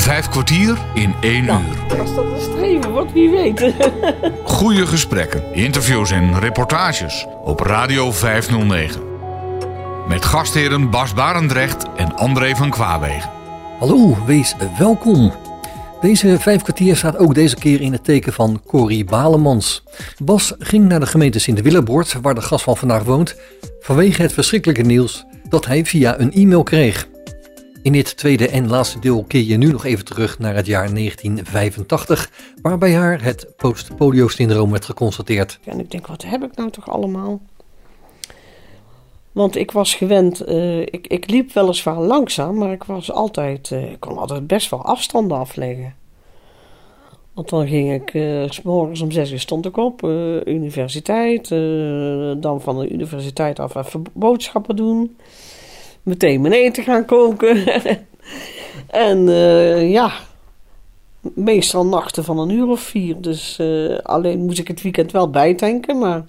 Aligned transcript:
Vijf 0.00 0.28
kwartier 0.28 0.78
in 0.94 1.14
één 1.20 1.44
uur. 1.44 1.98
Als 2.00 2.14
dat 2.14 2.24
een 2.24 2.40
streven 2.40 2.90
wordt, 2.90 3.12
wie 3.12 3.30
weet. 3.30 3.74
Goede 4.44 4.86
gesprekken, 4.86 5.54
interviews 5.54 6.10
en 6.10 6.38
reportages 6.38 7.26
op 7.44 7.60
Radio 7.60 8.12
509. 8.12 9.00
Met 10.08 10.24
gastheren 10.24 10.90
Bas 10.90 11.14
Barendrecht 11.14 11.86
en 11.96 12.16
André 12.16 12.54
van 12.54 12.70
Kwaabegen. 12.70 13.30
Hallo, 13.78 14.24
wees 14.26 14.56
welkom. 14.78 15.32
Deze 16.00 16.38
vijf 16.38 16.62
kwartier 16.62 16.96
staat 16.96 17.18
ook 17.18 17.34
deze 17.34 17.56
keer 17.56 17.80
in 17.80 17.92
het 17.92 18.04
teken 18.04 18.32
van 18.32 18.62
Corrie 18.66 19.04
Balemans. 19.04 19.82
Bas 20.18 20.54
ging 20.58 20.88
naar 20.88 21.00
de 21.00 21.06
gemeente 21.06 21.38
Sint-Willebord, 21.38 22.16
waar 22.22 22.34
de 22.34 22.42
gast 22.42 22.64
van 22.64 22.76
vandaag 22.76 23.02
woont, 23.02 23.36
vanwege 23.80 24.22
het 24.22 24.32
verschrikkelijke 24.32 24.82
nieuws 24.82 25.24
dat 25.48 25.66
hij 25.66 25.84
via 25.84 26.18
een 26.18 26.32
e-mail 26.32 26.62
kreeg. 26.62 27.09
In 27.82 27.92
dit 27.92 28.16
tweede 28.16 28.48
en 28.48 28.68
laatste 28.68 28.98
deel 28.98 29.24
keer 29.24 29.42
je 29.42 29.56
nu 29.56 29.70
nog 29.70 29.84
even 29.84 30.04
terug 30.04 30.38
naar 30.38 30.54
het 30.54 30.66
jaar 30.66 30.94
1985, 30.94 32.30
waarbij 32.62 32.94
haar 32.94 33.22
het 33.22 33.46
post-polio-syndroom 33.56 34.70
werd 34.70 34.84
geconstateerd. 34.84 35.58
En 35.64 35.80
ik 35.80 35.90
denk, 35.90 36.06
wat 36.06 36.22
heb 36.22 36.42
ik 36.42 36.56
nou 36.56 36.70
toch 36.70 36.90
allemaal? 36.90 37.40
Want 39.32 39.56
ik 39.56 39.70
was 39.70 39.94
gewend, 39.94 40.48
uh, 40.48 40.80
ik, 40.80 41.06
ik 41.06 41.30
liep 41.30 41.52
weliswaar 41.52 42.00
langzaam, 42.00 42.58
maar 42.58 42.72
ik 42.72 42.84
was 42.84 43.12
altijd, 43.12 43.70
uh, 43.70 43.90
ik 43.90 44.00
kon 44.00 44.18
altijd 44.18 44.46
best 44.46 44.70
wel 44.70 44.84
afstanden 44.84 45.38
afleggen. 45.38 45.94
Want 47.32 47.48
dan 47.48 47.68
ging 47.68 47.92
ik, 47.92 48.14
uh, 48.14 48.50
s 48.50 48.62
morgens 48.62 49.00
om 49.00 49.10
zes 49.10 49.32
uur 49.32 49.40
stond 49.40 49.66
ik 49.66 49.76
op, 49.76 50.02
universiteit, 50.44 51.48
dan 52.42 52.60
van 52.60 52.78
de 52.78 52.88
universiteit 52.88 53.58
af 53.58 53.74
even 53.74 54.02
boodschappen 54.12 54.76
doen 54.76 55.16
meteen 56.02 56.40
mijn 56.40 56.54
eten 56.54 56.84
gaan 56.84 57.04
koken. 57.04 57.66
en 58.86 59.26
uh, 59.26 59.90
ja, 59.90 60.12
meestal 61.20 61.86
nachten 61.86 62.24
van 62.24 62.38
een 62.38 62.50
uur 62.50 62.68
of 62.68 62.80
vier. 62.80 63.20
Dus 63.20 63.58
uh, 63.60 63.98
alleen 63.98 64.44
moest 64.44 64.58
ik 64.58 64.68
het 64.68 64.82
weekend 64.82 65.12
wel 65.12 65.30
bijtanken, 65.30 65.98
maar 65.98 66.26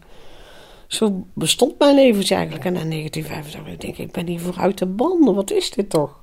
zo 0.87 1.25
bestond 1.33 1.79
mijn 1.79 1.95
leventje 1.95 2.35
eigenlijk. 2.35 2.65
En 2.65 2.75
in 2.75 2.89
1985 2.89 3.77
denk 3.77 3.97
ik, 3.97 4.05
ik 4.05 4.11
ben 4.11 4.27
hier 4.27 4.39
vooruit 4.39 4.77
de 4.77 4.85
banden, 4.85 5.35
wat 5.35 5.51
is 5.51 5.71
dit 5.71 5.89
toch? 5.89 6.19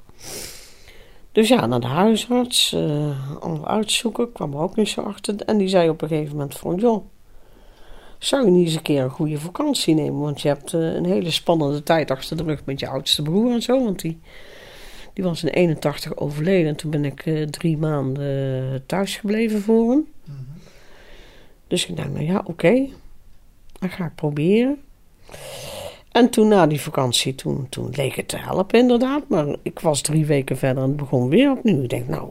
Dus 1.33 1.49
ja, 1.49 1.67
naar 1.67 1.81
de 1.81 1.87
huisarts, 1.87 2.73
uh, 2.73 3.41
allemaal 3.41 3.69
uitzoeken, 3.69 4.33
kwam 4.33 4.53
er 4.53 4.59
ook 4.59 4.77
niet 4.77 4.89
zo 4.89 5.01
achter. 5.01 5.37
En 5.37 5.59
die 5.59 5.69
zei 5.69 5.89
op 5.89 6.03
een 6.03 6.09
gegeven 6.09 6.33
moment 6.33 6.59
van, 6.59 6.77
joh, 6.77 7.05
zou 8.19 8.45
je 8.45 8.51
niet 8.51 8.67
eens 8.67 8.75
een 8.75 8.83
keer 8.83 9.03
een 9.03 9.11
goede 9.11 9.39
vakantie 9.39 9.95
nemen? 9.95 10.21
Want 10.21 10.41
je 10.41 10.49
hebt 10.49 10.73
uh, 10.73 10.95
een 10.95 11.05
hele 11.05 11.31
spannende 11.31 11.83
tijd 11.83 12.11
achter 12.11 12.37
de 12.37 12.43
rug 12.43 12.65
met 12.65 12.81
je 12.81 12.89
oudste 12.89 13.23
broer 13.23 13.53
en 13.53 13.63
zo. 13.63 13.85
Want 13.85 14.01
die, 14.01 14.21
die 15.13 15.25
was 15.25 15.43
in 15.43 15.49
81 15.49 16.17
overleden. 16.17 16.69
En 16.69 16.77
toen 16.77 16.91
ben 16.91 17.05
ik 17.05 17.27
uh, 17.27 17.47
drie 17.47 17.79
maanden 17.79 18.87
thuis 18.87 19.17
gebleven 19.17 19.61
voor 19.61 19.91
hem. 19.91 20.07
Mm 20.25 20.35
-hmm. 20.35 20.47
Dus 21.67 21.87
ik 21.87 21.97
dacht, 21.97 22.11
nou 22.11 22.25
ja, 22.25 22.39
oké. 22.39 22.51
Okay. 22.51 22.93
Dan 23.79 23.91
ga 23.91 24.05
ik 24.05 24.15
proberen. 24.15 24.79
En 26.13 26.31
toen 26.31 26.49
na 26.49 26.67
die 26.67 26.81
vakantie, 26.81 27.35
toen, 27.35 27.67
toen 27.69 27.91
leek 27.91 28.17
het 28.17 28.29
te 28.29 28.37
helpen 28.37 28.79
inderdaad. 28.79 29.29
Maar 29.29 29.57
ik 29.63 29.81
was 29.81 30.01
drie 30.01 30.27
weken 30.27 30.57
verder 30.57 30.83
en 30.83 30.89
het 30.89 30.99
begon 30.99 31.29
weer 31.29 31.51
opnieuw. 31.51 31.83
Ik 31.83 31.89
denk, 31.89 32.09
nou... 32.09 32.31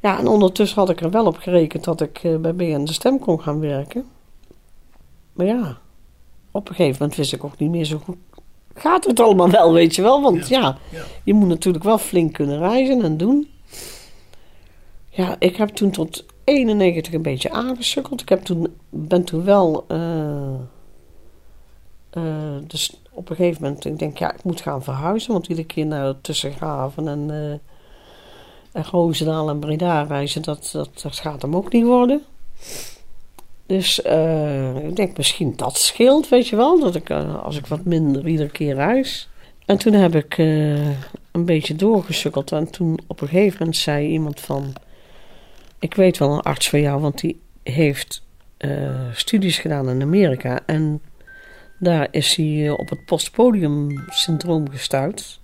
Ja, 0.00 0.18
en 0.18 0.26
ondertussen 0.26 0.78
had 0.78 0.90
ik 0.90 1.00
er 1.00 1.10
wel 1.10 1.26
op 1.26 1.36
gerekend 1.36 1.84
dat 1.84 2.00
ik 2.00 2.22
uh, 2.22 2.36
bij 2.36 2.54
BN 2.54 2.84
de 2.84 2.92
Stem 2.92 3.18
kon 3.18 3.40
gaan 3.40 3.60
werken. 3.60 4.06
Maar 5.38 5.46
ja, 5.46 5.78
op 6.50 6.68
een 6.68 6.74
gegeven 6.74 6.96
moment 7.00 7.18
wist 7.18 7.32
ik 7.32 7.44
ook 7.44 7.58
niet 7.58 7.70
meer 7.70 7.84
zo 7.84 7.98
goed. 7.98 8.16
Gaat 8.74 9.04
het 9.04 9.20
allemaal 9.20 9.50
wel, 9.50 9.72
weet 9.72 9.94
je 9.94 10.02
wel? 10.02 10.22
Want 10.22 10.48
ja, 10.48 10.60
ja, 10.60 10.78
ja, 10.90 11.04
je 11.24 11.34
moet 11.34 11.48
natuurlijk 11.48 11.84
wel 11.84 11.98
flink 11.98 12.32
kunnen 12.32 12.58
reizen 12.58 13.02
en 13.02 13.16
doen. 13.16 13.48
Ja, 15.08 15.36
ik 15.38 15.56
heb 15.56 15.68
toen 15.68 15.90
tot 15.90 16.24
91 16.44 17.12
een 17.12 17.22
beetje 17.22 17.50
aangesukkeld. 17.50 18.20
Ik 18.20 18.28
heb 18.28 18.44
toen, 18.44 18.76
ben 18.88 19.24
toen 19.24 19.44
wel. 19.44 19.84
Uh, 19.88 20.54
uh, 22.12 22.56
dus 22.66 23.00
op 23.10 23.30
een 23.30 23.36
gegeven 23.36 23.62
moment, 23.62 23.84
ik 23.84 23.98
denk, 23.98 24.18
ja, 24.18 24.32
ik 24.34 24.44
moet 24.44 24.60
gaan 24.60 24.82
verhuizen. 24.82 25.32
Want 25.32 25.46
iedere 25.46 25.66
keer 25.66 25.86
naar 25.86 26.20
Tussengraven 26.20 27.08
en, 27.08 27.28
uh, 27.30 27.50
en 28.72 28.84
Roosendaal 28.90 29.48
en 29.48 29.58
Breda 29.58 30.02
reizen, 30.02 30.42
dat, 30.42 30.70
dat, 30.72 31.00
dat 31.02 31.16
gaat 31.16 31.42
hem 31.42 31.56
ook 31.56 31.72
niet 31.72 31.84
worden. 31.84 32.22
Dus 33.68 34.00
uh, 34.06 34.76
ik 34.76 34.96
denk 34.96 35.16
misschien 35.16 35.52
dat 35.56 35.78
scheelt, 35.78 36.28
weet 36.28 36.48
je 36.48 36.56
wel. 36.56 36.80
Dat 36.80 36.94
ik, 36.94 37.10
uh, 37.10 37.44
als 37.44 37.58
ik 37.58 37.66
wat 37.66 37.84
minder 37.84 38.28
iedere 38.28 38.48
keer 38.48 38.74
reis. 38.74 39.28
En 39.66 39.78
toen 39.78 39.92
heb 39.92 40.14
ik 40.14 40.38
uh, 40.38 40.88
een 41.32 41.44
beetje 41.44 41.76
doorgesukkeld. 41.76 42.52
En 42.52 42.70
toen 42.70 42.98
op 43.06 43.20
een 43.20 43.28
gegeven 43.28 43.56
moment 43.58 43.76
zei 43.76 44.08
iemand 44.08 44.40
van... 44.40 44.72
Ik 45.78 45.94
weet 45.94 46.18
wel 46.18 46.32
een 46.32 46.40
arts 46.40 46.68
van 46.68 46.80
jou, 46.80 47.00
want 47.00 47.20
die 47.20 47.40
heeft 47.62 48.26
studies 49.12 49.58
gedaan 49.58 49.88
in 49.88 50.02
Amerika. 50.02 50.60
En 50.66 51.02
daar 51.78 52.08
is 52.10 52.34
hij 52.34 52.70
op 52.70 52.88
het 52.88 53.04
postpodium 53.04 54.04
syndroom 54.08 54.70
gestuurd. 54.70 55.40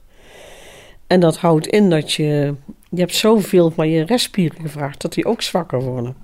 En 1.07 1.21
dat 1.21 1.37
houdt 1.37 1.67
in 1.67 1.91
dat 1.91 2.13
je... 2.13 2.55
Je 2.91 3.01
hebt 3.01 3.15
zoveel 3.15 3.71
van 3.71 3.89
je 3.89 4.05
restspieren 4.05 4.61
gevraagd 4.61 5.01
dat 5.03 5.13
die 5.13 5.27
ook 5.27 5.43
zwakker 5.43 5.83
worden. 5.83 6.24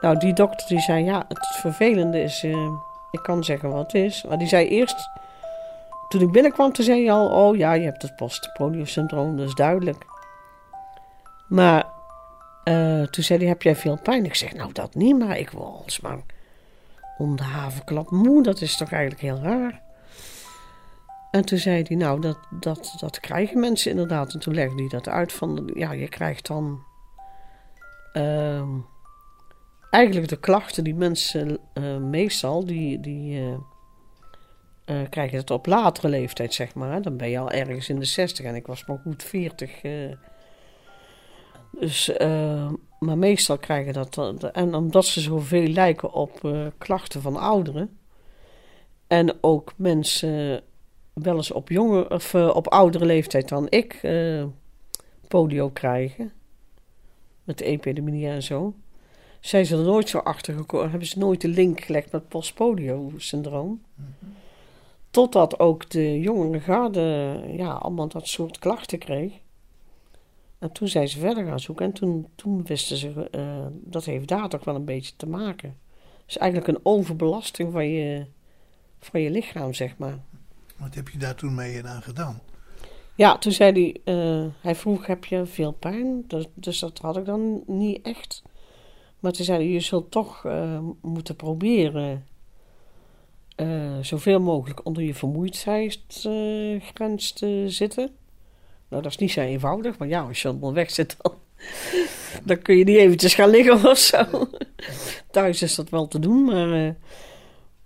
Nou, 0.00 0.18
die 0.18 0.32
dokter 0.32 0.68
die 0.68 0.80
zei, 0.80 1.04
ja, 1.04 1.24
het 1.28 1.46
vervelende 1.46 2.22
is, 2.22 2.44
uh, 2.44 2.70
ik 3.10 3.22
kan 3.22 3.44
zeggen 3.44 3.70
wat 3.70 3.92
het 3.92 3.94
is. 3.94 4.24
Maar 4.28 4.38
die 4.38 4.48
zei 4.48 4.68
eerst, 4.68 5.10
toen 6.08 6.20
ik 6.20 6.32
binnenkwam, 6.32 6.72
toen 6.72 6.84
zei 6.84 7.04
hij 7.04 7.12
al, 7.12 7.28
oh 7.28 7.56
ja, 7.56 7.72
je 7.72 7.84
hebt 7.84 8.02
het 8.02 8.16
postpolio-syndroom, 8.16 9.36
dat 9.36 9.46
is 9.46 9.54
duidelijk. 9.54 10.06
Maar 11.48 11.86
uh, 12.64 13.02
toen 13.02 13.24
zei 13.24 13.38
hij, 13.38 13.48
heb 13.48 13.62
jij 13.62 13.76
veel 13.76 13.98
pijn? 14.02 14.24
Ik 14.24 14.34
zeg, 14.34 14.54
nou 14.54 14.72
dat 14.72 14.94
niet, 14.94 15.18
maar 15.18 15.38
ik 15.38 15.50
wil 15.50 15.82
alsmaar 15.84 16.18
om 17.18 17.36
de 17.36 17.42
havenklap 17.42 18.10
moe, 18.10 18.42
dat 18.42 18.60
is 18.60 18.76
toch 18.76 18.92
eigenlijk 18.92 19.22
heel 19.22 19.38
raar. 19.42 19.82
En 21.30 21.44
toen 21.44 21.58
zei 21.58 21.82
hij, 21.82 21.96
nou, 21.96 22.20
dat, 22.20 22.38
dat, 22.50 22.94
dat 23.00 23.20
krijgen 23.20 23.60
mensen 23.60 23.90
inderdaad. 23.90 24.32
En 24.32 24.40
toen 24.40 24.54
legde 24.54 24.74
hij 24.74 24.88
dat 24.88 25.08
uit 25.08 25.32
van, 25.32 25.70
ja, 25.74 25.92
je 25.92 26.08
krijgt 26.08 26.46
dan... 26.46 26.82
Uh, 28.12 28.62
eigenlijk 29.90 30.28
de 30.28 30.40
klachten 30.40 30.84
die 30.84 30.94
mensen 30.94 31.58
uh, 31.74 31.96
meestal, 31.96 32.64
die, 32.64 33.00
die 33.00 33.40
uh, 33.40 33.48
uh, 34.86 35.08
krijgen 35.10 35.38
het 35.38 35.50
op 35.50 35.66
latere 35.66 36.08
leeftijd, 36.08 36.54
zeg 36.54 36.74
maar. 36.74 37.02
Dan 37.02 37.16
ben 37.16 37.30
je 37.30 37.38
al 37.38 37.50
ergens 37.50 37.88
in 37.88 37.98
de 37.98 38.04
60 38.04 38.44
en 38.44 38.54
ik 38.54 38.66
was 38.66 38.86
maar 38.86 38.98
goed 38.98 39.22
40. 39.22 39.80
dus, 41.80 42.10
maar 42.98 43.18
meestal 43.18 43.58
krijgen 43.58 43.92
dat, 43.92 44.44
en 44.52 44.74
omdat 44.74 45.04
ze 45.04 45.20
zoveel 45.20 45.68
lijken 45.68 46.12
op 46.12 46.52
klachten 46.78 47.22
van 47.22 47.36
ouderen. 47.36 47.98
En 49.06 49.38
ook 49.40 49.72
mensen 49.76 50.62
wel 51.12 51.36
eens 51.36 51.52
op, 51.52 51.68
jonge, 51.68 52.10
of, 52.10 52.34
op 52.34 52.68
oudere 52.68 53.04
leeftijd 53.04 53.48
dan 53.48 53.66
ik 53.68 54.00
polio 55.28 55.70
krijgen. 55.70 56.32
Met 57.44 57.58
de 57.58 57.64
epidemie 57.64 58.28
en 58.28 58.42
zo 58.42 58.74
zijn 59.40 59.66
ze 59.66 59.76
er 59.76 59.82
nooit 59.82 60.08
zo 60.08 60.18
achter 60.18 60.54
gekomen, 60.54 60.90
hebben 60.90 61.08
ze 61.08 61.18
nooit 61.18 61.40
de 61.40 61.48
link 61.48 61.80
gelegd 61.80 62.12
met 62.12 62.28
postpolio-syndroom. 62.28 63.68
Mm 63.68 64.14
-hmm. 64.18 64.34
Totdat 65.10 65.58
ook 65.58 65.90
de 65.90 66.20
jongere 66.20 66.60
garde 66.60 67.40
ja, 67.56 67.70
allemaal 67.70 68.08
dat 68.08 68.28
soort 68.28 68.58
klachten 68.58 68.98
kreeg. 68.98 69.32
En 70.58 70.72
toen 70.72 70.88
zijn 70.88 71.08
ze 71.08 71.18
verder 71.18 71.44
gaan 71.44 71.60
zoeken 71.60 71.86
en 71.86 71.92
toen, 71.92 72.26
toen 72.34 72.64
wisten 72.64 72.96
ze, 72.96 73.28
uh, 73.30 73.66
dat 73.70 74.04
heeft 74.04 74.28
daar 74.28 74.48
toch 74.48 74.64
wel 74.64 74.74
een 74.74 74.84
beetje 74.84 75.12
te 75.16 75.26
maken. 75.26 75.76
Dus 76.26 76.38
eigenlijk 76.38 76.70
een 76.70 76.84
overbelasting 76.84 77.72
van 77.72 77.88
je, 77.88 78.26
van 78.98 79.20
je 79.20 79.30
lichaam, 79.30 79.74
zeg 79.74 79.96
maar. 79.96 80.18
Wat 80.76 80.94
heb 80.94 81.08
je 81.08 81.18
daar 81.18 81.34
toen 81.34 81.54
mee 81.54 81.86
aan 81.86 82.02
gedaan? 82.02 82.40
Ja, 83.14 83.38
toen 83.38 83.52
zei 83.52 83.72
hij, 84.04 84.14
uh, 84.14 84.46
hij 84.60 84.74
vroeg, 84.74 85.06
heb 85.06 85.24
je 85.24 85.46
veel 85.46 85.72
pijn? 85.72 86.24
Dus, 86.26 86.44
dus 86.54 86.78
dat 86.78 86.98
had 86.98 87.16
ik 87.16 87.24
dan 87.24 87.62
niet 87.66 88.02
echt. 88.02 88.42
Maar 89.18 89.32
toen 89.32 89.44
zeiden 89.44 89.68
je 89.68 89.80
zult 89.80 90.10
toch 90.10 90.44
uh, 90.44 90.78
moeten 91.00 91.36
proberen 91.36 92.26
uh, 93.56 93.98
zoveel 94.00 94.40
mogelijk 94.40 94.86
onder 94.86 95.02
je 95.02 95.14
vermoeidheidsgrens 95.14 97.32
te 97.32 97.64
zitten. 97.66 98.10
Nou, 98.88 99.02
dat 99.02 99.12
is 99.12 99.18
niet 99.18 99.30
zo 99.30 99.40
eenvoudig, 99.40 99.98
maar 99.98 100.08
ja, 100.08 100.20
als 100.20 100.42
je 100.42 100.48
allemaal 100.48 100.72
weg 100.72 100.90
zit, 100.90 101.16
dan, 102.44 102.62
kun 102.62 102.76
je 102.76 102.84
niet 102.84 102.96
eventjes 102.96 103.34
gaan 103.34 103.50
liggen 103.50 103.90
of 103.90 103.98
zo. 103.98 104.48
Thuis 105.30 105.62
is 105.62 105.74
dat 105.74 105.88
wel 105.88 106.08
te 106.08 106.18
doen, 106.18 106.44
maar, 106.44 106.86
uh, 106.86 106.90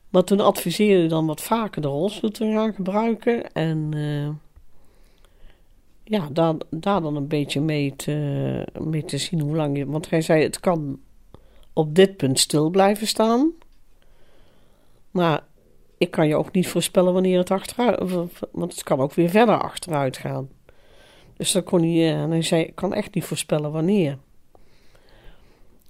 maar 0.09 0.25
toen 0.25 0.41
adviseerde 0.41 1.07
dan 1.07 1.27
wat 1.27 1.41
vaker 1.41 1.83
de 1.83 1.89
rolstoel 1.89 2.31
te 2.31 2.53
gaan 2.53 2.75
gebruiken. 2.75 3.53
En 3.53 3.91
ja, 6.05 6.29
daar, 6.33 6.55
daar 6.71 7.01
dan 7.01 7.17
een 7.17 7.29
beetje 7.29 7.61
mee 7.61 7.97
te, 7.97 8.67
mee 8.81 9.05
te 9.05 9.19
zien 9.19 9.41
hoe 9.41 9.57
lang 9.57 9.79
je... 9.79 9.87
Want 9.87 10.11
hij 10.11 10.21
zei, 10.21 10.43
het 10.43 10.61
kan 10.61 11.01
op 11.73 11.95
dit 11.95 12.17
punt 12.17 12.39
stil 12.39 12.71
blijven 12.71 13.07
staan. 13.07 13.51
Maar 15.11 15.45
ik 15.99 16.11
kan 16.11 16.29
je 16.29 16.37
ook 16.37 16.53
niet 16.53 16.69
voorspellen 16.69 17.13
wanneer 17.13 17.39
het 17.39 17.51
achteruit... 17.51 18.11
Want 18.53 18.73
het 18.73 18.83
kan 18.83 19.01
ook 19.01 19.15
weer 19.15 19.31
verder 19.31 19.63
achteruit 19.63 20.17
gaan. 20.17 20.49
Dus 21.37 21.53
dat 21.53 21.65
kon 21.65 21.83
hij... 21.83 22.15
En 22.15 22.31
hij 22.31 22.43
zei, 22.43 22.63
ik 22.63 22.75
kan 22.75 22.95
echt 22.95 23.15
niet 23.15 23.25
voorspellen 23.25 23.73
wanneer. 23.73 24.19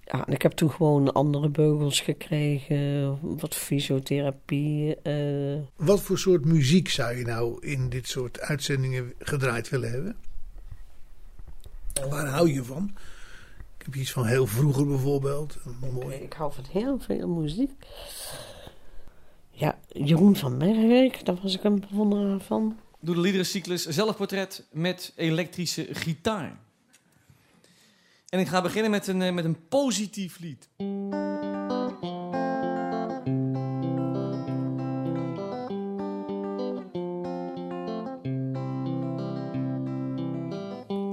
Ja, 0.05 0.27
en 0.27 0.33
ik 0.33 0.43
heb 0.43 0.53
toen 0.53 0.71
gewoon 0.71 1.13
andere 1.13 1.49
beugels 1.49 2.01
gekregen, 2.01 3.19
wat 3.39 3.55
fysiotherapie. 3.55 4.97
Uh... 5.03 5.59
Wat 5.77 6.01
voor 6.01 6.19
soort 6.19 6.45
muziek 6.45 6.89
zou 6.89 7.17
je 7.17 7.25
nou 7.25 7.67
in 7.67 7.89
dit 7.89 8.09
soort 8.09 8.41
uitzendingen 8.41 9.13
gedraaid 9.19 9.69
willen 9.69 9.91
hebben? 9.91 10.17
Waar 12.11 12.27
hou 12.27 12.53
je 12.53 12.65
van? 12.65 12.95
Ik 13.83 13.89
heb 13.89 13.97
iets 13.97 14.13
van 14.13 14.27
heel 14.27 14.47
vroeger 14.47 14.87
bijvoorbeeld. 14.87 15.59
Mooi. 15.93 16.17
Ik 16.17 16.33
hou 16.33 16.53
van 16.53 16.65
heel 16.71 16.99
veel 16.99 17.29
muziek. 17.29 17.71
Ja, 19.51 19.79
Jeroen 19.89 20.37
van 20.37 20.57
Merwijk, 20.57 21.25
daar 21.25 21.39
was 21.43 21.55
ik 21.55 21.65
een 21.65 21.85
bewonderaar 21.91 22.41
van. 22.41 22.79
Doe 23.01 23.15
de 23.15 23.21
liederencyclus 23.21 23.87
zelfportret 23.87 24.67
met 24.73 25.13
elektrische 25.17 25.87
gitaar. 25.91 26.59
En 28.29 28.41
ik 28.41 28.49
ga 28.49 28.63
beginnen 28.63 28.91
met 28.91 29.07
een, 29.07 29.23
eh, 29.23 29.33
met 29.33 29.45
een 29.45 29.69
positief 29.69 30.39
lied. 30.39 30.69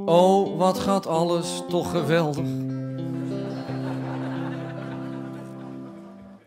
Oh, 0.06 0.39
wat 0.60 0.80
gaat 0.80 1.08
alles 1.08 1.64
toch 1.70 1.92
geweldig. 1.92 2.46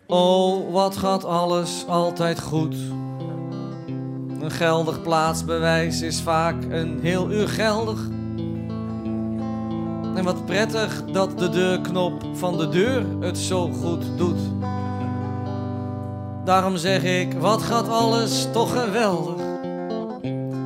Oh, 0.06 0.73
wat 0.73 0.97
gaat 0.97 1.25
alles 1.25 1.85
altijd 1.88 2.41
goed. 2.41 2.76
Een 4.41 4.50
geldig 4.50 5.03
plaatsbewijs 5.03 6.00
is 6.00 6.20
vaak 6.20 6.64
een 6.69 6.99
heel 7.03 7.31
uur 7.31 7.49
geldig. 7.49 8.09
En 10.15 10.25
wat 10.25 10.44
prettig 10.44 11.05
dat 11.12 11.38
de 11.38 11.49
deurknop 11.49 12.25
van 12.32 12.58
de 12.58 12.69
deur 12.69 13.06
het 13.20 13.38
zo 13.38 13.70
goed 13.82 14.19
doet. 14.19 14.41
Daarom 16.44 16.76
zeg 16.76 17.05
ik, 17.05 17.32
wat 17.32 17.62
gaat 17.62 17.88
alles 17.88 18.47
toch 18.53 18.82
geweldig. 18.82 19.42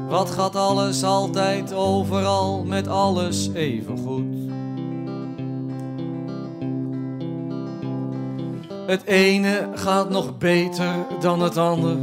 Wat 0.09 0.31
gaat 0.31 0.57
alles 0.57 1.05
altijd 1.05 1.73
overal 1.75 2.65
met 2.65 2.89
alles 2.89 3.51
even 3.53 3.99
goed. 3.99 4.35
Het 8.87 9.05
ene 9.05 9.69
gaat 9.75 10.11
nog 10.11 10.39
beter 10.39 10.95
dan 11.21 11.41
het 11.41 11.57
ander. 11.57 11.97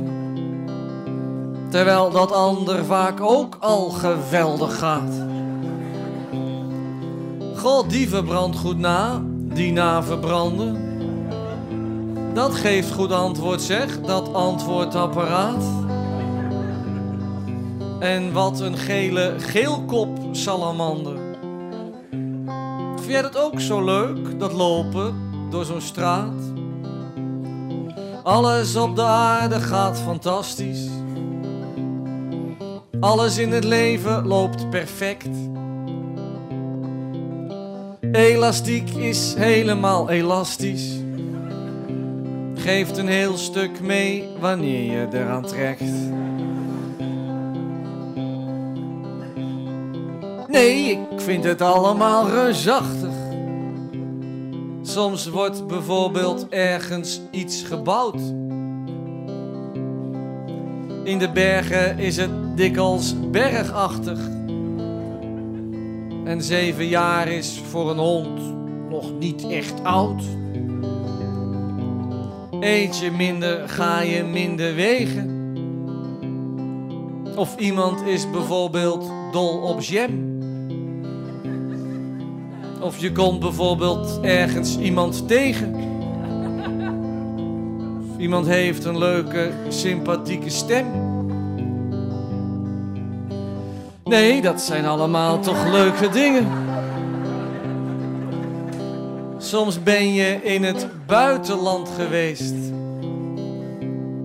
Terwijl 1.70 2.10
dat 2.10 2.32
ander 2.32 2.86
vaak 2.86 3.22
ook 3.22 3.58
al 3.60 3.90
geweldig 3.90 4.78
gaat. 4.78 5.14
God, 7.56 7.90
die 7.90 8.10
verbrandt 8.10 8.58
goed 8.58 8.78
na, 8.78 9.22
die 9.54 9.72
na 9.72 10.04
verbranden. 10.04 10.92
Dat 12.34 12.56
geeft 12.56 12.92
goed 12.92 13.12
antwoord, 13.12 13.62
zeg, 13.62 14.02
dat 14.02 14.34
antwoordapparaat. 14.34 15.83
En 18.04 18.34
wat 18.34 18.60
een 18.60 18.78
gele 18.78 19.34
geelkop 19.38 20.18
salamander. 20.32 21.18
Vind 22.96 23.12
jij 23.12 23.22
dat 23.22 23.38
ook 23.38 23.60
zo 23.60 23.84
leuk, 23.84 24.40
dat 24.40 24.54
lopen 24.54 25.16
door 25.50 25.66
zo'n 25.66 25.82
straat? 25.82 26.34
Alles 28.24 28.76
op 28.76 28.96
de 28.96 29.02
aarde 29.02 29.60
gaat 29.60 30.00
fantastisch. 30.00 30.88
Alles 33.00 33.38
in 33.38 33.52
het 33.52 33.64
leven 33.64 34.28
loopt 34.28 34.70
perfect. 34.70 35.30
Elastiek 38.12 38.90
is 38.90 39.34
helemaal 39.34 40.10
elastisch. 40.10 40.96
Geeft 42.56 42.98
een 42.98 43.08
heel 43.08 43.38
stuk 43.38 43.82
mee 43.82 44.30
wanneer 44.40 44.92
je 44.92 45.08
eraan 45.12 45.46
trekt. 45.46 45.92
Nee, 50.54 50.92
ik 51.12 51.22
vind 51.22 51.44
het 51.44 51.62
allemaal 51.62 52.30
reusachtig. 52.30 53.14
Soms 54.82 55.28
wordt 55.28 55.68
bijvoorbeeld 55.68 56.50
ergens 56.50 57.22
iets 57.32 57.64
gebouwd. 57.64 58.20
In 61.04 61.20
de 61.20 61.30
bergen 61.34 62.00
is 62.00 62.18
het 62.18 62.58
dikwijls 62.58 63.16
bergachtig. 63.32 64.20
En 66.26 66.42
zeven 66.42 66.88
jaar 66.88 67.28
is 67.28 67.62
voor 67.70 67.90
een 67.90 67.98
hond 67.98 68.42
nog 68.90 69.12
niet 69.20 69.48
echt 69.48 69.84
oud. 69.84 70.24
Eet 72.60 72.98
je 72.98 73.12
minder, 73.12 73.70
ga 73.70 74.02
je 74.02 74.24
minder 74.24 74.76
wegen. 74.76 75.32
Of 77.36 77.56
iemand 77.58 78.02
is 78.02 78.30
bijvoorbeeld 78.32 79.12
dol 79.32 79.62
op 79.62 79.82
jam. 79.82 80.33
Of 82.84 82.98
je 82.98 83.12
komt 83.12 83.40
bijvoorbeeld 83.40 84.20
ergens 84.22 84.78
iemand 84.78 85.28
tegen. 85.28 85.76
Of 88.12 88.18
iemand 88.20 88.48
heeft 88.48 88.86
een 88.86 88.98
leuke, 88.98 89.52
sympathieke 89.70 90.50
stem. 90.50 90.86
Nee, 94.04 94.42
dat 94.42 94.62
zijn 94.62 94.86
allemaal 94.86 95.40
toch 95.40 95.72
leuke 95.72 96.10
dingen. 96.10 96.48
Soms 99.38 99.84
ben 99.84 100.14
je 100.14 100.44
in 100.44 100.64
het 100.64 100.88
buitenland 101.06 101.90
geweest. 101.90 102.56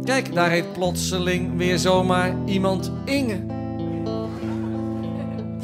Kijk, 0.04 0.34
daar 0.34 0.50
heet 0.50 0.72
plotseling 0.72 1.56
weer 1.56 1.78
zomaar 1.78 2.34
iemand 2.46 2.92
Inge. 3.04 3.57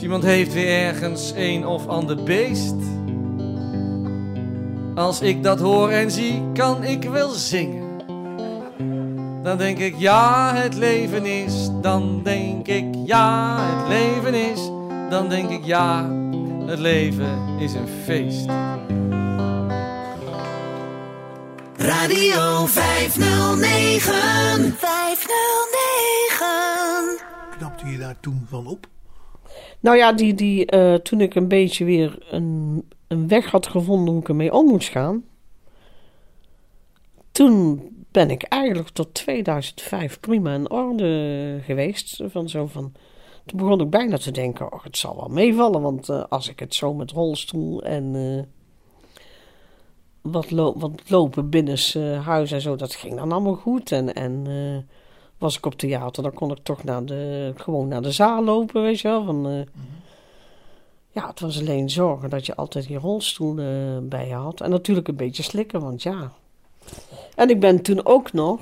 Iemand 0.04 0.22
heeft 0.22 0.52
weer 0.52 0.68
ergens 0.68 1.32
een 1.36 1.66
of 1.66 1.86
ander 1.86 2.22
beest. 2.22 2.74
Als 4.94 5.20
ik 5.20 5.42
dat 5.42 5.60
hoor 5.60 5.90
en 5.90 6.10
zie, 6.10 6.42
kan 6.52 6.84
ik 6.84 7.02
wel 7.02 7.30
zingen. 7.30 7.82
Dan 9.42 9.58
denk 9.58 9.78
ik 9.78 9.94
ja, 9.98 10.54
het 10.54 10.74
leven 10.74 11.26
is. 11.26 11.70
Dan 11.80 12.20
denk 12.22 12.66
ik 12.66 12.84
ja, 13.04 13.58
het 13.60 13.88
leven 13.88 14.34
is. 14.34 14.60
Dan 15.10 15.28
denk 15.28 15.50
ik 15.50 15.64
ja, 15.64 16.10
het 16.66 16.78
leven 16.78 17.58
is 17.58 17.74
een 17.74 17.88
feest. 18.04 18.46
Radio 21.76 22.66
509. 22.66 24.76
509. 24.78 24.86
Knapte 27.58 27.86
je 27.86 27.98
daar 27.98 28.16
toen 28.20 28.46
van 28.50 28.66
op? 28.66 28.92
Nou 29.84 29.96
ja, 29.96 30.12
die, 30.12 30.34
die, 30.34 30.74
uh, 30.74 30.94
toen 30.94 31.20
ik 31.20 31.34
een 31.34 31.48
beetje 31.48 31.84
weer 31.84 32.26
een, 32.30 32.84
een 33.08 33.28
weg 33.28 33.50
had 33.50 33.66
gevonden 33.66 34.12
hoe 34.12 34.22
ik 34.22 34.28
ermee 34.28 34.52
om 34.52 34.66
moest 34.66 34.88
gaan. 34.88 35.24
Toen 37.32 37.82
ben 38.10 38.30
ik 38.30 38.42
eigenlijk 38.42 38.88
tot 38.88 39.14
2005 39.14 40.20
prima 40.20 40.54
in 40.54 40.70
orde 40.70 41.58
geweest. 41.62 42.22
Van 42.26 42.48
zo 42.48 42.66
van, 42.66 42.92
toen 43.46 43.58
begon 43.58 43.80
ik 43.80 43.90
bijna 43.90 44.18
te 44.18 44.30
denken, 44.30 44.72
oh, 44.72 44.84
het 44.84 44.96
zal 44.96 45.16
wel 45.16 45.28
meevallen. 45.28 45.82
Want 45.82 46.08
uh, 46.08 46.24
als 46.28 46.48
ik 46.48 46.58
het 46.58 46.74
zo 46.74 46.94
met 46.94 47.10
rolstoel 47.10 47.82
en 47.82 48.14
uh, 48.14 48.42
wat, 50.20 50.50
wat 50.50 51.10
lopen 51.10 51.50
binnen 51.50 51.78
huis 52.22 52.52
en 52.52 52.60
zo, 52.60 52.76
dat 52.76 52.94
ging 52.94 53.16
dan 53.16 53.32
allemaal 53.32 53.56
goed. 53.56 53.92
En, 53.92 54.14
en 54.14 54.46
was 55.44 55.56
ik 55.56 55.66
op 55.66 55.74
theater, 55.74 56.22
dan 56.22 56.32
kon 56.32 56.50
ik 56.50 56.58
toch 56.62 56.84
naar 56.84 57.04
de, 57.04 57.52
gewoon 57.56 57.88
naar 57.88 58.02
de 58.02 58.12
zaal 58.12 58.44
lopen, 58.44 58.82
weet 58.82 59.00
je 59.00 59.08
wel. 59.08 59.24
Van, 59.24 59.36
mm 59.36 59.44
-hmm. 59.44 59.66
Ja, 61.10 61.26
het 61.26 61.40
was 61.40 61.58
alleen 61.60 61.90
zorgen 61.90 62.30
dat 62.30 62.46
je 62.46 62.54
altijd 62.54 62.86
die 62.86 62.98
rolstoel 62.98 63.54
bij 64.02 64.26
je 64.28 64.34
had. 64.34 64.60
En 64.60 64.70
natuurlijk 64.70 65.08
een 65.08 65.16
beetje 65.16 65.42
slikken, 65.42 65.80
want 65.80 66.02
ja, 66.02 66.32
en 67.34 67.50
ik 67.50 67.60
ben 67.60 67.82
toen 67.82 68.06
ook 68.06 68.32
nog 68.32 68.60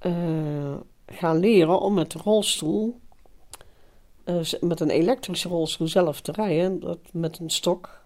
uh, 0.00 0.74
gaan 1.06 1.38
leren 1.38 1.80
om 1.80 1.94
met 1.94 2.10
de 2.10 2.18
rolstoel, 2.24 3.00
met 4.60 4.80
een 4.80 4.90
elektrische 4.90 5.48
rolstoel 5.48 5.88
zelf 5.88 6.20
te 6.20 6.32
rijden, 6.32 6.80
dat, 6.80 6.98
met 7.12 7.38
een 7.38 7.50
stok. 7.50 8.00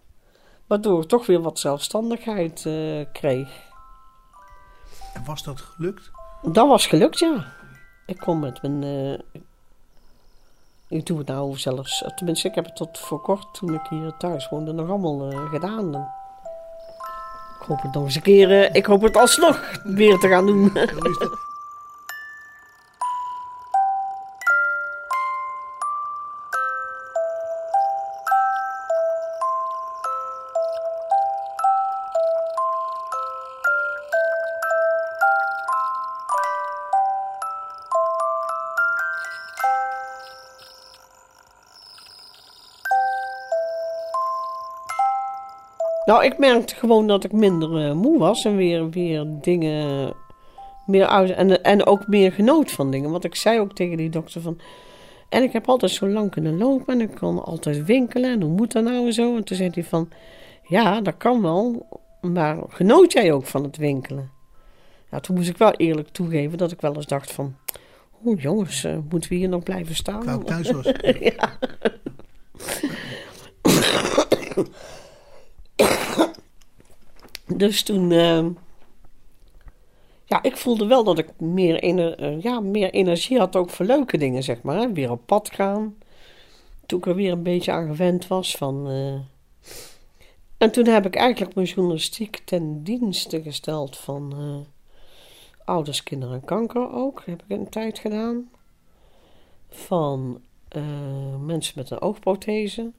Waardoor 0.67 1.03
ik 1.03 1.09
toch 1.09 1.27
weer 1.27 1.41
wat 1.41 1.59
zelfstandigheid 1.59 2.69
kreeg. 3.13 3.69
En 5.15 5.25
was 5.25 5.43
dat 5.43 5.61
gelukt? 5.61 6.11
Dat 6.43 6.69
was 6.69 6.87
gelukt, 6.87 7.19
ja. 7.19 7.45
Ik 8.07 8.19
kon 8.19 8.39
met 8.39 8.63
mijn. 8.63 8.83
Ik 10.89 11.07
doe 11.07 11.19
het 11.19 11.27
nou 11.27 11.59
zelfs, 11.59 12.05
tenminste 12.17 12.49
ik 12.49 12.55
heb 12.55 12.65
het 12.65 12.77
tot 12.77 12.99
voor 12.99 13.21
kort 13.21 13.55
toen 13.55 13.75
ik 13.75 13.87
hier 13.91 14.17
thuis 14.19 14.49
woonde 14.49 14.73
nog 14.73 14.89
allemaal 14.89 15.31
eh, 15.31 15.51
gedaan. 15.51 15.95
Ik 17.61 17.67
hoop 17.67 17.83
het 17.83 17.93
nog 17.93 18.05
eens 18.05 18.15
een 18.15 18.23
keer, 18.23 18.51
eh, 18.51 18.75
ik 18.75 18.87
hoop 18.87 19.03
het 19.03 19.17
alsnog 19.17 19.81
weer 19.85 20.19
te 20.19 20.29
gaan 20.29 20.47
doen. 20.47 20.73
Nou, 46.11 46.25
ik 46.25 46.39
merkte 46.39 46.75
gewoon 46.75 47.07
dat 47.07 47.25
ik 47.25 47.33
minder 47.33 47.87
eh, 47.87 47.93
moe 47.93 48.19
was 48.19 48.45
en 48.45 48.57
weer, 48.57 48.91
weer 48.91 49.27
dingen 49.41 50.13
meer 50.87 51.07
uit 51.07 51.31
en, 51.31 51.63
en 51.63 51.87
ook 51.87 52.07
meer 52.07 52.33
genoot 52.33 52.71
van 52.71 52.91
dingen. 52.91 53.11
Want 53.11 53.25
ik 53.25 53.35
zei 53.35 53.61
ook 53.61 53.75
tegen 53.75 53.97
die 53.97 54.11
dokter 54.11 54.41
van. 54.41 54.61
En 55.29 55.43
ik 55.43 55.53
heb 55.53 55.69
altijd 55.69 55.91
zo 55.91 56.09
lang 56.09 56.31
kunnen 56.31 56.59
lopen 56.59 56.95
en 56.95 57.01
ik 57.01 57.15
kon 57.15 57.45
altijd 57.45 57.85
winkelen. 57.85 58.31
En 58.31 58.43
hoe 58.43 58.51
moet 58.51 58.73
dat 58.73 58.85
nou 58.85 59.07
en 59.07 59.13
zo? 59.13 59.37
En 59.37 59.45
toen 59.45 59.57
zei 59.57 59.71
hij 59.75 59.85
van. 59.85 60.09
Ja, 60.63 61.01
dat 61.01 61.17
kan 61.17 61.43
wel. 61.43 61.87
Maar 62.21 62.59
genoot 62.69 63.13
jij 63.13 63.33
ook 63.33 63.47
van 63.47 63.63
het 63.63 63.77
winkelen? 63.77 64.31
Ja, 65.11 65.21
toen 65.21 65.37
moest 65.37 65.49
ik 65.49 65.59
wel 65.59 65.73
eerlijk 65.73 66.09
toegeven 66.09 66.59
dat 66.59 66.73
ik 66.73 66.81
wel 66.81 66.95
eens 66.95 67.07
dacht 67.07 67.33
van. 67.33 67.57
Oeh 68.25 68.43
jongens, 68.43 68.85
eh, 68.85 68.97
moeten 69.11 69.31
we 69.31 69.37
hier 69.37 69.49
nog 69.49 69.63
blijven 69.63 69.95
staan? 69.95 70.41
Ik 70.41 70.47
thuis 70.47 70.71
was. 70.81 70.93
ja. 71.21 71.59
dus 77.57 77.83
toen. 77.83 78.13
ehm, 78.13 78.51
ja, 80.25 80.43
ik 80.43 80.57
voelde 80.57 80.87
wel 80.87 81.05
dat 81.05 81.19
ik 81.19 81.41
meer, 81.41 81.83
eh, 81.83 82.41
ja, 82.43 82.61
meer 82.61 82.91
energie 82.91 83.39
had 83.39 83.57
ook 83.57 83.71
voor 83.71 83.87
leuke 83.87 84.19
dingen, 84.19 84.43
zeg 84.43 84.63
maar. 84.63 84.93
Weer 84.93 85.11
op 85.11 85.27
pad 85.27 85.51
gaan. 85.55 85.97
Toen 86.87 86.99
ik 86.99 87.07
er 87.07 87.15
weer 87.15 87.33
een 87.33 87.43
beetje 87.43 87.73
aan 87.73 87.87
gewend 87.87 88.27
was 88.27 88.57
van. 88.57 88.89
eh, 88.89 89.15
En 90.59 90.71
toen 90.73 90.87
heb 90.87 91.07
ik 91.07 91.15
eigenlijk 91.17 91.55
mijn 91.55 91.67
journalistiek 91.67 92.37
ten 92.45 92.83
dienste 92.83 93.43
gesteld 93.43 93.97
van 93.97 94.33
eh, 94.37 94.57
ouders, 95.65 96.03
kinderen 96.03 96.35
en 96.35 96.45
kanker 96.45 96.93
ook. 96.93 97.23
Heb 97.27 97.43
ik 97.47 97.57
een 97.59 97.69
tijd 97.69 97.99
gedaan. 97.99 98.51
Van 99.71 100.41
mensen 101.41 101.73
met 101.77 101.91
een 101.91 102.01
oogprothese. 102.01 102.91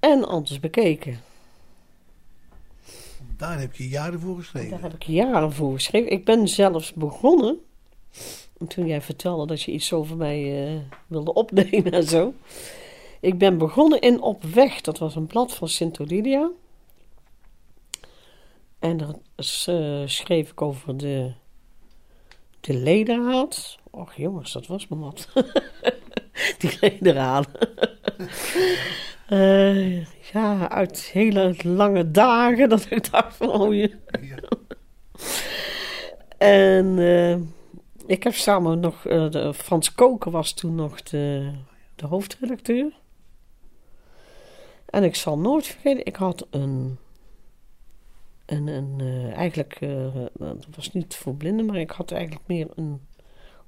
En 0.00 0.24
anders 0.28 0.60
bekeken. 0.60 1.20
Daar 3.36 3.60
heb 3.60 3.74
je 3.74 3.88
jaren 3.88 4.20
voor 4.20 4.34
Daar 4.34 4.42
geschreven. 4.42 4.80
heb 4.80 4.94
ik 4.94 5.02
jaren 5.02 5.52
voor 5.52 5.74
geschreven. 5.74 6.12
Ik 6.12 6.24
ben 6.24 6.48
zelfs 6.48 6.92
begonnen. 6.92 7.58
en 8.58 8.66
Toen 8.66 8.86
jij 8.86 9.00
vertelde 9.02 9.46
dat 9.46 9.62
je 9.62 9.72
iets 9.72 9.92
over 9.92 10.16
mij 10.16 10.66
eh, 10.74 10.80
wilde 11.06 11.32
opnemen 11.34 11.92
en 11.92 12.04
zo. 12.04 12.34
Ik 13.20 13.38
ben 13.38 13.58
begonnen 13.58 14.00
in 14.00 14.20
Op 14.22 14.42
Weg. 14.42 14.80
Dat 14.80 14.98
was 14.98 15.14
een 15.14 15.26
blad 15.26 15.54
van 15.54 15.68
Sint 15.68 16.00
Odilia. 16.00 16.50
En 18.78 18.96
daar 18.96 19.14
eh, 19.66 20.02
schreef 20.06 20.50
ik 20.50 20.62
over 20.62 20.96
de, 20.96 21.32
de 22.60 22.74
ledenraad. 22.74 23.78
Och 23.90 24.14
jongens, 24.14 24.52
dat 24.52 24.66
was 24.66 24.88
me 24.88 24.96
wat. 24.98 25.28
Die 26.58 26.76
ledenraad. 26.80 27.48
Eh, 29.28 30.04
ja, 30.04 30.68
uit 30.68 31.00
hele 31.00 31.54
lange 31.62 32.10
dagen 32.10 32.68
dat 32.68 32.86
ik 32.90 33.10
dacht 33.10 33.36
van, 33.36 33.48
oh 33.48 33.74
je... 33.74 33.98
Ja. 34.20 34.38
En 36.38 36.98
eh, 36.98 37.36
ik 38.06 38.22
heb 38.22 38.34
samen 38.34 38.80
nog, 38.80 39.06
eh, 39.06 39.30
de, 39.30 39.54
Frans 39.54 39.94
Koken 39.94 40.30
was 40.30 40.52
toen 40.52 40.74
nog 40.74 41.02
de, 41.02 41.52
de 41.94 42.06
hoofdredacteur. 42.06 42.92
En 44.86 45.04
ik 45.04 45.14
zal 45.14 45.38
nooit 45.38 45.66
vergeten, 45.66 46.06
ik 46.06 46.16
had 46.16 46.46
een, 46.50 46.98
een, 48.46 48.66
een 48.66 49.00
eigenlijk, 49.32 49.78
dat 50.38 50.66
was 50.76 50.92
niet 50.92 51.16
voor 51.16 51.34
blinden, 51.34 51.66
maar 51.66 51.76
ik 51.76 51.90
had 51.90 52.10
eigenlijk 52.10 52.46
meer 52.46 52.68
een 52.74 53.00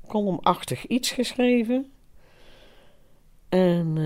columnachtig 0.07 0.87
iets 0.87 1.11
geschreven. 1.11 1.91
En 3.49 3.97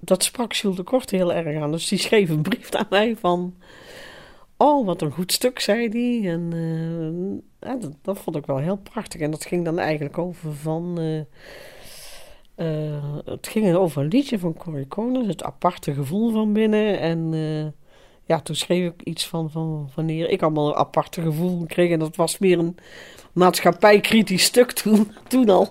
dat 0.00 0.24
sprak 0.24 0.52
Jules 0.52 0.76
de 0.76 0.82
Kort 0.82 1.10
heel 1.10 1.32
erg 1.32 1.62
aan. 1.62 1.72
Dus 1.72 1.88
die 1.88 1.98
schreef 1.98 2.28
een 2.28 2.42
brief 2.42 2.70
aan 2.74 2.86
mij 2.90 3.16
van... 3.16 3.54
Oh, 4.56 4.86
wat 4.86 5.02
een 5.02 5.10
goed 5.10 5.32
stuk, 5.32 5.60
zei 5.60 5.88
hij. 5.88 6.30
En 6.30 6.52
eh, 7.58 7.74
dat, 8.02 8.18
vond 8.18 8.36
ik 8.36 8.46
wel 8.46 8.58
heel 8.58 8.76
prachtig. 8.76 9.20
En 9.20 9.30
dat 9.30 9.44
ging 9.44 9.64
dan 9.64 9.78
eigenlijk 9.78 10.18
over 10.18 10.54
van... 10.54 10.98
eh, 10.98 11.18
eh, 12.54 13.04
het 13.24 13.48
ging 13.48 13.74
over 13.74 14.02
een 14.02 14.08
liedje 14.08 14.38
van 14.38 14.54
Corrie 14.54 14.86
Koners, 14.86 15.26
het 15.26 15.42
aparte 15.42 15.94
gevoel 15.94 16.30
van 16.30 16.52
binnen. 16.52 16.98
En 17.00 17.32
ja, 18.24 18.40
toen 18.40 18.56
schreef 18.56 18.92
ik 18.92 19.02
iets 19.02 19.26
van, 19.26 19.50
van 19.50 19.90
wanneer 19.94 20.30
ik 20.30 20.42
allemaal 20.42 20.68
een 20.68 20.74
aparte 20.74 21.22
gevoel 21.22 21.66
kreeg. 21.66 21.90
En 21.90 21.98
dat 21.98 22.16
was 22.16 22.38
meer 22.38 22.58
een 22.58 22.76
maatschappijkritisch 23.36 24.44
stuk 24.44 24.72
toen, 24.72 25.12
toen 25.28 25.48
al. 25.48 25.68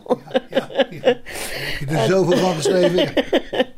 Ja, 0.50 0.70
ja. 0.70 0.70
Heb 0.70 1.90
je 1.90 1.96
er 1.96 2.08
zoveel 2.08 2.38
van 2.38 2.56
geschreven. 2.56 3.14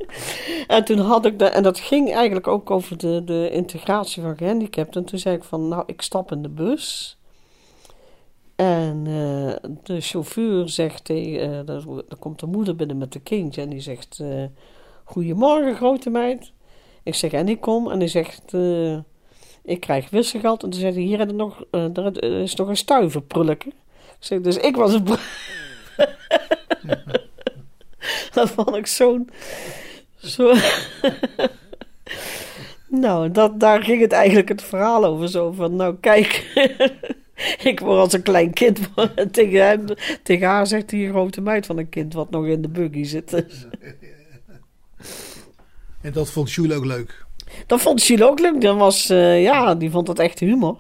En 0.68 0.86
toen 0.86 1.00
had 1.00 1.26
ik 1.26 1.40
de, 1.40 1.46
en 1.46 1.64
dat 1.64 1.80
ging 1.80 2.14
eigenlijk 2.14 2.48
ook 2.48 2.72
over 2.72 2.98
de, 2.98 3.24
de 3.26 3.50
integratie 3.52 4.22
van 4.22 4.38
gehandicapten. 4.38 5.02
En 5.02 5.08
toen 5.08 5.20
zei 5.20 5.36
ik 5.36 5.44
van, 5.44 5.68
nou, 5.68 5.84
ik 5.86 6.02
stap 6.02 6.32
in 6.32 6.42
de 6.42 6.50
bus. 6.50 7.18
En 8.56 9.04
eh, 9.06 9.70
de 9.84 10.02
chauffeur 10.02 10.70
zegt 10.70 11.06
tegen, 11.06 11.42
eh, 11.42 11.76
er, 11.76 12.04
er 12.10 12.18
komt 12.20 12.40
de 12.40 12.46
moeder 12.46 12.76
binnen 12.76 12.98
met 12.98 13.12
de 13.12 13.20
kindje 13.20 13.62
en 13.62 13.70
die 13.70 13.80
zegt, 13.80 14.20
eh, 14.20 14.44
goedemorgen 15.04 15.76
grote 15.76 16.10
meid. 16.10 16.52
Ik 17.04 17.16
zeg, 17.16 17.32
en 17.32 17.50
ik 17.50 17.62
kom. 17.62 17.92
En 17.92 18.00
die 18.00 18.08
zegt, 18.08 18.54
eh, 18.54 18.98
ik 19.68 19.80
krijg 19.80 20.10
wisselgeld. 20.10 20.64
En 20.64 20.70
toen 20.70 20.80
zei 20.80 20.94
hij, 20.94 21.02
hier 21.02 21.34
nog, 21.34 21.64
eh, 21.72 22.42
is 22.42 22.56
nog 22.56 22.68
een 22.68 22.78
stuiver 22.78 23.22
prulleke. 23.22 23.72
Dus 24.42 24.58
ik 24.58 24.76
was 24.76 24.94
een 24.94 25.06
Dat 28.34 28.50
vond 28.50 28.76
ik 28.76 28.88
zo'n... 28.88 29.30
Zo... 30.16 30.54
nou, 33.04 33.32
dat, 33.32 33.60
daar 33.60 33.84
ging 33.84 34.02
het 34.02 34.12
eigenlijk 34.12 34.50
het 34.50 34.64
verhaal 34.64 35.06
over. 35.06 35.30
Zo 35.30 35.52
van, 35.52 35.76
nou 35.76 35.96
kijk, 36.00 36.52
ik 37.72 37.80
word 37.80 38.00
als 38.00 38.14
een 38.14 38.22
klein 38.22 38.54
kind 38.54 38.80
tegen, 39.32 39.68
hem, 39.68 39.86
tegen 40.24 40.48
haar 40.48 40.68
zegt 40.68 40.90
die 40.90 41.10
grote 41.10 41.42
meid 41.42 41.66
van 41.66 41.78
een 41.78 41.90
kind 41.90 42.14
wat 42.14 42.30
nog 42.30 42.46
in 42.46 42.62
de 42.62 42.70
buggy 42.70 43.04
zit. 43.04 43.46
En 46.02 46.12
dat 46.14 46.30
vond 46.30 46.52
Jules 46.52 46.78
ook 46.78 46.86
leuk. 46.86 47.27
Dat 47.66 47.82
vond 47.82 48.04
Jules 48.04 48.28
ook 48.28 48.40
leuk. 48.40 48.62
Dat 48.62 48.78
was, 48.78 49.10
eh, 49.10 49.44
ja, 49.44 49.76
die 49.76 49.92
vond 49.92 50.06
dat 50.06 50.20
echt 50.20 50.40
humor. 50.40 50.78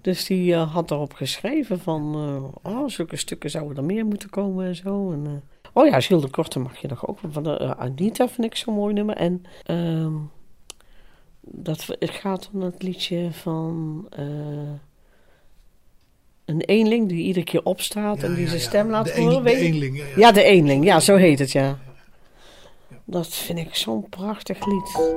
Dus 0.00 0.24
die 0.26 0.52
eh, 0.54 0.74
had 0.74 0.90
erop 0.90 1.12
geschreven 1.12 1.80
van, 1.80 2.14
eh, 2.64 2.72
oh, 2.72 2.88
zulke 2.88 3.16
stukken 3.16 3.50
zouden 3.50 3.76
er 3.76 3.84
meer 3.84 4.06
moeten 4.06 4.30
komen 4.30 4.66
en 4.66 4.74
zo. 4.76 5.12
En, 5.12 5.42
oh 5.72 5.86
ja, 5.86 5.98
Jules 5.98 6.24
de 6.24 6.30
Korte 6.30 6.58
mag 6.58 6.80
je 6.80 6.88
nog 6.88 7.06
ook. 7.08 7.18
Van 7.30 7.42
de, 7.42 7.76
Anita 7.76 8.28
vind 8.28 8.46
ik 8.46 8.56
zo'n 8.56 8.74
mooi 8.74 8.94
nummer. 8.94 9.16
En 9.16 9.42
ehm, 9.64 10.12
dat 11.40 11.86
het 11.98 12.10
gaat 12.10 12.50
om 12.52 12.60
het 12.62 12.82
liedje 12.82 13.28
van 13.32 14.06
een 16.44 16.60
eenling 16.60 17.08
die 17.08 17.24
iedere 17.24 17.44
keer 17.44 17.62
opstaat 17.64 18.20
Ja, 18.20 18.26
en 18.26 18.34
die 18.34 18.42
ja, 18.42 18.48
zijn 18.48 18.60
ja. 18.60 18.66
stem 18.68 18.90
laat 18.90 19.04
de 19.14 19.20
horen. 19.20 19.36
een- 19.36 19.42
De 19.44 19.54
eenling. 19.56 20.02
Ja, 20.16 20.32
de 20.32 20.42
eenling. 20.42 20.84
Ja, 20.84 21.00
zo 21.00 21.16
heet 21.16 21.38
het, 21.38 21.52
ja. 21.52 21.78
Dat 23.10 23.26
vind 23.26 23.58
ik 23.58 23.74
zo'n 23.74 24.08
prachtig 24.08 24.66
lied. 24.66 25.16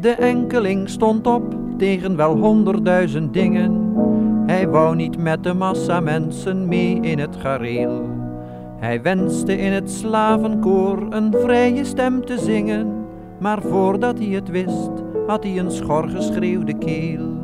De 0.00 0.14
enkeling 0.18 0.88
stond 0.88 1.26
op 1.26 1.54
tegen 1.78 2.16
wel 2.16 2.36
honderdduizend 2.36 3.32
dingen. 3.32 3.94
Hij 4.46 4.68
wou 4.68 4.96
niet 4.96 5.18
met 5.18 5.44
de 5.44 5.54
massa 5.54 6.00
mensen 6.00 6.68
mee 6.68 7.00
in 7.00 7.18
het 7.18 7.36
gareel. 7.36 8.08
Hij 8.78 9.02
wenste 9.02 9.56
in 9.56 9.72
het 9.72 9.90
slavenkoor 9.90 11.06
een 11.10 11.34
vrije 11.38 11.84
stem 11.84 12.24
te 12.24 12.38
zingen. 12.38 13.04
Maar 13.38 13.62
voordat 13.62 14.18
hij 14.18 14.28
het 14.28 14.48
wist, 14.48 14.90
had 15.26 15.44
hij 15.44 15.58
een 15.58 15.70
schor 15.70 16.08
geschreeuwde 16.08 16.78
keel. 16.78 17.41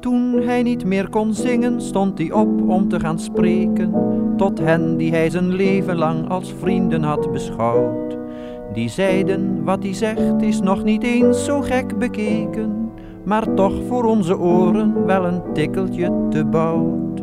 Toen 0.00 0.42
hij 0.42 0.62
niet 0.62 0.84
meer 0.84 1.08
kon 1.08 1.34
zingen, 1.34 1.80
stond 1.80 2.18
hij 2.18 2.32
op 2.32 2.68
om 2.68 2.88
te 2.88 3.00
gaan 3.00 3.18
spreken 3.18 3.92
tot 4.36 4.58
hen 4.58 4.96
die 4.96 5.10
hij 5.10 5.30
zijn 5.30 5.54
leven 5.54 5.96
lang 5.96 6.28
als 6.28 6.54
vrienden 6.58 7.02
had 7.02 7.32
beschouwd, 7.32 8.16
Die 8.72 8.88
zeiden 8.88 9.64
wat 9.64 9.82
hij 9.82 9.94
zegt 9.94 10.42
is 10.42 10.60
nog 10.60 10.84
niet 10.84 11.02
eens 11.02 11.44
zo 11.44 11.60
gek 11.60 11.98
bekeken, 11.98 12.90
maar 13.24 13.54
toch 13.54 13.74
voor 13.86 14.04
onze 14.04 14.38
oren 14.38 15.04
wel 15.06 15.24
een 15.24 15.42
tikkeltje 15.52 16.26
te 16.30 16.44
bout. 16.44 17.22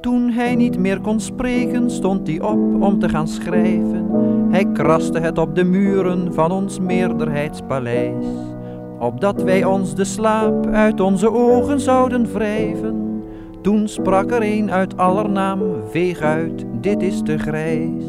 Toen 0.00 0.30
hij 0.30 0.54
niet 0.54 0.78
meer 0.78 1.00
kon 1.00 1.20
spreken, 1.20 1.90
stond 1.90 2.26
hij 2.26 2.40
op 2.42 2.82
om 2.82 2.98
te 2.98 3.08
gaan 3.08 3.28
schrijven. 3.28 4.38
Hij 4.60 4.72
kraste 4.72 5.18
het 5.18 5.38
op 5.38 5.54
de 5.54 5.64
muren 5.64 6.34
van 6.34 6.52
ons 6.52 6.80
meerderheidspaleis, 6.80 8.26
opdat 8.98 9.42
wij 9.42 9.64
ons 9.64 9.94
de 9.94 10.04
slaap 10.04 10.66
uit 10.66 11.00
onze 11.00 11.32
ogen 11.32 11.80
zouden 11.80 12.32
wrijven. 12.32 13.22
Toen 13.62 13.88
sprak 13.88 14.30
er 14.30 14.42
een 14.42 14.70
uit 14.70 14.96
aller 14.96 15.30
naam, 15.30 15.60
veeg 15.90 16.20
uit, 16.20 16.64
dit 16.80 17.02
is 17.02 17.22
te 17.22 17.38
grijs. 17.38 18.04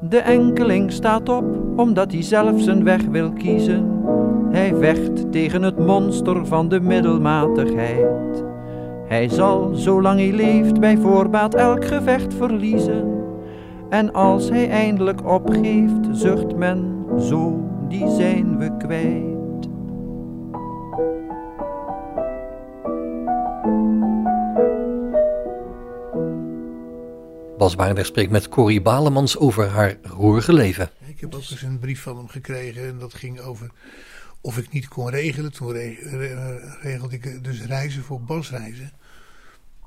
De 0.00 0.18
enkeling 0.18 0.92
staat 0.92 1.28
op, 1.28 1.44
omdat 1.76 2.12
hij 2.12 2.22
zelf 2.22 2.60
zijn 2.60 2.84
weg 2.84 3.04
wil 3.04 3.32
kiezen. 3.32 4.02
Hij 4.50 4.74
vecht 4.74 5.32
tegen 5.32 5.62
het 5.62 5.78
monster 5.78 6.46
van 6.46 6.68
de 6.68 6.80
middelmatigheid. 6.80 8.47
Hij 9.08 9.28
zal, 9.28 9.74
zolang 9.74 10.18
hij 10.18 10.32
leeft, 10.32 10.80
bij 10.80 10.96
voorbaat 10.96 11.54
elk 11.54 11.84
gevecht 11.84 12.34
verliezen. 12.34 13.24
En 13.90 14.12
als 14.12 14.48
hij 14.48 14.70
eindelijk 14.70 15.26
opgeeft, 15.26 16.06
zucht 16.12 16.56
men, 16.56 17.04
zo, 17.20 17.68
die 17.88 18.10
zijn 18.10 18.58
we 18.58 18.76
kwijt. 18.76 19.68
Bas 27.58 27.76
Barendrecht 27.76 28.08
spreekt 28.08 28.30
met 28.30 28.48
Corrie 28.48 28.82
Balemans 28.82 29.38
over 29.38 29.66
haar 29.66 29.96
roerige 30.02 30.52
leven. 30.52 30.90
Ik 31.06 31.20
heb 31.20 31.34
ook 31.34 31.40
eens 31.40 31.62
een 31.62 31.78
brief 31.78 32.02
van 32.02 32.16
hem 32.16 32.28
gekregen 32.28 32.82
en 32.82 32.98
dat 32.98 33.14
ging 33.14 33.40
over 33.40 33.70
of 34.40 34.58
ik 34.58 34.72
niet 34.72 34.88
kon 34.88 35.10
regelen. 35.10 35.52
Toen 35.52 35.72
re 35.72 35.94
re 36.00 36.78
regelde 36.80 37.14
ik 37.14 37.44
dus 37.44 37.62
reizen 37.62 38.02
voor 38.02 38.20
basreizen. 38.20 38.92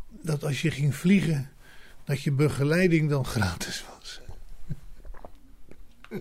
Dat 0.10 0.44
als 0.44 0.62
je 0.62 0.72
ging 0.72 0.96
vliegen, 0.96 1.50
dat 2.04 2.22
je 2.22 2.32
begeleiding 2.32 3.10
dan 3.10 3.26
gratis 3.26 3.86
was. 3.90 4.22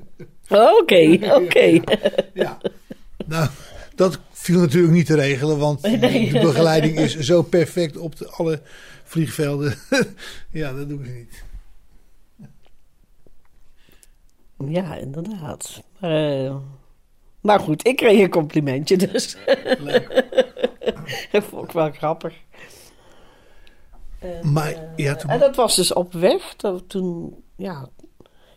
Oké, 0.81 1.19
oké. 1.23 1.81
Ja, 2.35 2.59
nou, 3.27 3.49
dat 3.95 4.21
viel 4.31 4.61
natuurlijk 4.61 4.93
niet 4.93 5.07
te 5.07 5.15
regelen, 5.15 5.59
want 5.59 5.83
de 5.83 6.39
begeleiding 6.43 6.99
is 6.99 7.19
zo 7.19 7.43
perfect 7.43 7.97
op 7.97 8.17
de, 8.17 8.29
alle 8.29 8.63
vliegvelden. 9.05 9.75
ja, 10.61 10.73
dat 10.73 10.89
doen 10.89 11.05
ze 11.05 11.11
niet. 11.11 11.43
Ja, 14.69 14.97
inderdaad. 14.97 15.83
Maar, 15.99 16.45
uh, 16.45 16.57
maar 17.41 17.61
goed, 17.61 17.87
ik 17.87 17.97
kreeg 17.97 18.21
een 18.21 18.31
complimentje 18.31 18.97
dus. 18.97 19.37
dat 21.33 21.45
vond 21.45 21.65
ik 21.65 21.71
wel 21.73 21.91
grappig. 21.91 22.35
En, 24.19 24.53
maar, 24.53 24.93
ja, 24.97 25.13
uh, 25.13 25.17
toen... 25.17 25.31
en 25.31 25.39
dat 25.39 25.57
was 25.57 25.77
dus 25.77 25.93
op 25.93 26.13
weg. 26.13 26.57
Dat, 26.57 26.89
toen, 26.89 27.43
ja, 27.57 27.89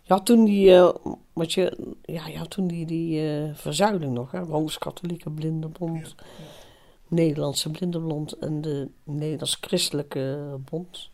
ja, 0.04 0.20
toen 0.20 0.46
die, 0.46 0.70
uh, 0.70 0.90
wat 1.34 1.54
je, 1.54 1.96
ja, 2.02 2.28
ja, 2.28 2.44
toen 2.46 2.68
die, 2.68 2.86
die 2.86 3.22
verzuiling 3.54 4.14
nog, 4.14 4.32
hè, 4.32 4.40
Rooms-Katholieke 4.40 5.30
Blindenbond, 5.30 6.16
ja, 6.18 6.26
ja. 6.38 6.46
Nederlandse 7.14 7.70
Blindenbond 7.70 8.38
en 8.38 8.62
de 8.62 8.90
Nederlands 9.04 9.58
Christelijke 9.62 10.56
Bond. 10.70 11.10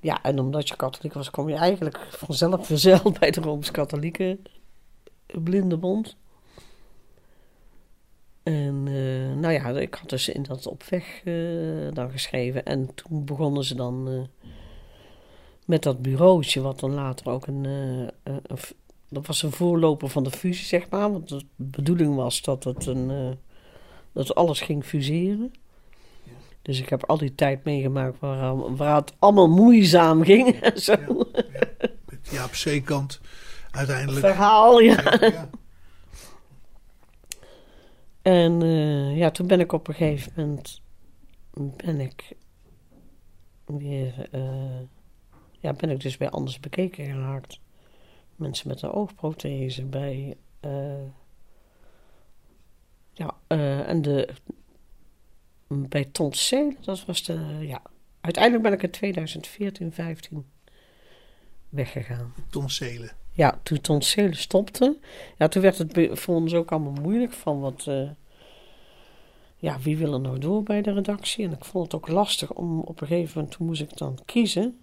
Ja, 0.00 0.22
en 0.22 0.38
omdat 0.38 0.68
je 0.68 0.76
katholiek 0.76 1.12
was, 1.12 1.30
kom 1.30 1.48
je 1.48 1.54
eigenlijk 1.54 1.98
vanzelf 2.10 2.66
verzeild 2.72 3.18
bij 3.18 3.30
de 3.30 3.40
Rooms-Katholieke 3.40 4.38
Blindenbond. 5.42 6.16
En 8.42 8.86
uh, 8.86 9.34
nou 9.34 9.52
ja, 9.52 9.68
ik 9.68 9.94
had 9.94 10.08
dus 10.08 10.28
in 10.28 10.42
dat 10.42 10.66
op 10.66 10.82
weg 10.82 11.24
uh, 11.24 11.92
dan 11.92 12.10
geschreven. 12.10 12.64
En 12.64 12.94
toen 12.94 13.24
begonnen 13.24 13.64
ze 13.64 13.74
dan 13.74 14.08
uh, 14.08 14.48
met 15.64 15.82
dat 15.82 16.02
bureautje, 16.02 16.60
wat 16.60 16.80
dan 16.80 16.92
later 16.94 17.28
ook 17.28 17.46
een, 17.46 17.64
een, 18.22 18.40
Dat 19.08 19.26
was 19.26 19.42
een 19.42 19.52
voorloper 19.52 20.08
van 20.08 20.24
de 20.24 20.30
fusie, 20.30 20.66
zeg 20.66 20.88
maar. 20.90 21.12
Want 21.12 21.28
de 21.28 21.44
bedoeling 21.56 22.14
was 22.14 22.42
dat 22.42 22.64
het 22.64 22.86
een. 22.86 23.36
dat 24.12 24.34
alles 24.34 24.60
ging 24.60 24.84
fuseren. 24.84 25.52
Dus 26.62 26.80
ik 26.80 26.88
heb 26.88 27.04
al 27.04 27.18
die 27.18 27.34
tijd 27.34 27.64
meegemaakt 27.64 28.20
waar, 28.20 28.76
waar 28.76 28.96
het 28.96 29.12
allemaal 29.18 29.48
moeizaam 29.48 30.24
ging. 30.24 30.60
En 30.60 30.80
zo. 30.80 30.92
Ja, 30.92 31.42
ja. 31.52 31.88
Met 32.06 32.28
Jaap 32.30 32.54
Zeekant 32.54 33.20
uiteindelijk. 33.70 34.26
Verhaal, 34.26 34.80
ja. 34.80 35.16
ja. 35.20 35.50
En 38.22 38.62
uh, 38.62 39.16
ja, 39.16 39.30
toen 39.30 39.46
ben 39.46 39.60
ik 39.60 39.72
op 39.72 39.88
een 39.88 39.94
gegeven 39.94 40.32
moment 40.36 40.80
ben 41.76 42.00
ik 42.00 42.36
weer 43.64 44.28
uh, 44.34 44.80
ja, 45.58 45.72
ben 45.72 45.90
ik 45.90 46.00
dus 46.00 46.16
bij 46.16 46.30
anders 46.30 46.60
bekeken 46.60 47.04
geraakt. 47.04 47.60
Mensen 48.36 48.68
met 48.68 48.82
een 48.82 48.90
oogprothese 48.90 49.84
bij 49.84 50.36
uh, 50.60 51.02
ja, 53.12 53.36
en 53.86 54.02
de 54.02 54.28
bij 55.68 56.04
Tontzelen, 56.04 56.76
dat 56.80 57.04
was 57.04 57.22
de, 57.22 57.58
ja, 57.60 57.82
uiteindelijk 58.20 58.62
ben 58.62 58.72
ik 58.72 58.82
in 58.82 58.90
2014, 58.90 59.92
15 59.92 60.46
weggegaan. 61.68 62.34
Tontzelen. 62.50 63.21
Ja, 63.34 63.60
toen 63.62 63.80
Tontzelen 63.80 64.36
stopte, 64.36 64.98
ja, 65.38 65.48
toen 65.48 65.62
werd 65.62 65.78
het 65.78 66.08
voor 66.12 66.34
ons 66.34 66.54
ook 66.54 66.72
allemaal 66.72 67.02
moeilijk 67.02 67.32
van 67.32 67.60
wat, 67.60 67.86
uh, 67.88 68.10
ja, 69.56 69.78
wie 69.78 69.96
wil 69.96 70.12
er 70.12 70.20
nou 70.20 70.38
door 70.38 70.62
bij 70.62 70.82
de 70.82 70.92
redactie? 70.92 71.44
En 71.44 71.52
ik 71.52 71.64
vond 71.64 71.84
het 71.84 71.94
ook 71.94 72.08
lastig 72.08 72.52
om 72.52 72.80
op 72.80 73.00
een 73.00 73.06
gegeven 73.06 73.32
moment, 73.34 73.56
toen 73.56 73.66
moest 73.66 73.80
ik 73.80 73.96
dan 73.96 74.18
kiezen. 74.24 74.80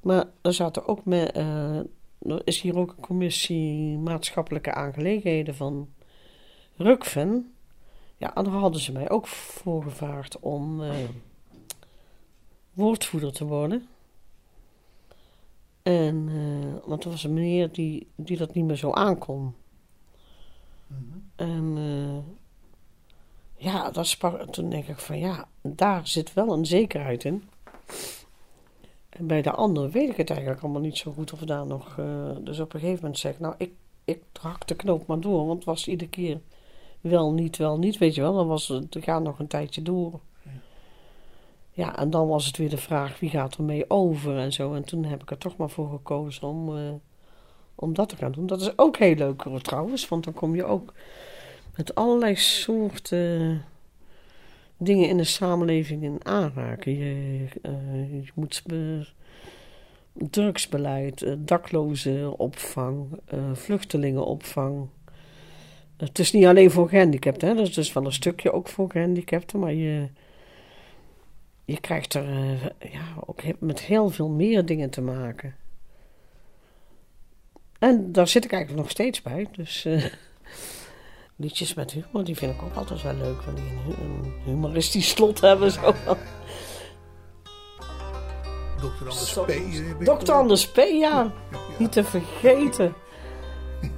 Maar 0.00 0.24
er 0.42 0.54
zaten 0.54 0.86
ook 0.86 1.04
met, 1.04 1.36
uh, 1.36 1.76
er 2.18 2.40
is 2.44 2.60
hier 2.60 2.78
ook 2.78 2.90
een 2.90 3.02
commissie 3.02 3.98
maatschappelijke 3.98 4.72
aangelegenheden 4.72 5.54
van 5.54 5.88
Rukven. 6.76 7.52
Ja, 8.16 8.34
en 8.34 8.44
daar 8.44 8.52
hadden 8.52 8.80
ze 8.80 8.92
mij 8.92 9.10
ook 9.10 9.26
voorgevaard 9.26 10.38
om 10.40 10.80
uh, 10.80 10.90
woordvoerder 12.72 13.32
te 13.32 13.44
worden. 13.44 13.86
En, 15.82 16.28
uh, 16.28 16.74
want 16.84 17.04
er 17.04 17.10
was 17.10 17.24
een 17.24 17.34
meneer 17.34 17.72
die, 17.72 18.06
die 18.14 18.36
dat 18.36 18.54
niet 18.54 18.64
meer 18.64 18.76
zo 18.76 18.92
aankon. 18.92 19.54
Mm-hmm. 20.86 21.30
En 21.36 21.76
uh, 21.76 22.18
ja, 23.56 23.90
dat 23.90 24.06
sprak, 24.06 24.52
toen 24.52 24.70
denk 24.70 24.86
ik 24.86 24.98
van 24.98 25.18
ja, 25.18 25.48
daar 25.62 26.06
zit 26.06 26.34
wel 26.34 26.52
een 26.52 26.66
zekerheid 26.66 27.24
in. 27.24 27.48
En 29.08 29.26
bij 29.26 29.42
de 29.42 29.50
andere 29.50 29.88
weet 29.88 30.10
ik 30.10 30.16
het 30.16 30.30
eigenlijk 30.30 30.62
allemaal 30.62 30.80
niet 30.80 30.96
zo 30.96 31.12
goed 31.12 31.32
of 31.32 31.40
daar 31.40 31.66
nog. 31.66 31.94
dus 32.40 32.60
op 32.60 32.74
een 32.74 32.80
gegeven 32.80 33.00
moment 33.00 33.18
zeg 33.18 33.32
ik, 33.32 33.40
nou, 33.40 33.54
ik, 33.58 33.72
ik 34.04 34.22
hak 34.40 34.66
de 34.66 34.74
knoop 34.74 35.06
maar 35.06 35.20
door, 35.20 35.46
want 35.46 35.56
het 35.56 35.64
was 35.64 35.88
iedere 35.88 36.10
keer 36.10 36.40
wel 37.00 37.32
niet, 37.32 37.56
wel 37.56 37.78
niet, 37.78 37.98
weet 37.98 38.14
je 38.14 38.20
wel. 38.20 38.34
Dan 38.34 38.46
was 38.46 38.68
het, 38.68 38.96
gaat 39.00 39.22
nog 39.22 39.38
een 39.38 39.46
tijdje 39.46 39.82
door. 39.82 40.20
Ja. 41.78 41.96
en 41.96 42.10
dan 42.10 42.28
was 42.28 42.46
het 42.46 42.56
weer 42.56 42.68
de 42.68 42.76
vraag, 42.76 43.20
wie 43.20 43.30
gaat 43.30 43.56
er 43.56 43.62
mee 43.62 43.90
over 43.90 44.38
en 44.38 44.52
zo. 44.52 44.74
En 44.74 44.84
toen 44.84 45.04
heb 45.04 45.22
ik 45.22 45.30
er 45.30 45.38
toch 45.38 45.56
maar 45.56 45.70
voor 45.70 45.90
gekozen 45.90 46.48
om, 46.48 46.76
uh, 46.76 46.90
om 47.74 47.94
dat 47.94 48.08
te 48.08 48.16
gaan 48.16 48.32
doen. 48.32 48.46
Dat 48.46 48.60
is 48.60 48.78
ook 48.78 48.96
heel 48.96 49.14
leuk 49.14 49.42
trouwens, 49.62 50.08
want 50.08 50.24
dan 50.24 50.34
kom 50.34 50.54
je 50.54 50.64
ook 50.64 50.92
met 51.76 51.94
allerlei 51.94 52.36
soorten 52.36 53.64
dingen 54.76 55.08
in 55.08 55.16
de 55.16 55.24
samenleving 55.24 56.02
in 56.02 56.20
aanraken. 56.22 56.98
Je, 56.98 57.44
uh, 57.62 58.24
je 58.24 58.30
moet... 58.34 58.62
Uh, 58.66 59.04
drugsbeleid, 60.30 61.36
daklozenopvang, 61.38 63.20
vluchtelingenopvang, 63.52 64.88
het 65.96 66.18
is 66.18 66.32
niet 66.32 66.44
alleen 66.44 66.70
voor 66.70 66.88
gehandicapten, 66.88 67.48
hè? 67.48 67.54
dat 67.54 67.68
is 67.68 67.74
dus 67.74 67.92
wel 67.92 68.04
een 68.04 68.12
stukje 68.12 68.52
ook 68.52 68.68
voor 68.68 68.90
gehandicapten, 68.90 69.58
maar 69.58 69.72
je, 69.72 70.08
je 71.68 71.80
krijgt 71.80 72.14
er 72.14 72.28
uh, 72.28 72.62
ja, 72.92 73.02
ook 73.26 73.40
met 73.58 73.80
heel 73.80 74.10
veel 74.10 74.28
meer 74.28 74.64
dingen 74.66 74.90
te 74.90 75.00
maken. 75.00 75.54
En 77.78 78.12
daar 78.12 78.28
zit 78.28 78.44
ik 78.44 78.52
eigenlijk 78.52 78.82
nog 78.82 78.90
steeds 78.90 79.22
bij, 79.22 79.48
dus 79.52 79.84
uh, 79.84 80.04
liedjes 81.36 81.74
met 81.74 81.90
humor, 81.90 82.24
die 82.24 82.36
vind 82.36 82.54
ik 82.54 82.62
ook 82.62 82.74
altijd 82.74 83.02
wel 83.02 83.14
leuk, 83.14 83.42
wanneer 83.42 83.64
die 83.64 83.94
een, 83.96 84.32
humoristisch 84.44 85.08
slot 85.08 85.40
hebben. 85.40 85.70
Zo. 85.70 85.94
Dr. 88.76 89.08
Anders 89.08 89.34
P. 89.34 89.52
Dr. 90.04 90.32
Anders 90.32 90.70
P, 90.70 90.76
ja. 90.76 90.90
ja. 90.90 91.32
Niet 91.78 91.92
te 91.92 92.04
vergeten. 92.04 92.94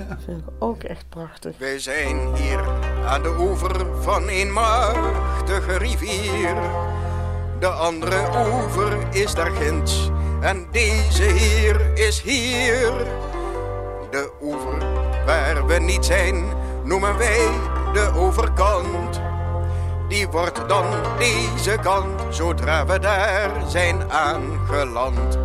Dat 0.09 0.23
vind 0.25 0.39
ik 0.39 0.49
ook 0.59 0.83
echt 0.83 1.09
prachtig. 1.09 1.59
Wij 1.59 1.79
zijn 1.79 2.35
hier 2.35 2.69
aan 3.05 3.23
de 3.23 3.37
oever 3.39 4.03
van 4.03 4.29
een 4.29 4.53
machtige 4.53 5.79
rivier. 5.79 6.55
De 7.61 7.69
andere 7.69 8.29
oever 8.53 8.99
is 9.11 9.35
daar 9.35 9.51
ginds 9.51 10.11
en 10.41 10.67
deze 10.71 11.23
hier 11.23 11.99
is 11.99 12.21
hier. 12.21 12.93
De 14.11 14.31
oever 14.43 14.79
waar 15.27 15.67
we 15.67 15.79
niet 15.79 16.05
zijn 16.05 16.45
noemen 16.85 17.19
wij 17.19 17.49
de 17.93 18.13
overkant. 18.15 19.21
Die 20.09 20.29
wordt 20.29 20.69
dan 20.69 20.85
deze 21.19 21.79
kant 21.83 22.23
zodra 22.29 22.87
we 22.87 22.99
daar 22.99 23.51
zijn 23.67 24.11
aangeland. 24.11 25.39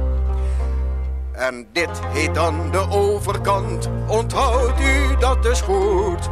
En 1.32 1.67
dit 1.73 2.01
heet 2.08 2.36
dan 2.36 2.71
de 2.71 2.89
overkant, 2.89 3.89
onthoudt 4.08 4.80
u 4.80 5.17
dat 5.19 5.43
dus 5.43 5.62
goed. 5.62 6.30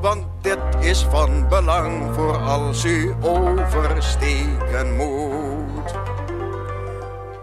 Want 0.00 0.24
dit 0.40 0.58
is 0.80 1.06
van 1.10 1.48
belang 1.48 2.14
voor 2.14 2.36
als 2.36 2.84
u 2.84 3.14
oversteken 3.20 4.96
moet. 4.96 5.94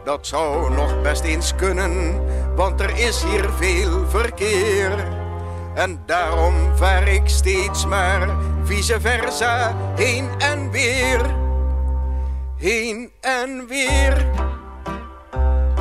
Dat 0.04 0.28
zou 0.28 0.74
nog 0.74 1.02
best 1.02 1.24
eens 1.24 1.56
kunnen, 1.56 2.22
want 2.56 2.82
er 2.82 2.98
is 2.98 3.24
hier 3.24 3.50
veel 3.60 4.08
verkeer. 4.08 5.22
En 5.74 6.02
daarom 6.06 6.56
vaar 6.76 7.08
ik 7.08 7.22
steeds 7.26 7.86
maar 7.86 8.30
vice 8.64 9.02
versa 9.02 9.76
heen 9.96 10.30
en 10.38 10.72
weer. 10.72 11.22
Heen 12.58 13.12
en 13.22 13.66
weer. 13.68 14.26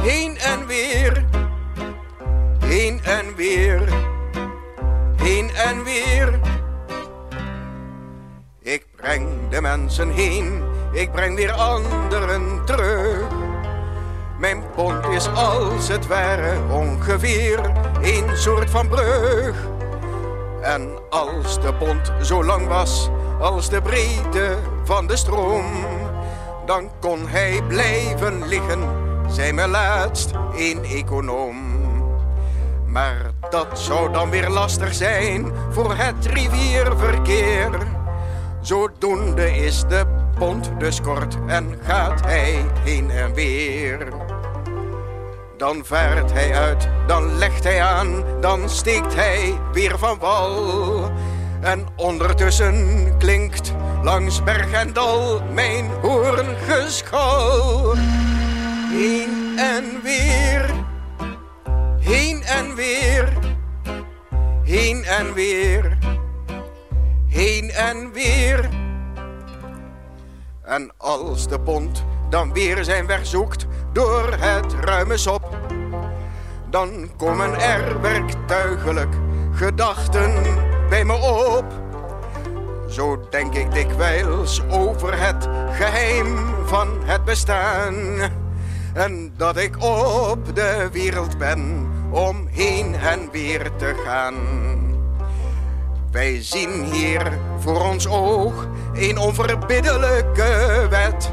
Heen 0.01 0.39
en 0.39 0.67
weer. 0.67 1.25
Heen 2.59 3.01
en 3.05 3.35
weer. 3.37 3.89
Heen 5.17 5.51
en 5.55 5.85
weer. 5.85 6.22
Mensen 9.62 10.11
heen, 10.11 10.62
ik 10.92 11.12
breng 11.12 11.37
weer 11.37 11.53
anderen 11.53 12.64
terug. 12.64 13.27
Mijn 14.38 14.62
pont 14.75 15.07
is 15.07 15.29
als 15.35 15.88
het 15.88 16.07
ware 16.07 16.55
ongeveer 16.70 17.72
een 18.01 18.37
soort 18.37 18.70
van 18.70 18.88
brug. 18.88 19.57
En 20.61 20.88
als 21.11 21.61
de 21.61 21.75
pont 21.75 22.12
zo 22.22 22.44
lang 22.44 22.66
was 22.66 23.11
als 23.40 23.68
de 23.68 23.83
breedte 23.83 24.57
van 24.85 25.07
de 25.07 25.16
stroom, 25.16 25.66
dan 26.66 26.90
kon 27.01 27.29
hij 27.29 27.62
blijven 27.68 28.46
liggen, 28.46 28.81
zei 29.29 29.53
me 29.53 29.68
laatst 29.68 30.31
een 30.57 30.85
econoom. 30.85 31.57
Maar 32.87 33.31
dat 33.51 33.79
zou 33.79 34.12
dan 34.12 34.31
weer 34.31 34.48
lastig 34.48 34.94
zijn 34.94 35.53
voor 35.70 35.94
het 35.94 36.27
rivierverkeer. 36.27 37.70
Zodoende 39.03 39.57
is 39.57 39.85
de 39.88 40.07
pont 40.38 40.71
dus 40.79 41.01
kort 41.01 41.37
en 41.47 41.79
gaat 41.83 42.21
hij 42.21 42.65
heen 42.85 43.11
en 43.11 43.35
weer. 43.35 44.09
Dan 45.57 45.85
vaart 45.85 46.33
hij 46.33 46.55
uit, 46.55 46.88
dan 47.07 47.35
legt 47.38 47.65
hij 47.65 47.83
aan, 47.83 48.25
dan 48.41 48.69
steekt 48.69 49.15
hij 49.15 49.59
weer 49.73 49.99
van 49.99 50.19
wal. 50.19 51.11
En 51.61 51.87
ondertussen 51.97 53.05
klinkt 53.19 53.73
langs 54.03 54.43
berg 54.43 54.73
en 54.73 54.93
dal 54.93 55.43
mijn 55.53 55.91
hoorngeschal. 56.03 57.95
Heen 58.91 59.59
en 59.59 59.85
weer, 60.03 60.71
heen 61.99 62.43
en 62.43 62.75
weer, 62.75 63.33
heen 64.62 65.05
en 65.05 65.35
weer, 65.35 65.99
heen 67.29 67.71
en 67.71 68.12
weer. 68.12 68.82
En 70.73 70.91
als 70.97 71.49
de 71.49 71.61
pont 71.61 72.05
dan 72.29 72.53
weer 72.53 72.85
zijn 72.85 73.07
weg 73.07 73.27
zoekt 73.27 73.67
door 73.93 74.33
het 74.39 74.73
ruime 74.81 75.17
sop, 75.17 75.57
dan 76.71 77.11
komen 77.17 77.61
er 77.61 78.01
werktuigelijk 78.01 79.15
gedachten 79.53 80.43
bij 80.89 81.05
me 81.05 81.15
op. 81.57 81.65
Zo 82.89 83.27
denk 83.31 83.55
ik 83.55 83.73
dikwijls 83.73 84.63
over 84.71 85.21
het 85.27 85.49
geheim 85.73 86.37
van 86.65 86.89
het 87.05 87.25
bestaan. 87.25 87.95
En 88.95 89.33
dat 89.37 89.57
ik 89.57 89.83
op 89.83 90.55
de 90.55 90.89
wereld 90.93 91.39
ben 91.39 91.91
om 92.11 92.47
heen 92.51 92.95
en 92.95 93.29
weer 93.31 93.71
te 93.77 94.03
gaan. 94.05 94.35
Wij 96.12 96.42
zien 96.42 96.85
hier 96.85 97.38
voor 97.59 97.81
ons 97.81 98.07
oog 98.07 98.66
een 98.92 99.18
onverbiddelijke 99.18 100.87
wet. 100.90 101.31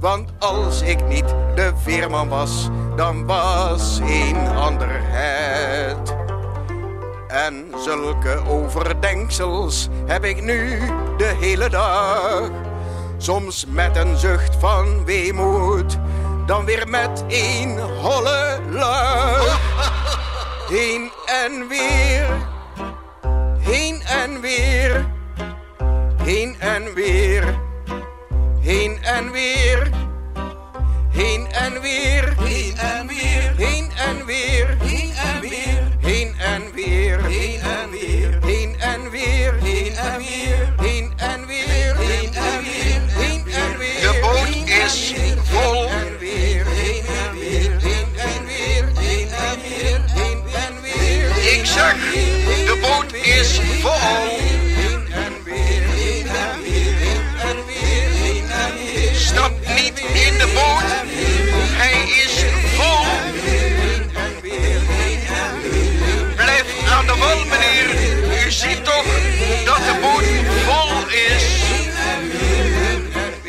Want 0.00 0.30
als 0.38 0.82
ik 0.82 1.06
niet 1.08 1.34
de 1.54 1.72
veerman 1.82 2.28
was, 2.28 2.68
dan 2.96 3.26
was 3.26 3.98
een 3.98 4.48
ander 4.56 4.88
het. 4.90 6.16
En 7.28 7.64
zulke 7.84 8.42
overdenksels 8.48 9.88
heb 10.06 10.24
ik 10.24 10.42
nu 10.42 10.78
de 11.16 11.36
hele 11.40 11.68
dag. 11.68 12.50
Soms 13.16 13.66
met 13.68 13.96
een 13.96 14.16
zucht 14.16 14.56
van 14.58 15.04
weemoed, 15.04 15.98
dan 16.46 16.64
weer 16.64 16.88
met 16.88 17.24
een 17.28 17.78
holle 17.78 18.58
lach. 18.70 19.58
Heen 20.68 21.10
en 21.26 21.68
weer, 21.68 22.54
heen 23.66 24.02
en 24.02 24.40
weer, 24.40 25.06
heen 26.22 26.56
en 26.58 26.94
weer, 26.94 27.44
heen 28.60 28.98
en 29.02 29.30
weer. 29.32 30.04
Heen 31.16 31.46
en 31.52 31.80
weer, 31.80 32.34
heen 32.38 32.76
en 32.76 33.06
weer, 33.06 33.54
heen 33.56 33.90
en 33.96 34.26
weer, 34.26 34.76
heen 34.78 35.12
en 35.16 35.40
weer, 35.40 35.88
heen 36.00 36.34
en 36.38 36.72
weer, 36.74 37.24
heen 37.24 37.62
en 37.62 37.90
weer, 37.90 38.40
heen 38.40 38.80
en 38.80 39.10
weer, 39.10 39.62
heen 39.62 39.94
en 39.96 40.18
weer, 40.18 40.72
heen 40.76 41.12
en 41.16 41.46
weer, 41.46 41.96
heen 41.96 42.34
en 42.34 42.62
weer, 42.62 43.02
heen 43.08 43.46
en 43.46 43.78
weer. 43.78 44.00
De 44.00 44.18
boot 44.20 44.68
is 44.68 45.14
vol. 45.42 45.90
Ik 51.52 51.66
zeg, 51.66 52.35
is 53.22 53.60
vol. 53.80 53.92
Stap 59.12 59.52
niet 59.74 59.98
in 59.98 60.38
de 60.38 60.48
boot, 60.54 60.90
hij 61.76 62.02
is 62.24 62.44
vol. 62.76 63.06
Blijf 66.36 66.64
aan 66.90 67.06
de 67.06 67.14
wal, 67.18 67.44
meneer. 67.44 68.46
U 68.46 68.50
ziet 68.50 68.84
toch 68.84 69.04
dat 69.64 69.76
de 69.76 69.98
boot 70.00 70.24
vol 70.66 71.08
is. 71.08 71.44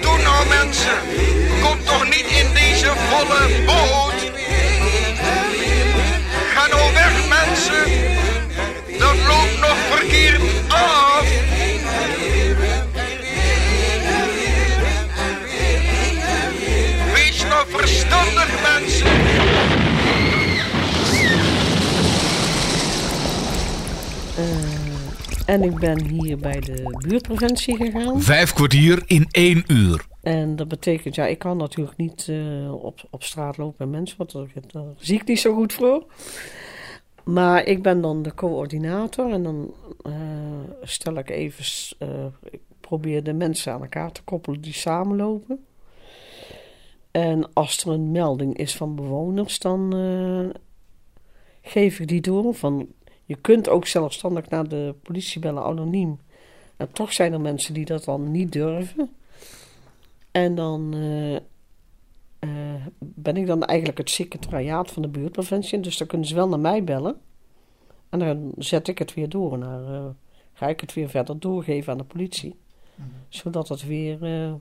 Doe 0.02 0.18
nou, 0.18 0.48
mensen. 0.48 1.00
Kom 1.62 1.84
toch 1.84 2.04
niet 2.04 2.26
in 2.26 2.54
deze 2.54 2.94
volle 3.10 3.64
boot. 3.66 4.17
Verkeerd 9.92 10.42
af. 10.68 11.26
Wees 17.14 17.44
nou 17.44 17.68
verstandig, 17.68 18.50
mensen. 18.62 19.08
En 25.46 25.64
ik 25.64 25.80
ben 25.80 26.06
hier 26.06 26.38
bij 26.38 26.60
de 26.60 26.98
buurtpreventie 27.08 27.76
gegaan. 27.76 28.22
Vijf 28.22 28.54
kwartier 28.54 29.04
in 29.06 29.28
één 29.32 29.64
uur. 29.68 30.06
En 30.22 30.56
dat 30.56 30.68
betekent, 30.68 31.16
ja, 31.16 31.26
ik 31.26 31.40
kan 31.40 31.58
natuurlijk 31.58 31.98
niet 31.98 32.28
eh, 32.30 32.84
op, 32.84 33.08
op 33.10 33.24
straat 33.24 33.58
lopen 33.58 33.90
met 33.90 33.98
mensen, 33.98 34.18
want 34.18 34.32
daar, 34.32 34.48
daar 34.72 34.94
zie 34.98 35.16
ik 35.16 35.28
niet 35.28 35.40
zo 35.40 35.54
goed 35.54 35.74
voor. 35.74 36.06
Maar 37.28 37.66
ik 37.66 37.82
ben 37.82 38.02
dan 38.02 38.22
de 38.22 38.34
coördinator 38.34 39.32
en 39.32 39.44
dan 39.44 39.74
eh, 40.02 40.14
stel 40.82 41.16
ik 41.16 41.30
even, 41.30 41.66
eh, 42.00 42.26
ik 42.50 42.62
probeer 42.80 43.24
de 43.24 43.34
mensen 43.34 43.74
aan 43.74 43.82
elkaar 43.82 44.12
te 44.12 44.24
koppelen 44.24 44.62
die 44.62 44.74
samenlopen. 44.74 45.66
En 47.12 47.54
als 47.54 47.84
er 47.84 47.92
een 47.92 48.12
melding 48.12 48.58
is 48.58 48.76
van 48.76 48.96
bewoners, 48.96 49.60
dan 49.60 49.96
eh, 49.96 50.62
geef 51.62 52.00
ik 52.00 52.08
die 52.08 52.22
door. 52.22 52.54
Van, 52.54 52.88
je 53.26 53.36
kunt 53.36 53.70
ook 53.70 53.86
zelfstandig 53.86 54.50
naar 54.50 54.68
de 54.68 54.96
politie 55.04 55.42
bellen, 55.42 55.64
anoniem. 55.64 56.20
En 56.78 56.92
toch 56.92 57.14
zijn 57.14 57.34
er 57.34 57.42
mensen 57.42 57.74
die 57.74 57.86
dat 57.86 58.04
dan 58.04 58.32
niet 58.32 58.52
durven. 58.52 59.10
En 60.32 60.56
dan 60.56 60.96
eh, 62.40 62.50
ben 63.00 63.38
ik 63.38 63.48
dan 63.48 63.64
eigenlijk 63.64 63.98
het 63.98 64.10
secretariaat 64.10 64.92
van 64.92 65.02
de 65.02 65.08
buurtpreventie. 65.08 65.80
Dus 65.80 65.98
dan 65.98 66.08
kunnen 66.08 66.28
ze 66.28 66.36
wel 66.36 66.48
naar 66.48 66.60
mij 66.60 66.84
bellen. 66.84 67.22
En 68.10 68.20
dan 68.20 68.52
zet 68.58 68.88
ik 68.88 68.98
het 68.98 69.14
weer 69.14 69.30
door 69.30 69.58
naar 69.58 69.94
eh, 69.94 70.06
ga 70.54 70.68
ik 70.68 70.80
het 70.80 70.94
weer 70.94 71.10
verder 71.10 71.40
doorgeven 71.40 71.92
aan 71.92 71.98
de 71.98 72.04
politie. 72.04 72.56
Mhm. 72.96 73.08
Zodat 73.30 73.68
het 73.68 73.86
weer 73.86 74.24
eh, 74.24 74.54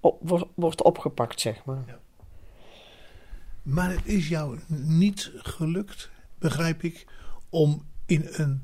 op, 0.00 0.18
wordt, 0.20 0.46
wordt 0.54 0.82
opgepakt, 0.82 1.40
zeg 1.40 1.64
maar. 1.64 1.98
Maar 3.62 3.90
het 3.90 4.06
is 4.06 4.28
jou 4.28 4.58
niet 4.68 5.32
gelukt, 5.34 6.10
begrijp 6.38 6.82
ik, 6.82 7.06
om 7.48 7.82
in 8.06 8.28
een 8.32 8.62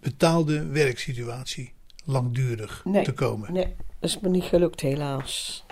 betaalde 0.00 0.66
werksituatie 0.66 1.72
langdurig 2.04 2.84
Nee. 2.84 3.04
te 3.04 3.12
komen. 3.12 3.52
Nee, 3.52 3.74
dat 3.98 4.10
is 4.10 4.20
me 4.20 4.28
niet 4.28 4.44
gelukt 4.44 4.80
helaas. 4.80 5.64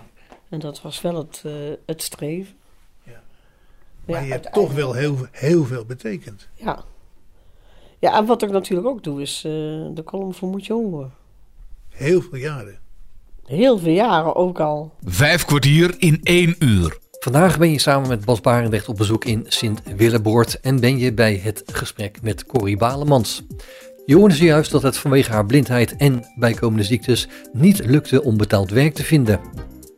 En 0.50 0.58
dat 0.58 0.82
was 0.82 1.00
wel 1.00 1.16
het, 1.16 1.42
eh, 1.46 1.52
het 1.86 2.02
streven. 2.02 2.54
Ja. 3.02 3.12
Ja, 3.12 3.20
Maar 4.06 4.24
je 4.24 4.30
hebt 4.32 4.52
toch 4.52 4.72
wel 4.72 4.92
heel, 4.92 5.16
heel 5.30 5.64
veel 5.64 5.84
betekend. 5.84 6.48
Ja. 6.54 6.84
Ja, 7.98 8.16
en 8.16 8.26
wat 8.26 8.42
ik 8.42 8.50
natuurlijk 8.50 8.88
ook 8.88 9.02
doe 9.02 9.20
is 9.20 9.36
eh, 9.36 9.52
de 9.94 10.02
column 10.04 10.34
voor 10.34 10.48
Moet 10.48 10.66
je 10.66 10.72
horen. 10.72 11.12
Heel 11.88 12.20
veel 12.20 12.38
jaren. 12.38 12.78
Heel 13.44 13.78
veel 13.78 13.92
jaren 13.92 14.36
ook 14.36 14.60
al. 14.60 14.94
Vijf 15.04 15.44
kwartier 15.44 15.94
in 15.98 16.20
één 16.22 16.56
uur. 16.58 16.98
Vandaag 17.10 17.58
ben 17.58 17.70
je 17.70 17.78
samen 17.78 18.08
met 18.08 18.24
Bas 18.24 18.40
Barendrecht 18.40 18.88
op 18.88 18.96
bezoek 18.96 19.24
in 19.24 19.44
Sint-Willeboord 19.48 20.60
en 20.60 20.80
ben 20.80 20.98
je 20.98 21.12
bij 21.12 21.40
het 21.42 21.62
gesprek 21.72 22.22
met 22.22 22.46
Corrie 22.46 22.76
Balemans. 22.76 23.42
Je 24.06 24.16
hoorde 24.16 24.34
zojuist 24.34 24.70
dat 24.70 24.82
het 24.82 24.96
vanwege 24.96 25.32
haar 25.32 25.46
blindheid 25.46 25.96
en 25.96 26.24
bijkomende 26.36 26.84
ziektes 26.84 27.28
niet 27.52 27.86
lukte 27.86 28.22
om 28.22 28.36
betaald 28.36 28.70
werk 28.70 28.94
te 28.94 29.04
vinden. 29.04 29.40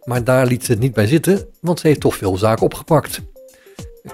Maar 0.05 0.25
daar 0.25 0.47
liet 0.47 0.65
ze 0.65 0.73
het 0.73 0.81
niet 0.81 0.95
bij 0.95 1.07
zitten, 1.07 1.47
want 1.61 1.81
ze 1.81 1.87
heeft 1.87 2.01
toch 2.01 2.17
veel 2.17 2.37
zaken 2.37 2.65
opgepakt. 2.65 3.21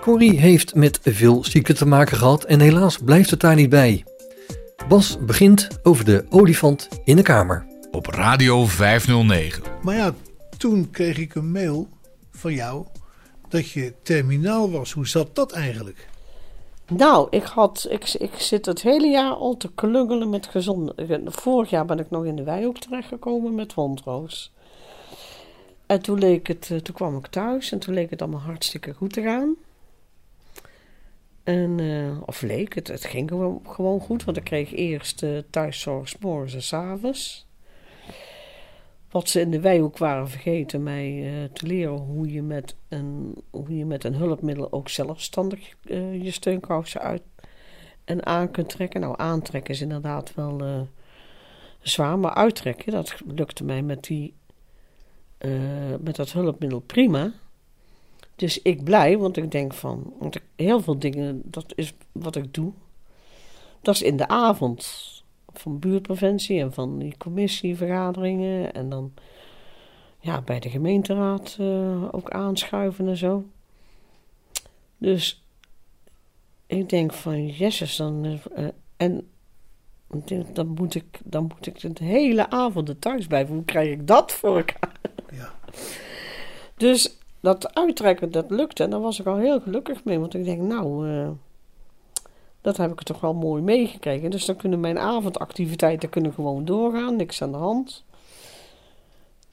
Corrie 0.00 0.38
heeft 0.38 0.74
met 0.74 0.98
veel 1.02 1.44
ziekte 1.44 1.74
te 1.74 1.86
maken 1.86 2.16
gehad 2.16 2.44
en 2.44 2.60
helaas 2.60 2.98
blijft 2.98 3.30
het 3.30 3.40
daar 3.40 3.54
niet 3.54 3.68
bij. 3.68 4.04
Bas 4.88 5.18
begint 5.26 5.68
over 5.82 6.04
de 6.04 6.26
olifant 6.28 6.88
in 7.04 7.16
de 7.16 7.22
kamer. 7.22 7.66
Op 7.90 8.06
Radio 8.06 8.64
509. 8.64 9.62
Maar 9.82 9.94
ja, 9.94 10.14
toen 10.56 10.90
kreeg 10.90 11.18
ik 11.18 11.34
een 11.34 11.52
mail 11.52 11.88
van 12.30 12.54
jou 12.54 12.86
dat 13.48 13.70
je 13.70 13.94
terminaal 14.02 14.70
was. 14.70 14.92
Hoe 14.92 15.08
zat 15.08 15.34
dat 15.34 15.52
eigenlijk? 15.52 16.08
Nou, 16.88 17.26
ik, 17.30 17.42
had, 17.42 17.86
ik, 17.90 18.14
ik 18.18 18.34
zit 18.34 18.66
het 18.66 18.82
hele 18.82 19.06
jaar 19.06 19.32
al 19.32 19.56
te 19.56 19.70
klungelen 19.74 20.30
met 20.30 20.46
gezond. 20.46 20.92
Vorig 21.24 21.70
jaar 21.70 21.84
ben 21.84 21.98
ik 21.98 22.10
nog 22.10 22.24
in 22.24 22.36
de 22.36 22.42
Wijhoek 22.42 22.78
terechtgekomen 22.78 23.54
met 23.54 23.74
wondroos. 23.74 24.52
En 25.88 26.02
toen, 26.02 26.18
leek 26.18 26.46
het, 26.46 26.70
eh, 26.70 26.78
toen 26.78 26.94
kwam 26.94 27.16
ik 27.16 27.26
thuis 27.26 27.72
en 27.72 27.78
toen 27.78 27.94
leek 27.94 28.10
het 28.10 28.22
allemaal 28.22 28.40
hartstikke 28.40 28.94
goed 28.94 29.12
te 29.12 29.22
gaan. 29.22 29.56
En, 31.44 31.80
eh, 31.80 32.22
of 32.26 32.42
leek 32.42 32.74
het, 32.74 32.88
het 32.88 33.04
ging 33.04 33.30
gewoon, 33.64 34.00
goed, 34.00 34.24
want 34.24 34.36
ik 34.36 34.44
kreeg 34.44 34.72
eerst 34.72 35.22
eh 35.22 35.38
thuiszorg 35.50 36.08
's 36.08 36.16
morgens 36.20 36.70
en 36.72 36.78
avonds. 36.78 37.46
Wat 39.10 39.28
ze 39.28 39.40
in 39.40 39.50
de 39.50 39.60
Wijhoek 39.60 39.98
waren 39.98 40.28
vergeten 40.28 40.82
mij 40.82 41.48
te 41.52 41.66
leren 41.66 41.96
hoe 41.96 42.32
je, 42.32 42.42
met 42.42 42.74
een, 42.88 43.34
hoe 43.50 43.76
je 43.76 43.84
met 43.84 44.04
een 44.04 44.14
hulpmiddel 44.14 44.72
ook 44.72 44.88
zelfstandig 44.88 45.74
je 46.22 46.30
steunkousen 46.30 47.00
uit 47.00 47.22
en 48.04 48.26
aan 48.26 48.50
kunt 48.50 48.68
trekken. 48.68 49.00
Nou, 49.00 49.14
aantrekken 49.16 49.74
is 49.74 49.80
inderdaad 49.80 50.34
wel 50.34 50.86
zwaar, 51.80 52.18
maar 52.18 52.34
uittrekken, 52.34 52.92
dat 52.92 53.16
lukte 53.26 53.64
mij 53.64 53.82
met, 53.82 54.04
die, 54.04 54.34
eh, 55.38 55.50
met 56.00 56.16
dat 56.16 56.32
hulpmiddel 56.32 56.80
prima. 56.80 57.32
Dus 58.36 58.62
ik 58.62 58.84
blij, 58.84 59.18
want 59.18 59.36
ik 59.36 59.50
denk 59.50 59.74
van, 59.74 60.12
want 60.18 60.34
ik, 60.34 60.42
heel 60.56 60.80
veel 60.80 60.98
dingen, 60.98 61.42
dat 61.44 61.72
is 61.74 61.94
wat 62.12 62.36
ik 62.36 62.54
doe, 62.54 62.72
dat 63.82 63.94
is 63.94 64.02
in 64.02 64.16
de 64.16 64.28
avond 64.28 65.06
van 65.52 65.78
buurtpreventie 65.78 66.60
en 66.60 66.72
van 66.72 66.98
die 66.98 67.16
commissievergaderingen 67.16 68.72
en 68.72 68.88
dan 68.88 69.12
ja, 70.20 70.40
bij 70.40 70.60
de 70.60 70.70
gemeenteraad 70.70 71.56
eh, 71.60 72.14
ook 72.14 72.30
aanschuiven 72.30 73.08
en 73.08 73.16
zo. 73.16 73.44
Dus 74.98 75.44
ik 76.66 76.88
denk 76.88 77.12
van, 77.12 77.46
jezus, 77.46 77.96
dan, 77.96 78.40
eh, 78.54 78.66
en 78.96 79.28
dan 80.52 80.66
moet 80.66 80.94
ik, 80.94 81.20
dan 81.24 81.42
moet 81.42 81.66
ik 81.66 81.96
de 81.96 82.04
hele 82.04 82.50
avond 82.50 82.88
er 82.88 82.98
thuis 82.98 83.26
blijven. 83.26 83.54
Hoe 83.54 83.64
krijg 83.64 83.90
ik 83.90 84.06
dat 84.06 84.32
voor 84.32 84.56
elkaar? 84.56 84.97
Dus 86.76 87.18
dat 87.40 87.74
uittrekken, 87.74 88.30
dat 88.30 88.50
lukte. 88.50 88.82
En 88.82 88.90
daar 88.90 89.00
was 89.00 89.20
ik 89.20 89.26
al 89.26 89.36
heel 89.36 89.60
gelukkig 89.60 90.04
mee. 90.04 90.18
Want 90.18 90.34
ik 90.34 90.44
denk, 90.44 90.60
nou, 90.60 91.10
eh, 91.10 91.30
dat 92.60 92.76
heb 92.76 92.90
ik 92.90 93.02
toch 93.02 93.20
wel 93.20 93.34
mooi 93.34 93.62
meegekregen. 93.62 94.30
Dus 94.30 94.44
dan 94.44 94.56
kunnen 94.56 94.80
mijn 94.80 94.98
avondactiviteiten 94.98 96.08
kunnen 96.08 96.32
gewoon 96.32 96.64
doorgaan. 96.64 97.16
Niks 97.16 97.42
aan 97.42 97.52
de 97.52 97.58
hand. 97.58 98.04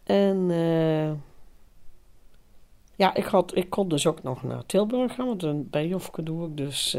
En 0.04 0.52
eh, 0.52 1.12
ja, 2.96 3.16
ik, 3.16 3.26
had, 3.26 3.56
ik 3.56 3.70
kon 3.70 3.90
dus 3.90 4.08
ook 4.08 4.24
nog 4.24 4.44
naar 4.44 4.66
Tilburg 4.66 5.16
gaan. 5.16 5.38
Want 5.38 5.70
bij 5.70 5.88
Jofke 5.88 6.24
doe 6.24 6.48
ik 6.48 6.58
dus 6.58 6.98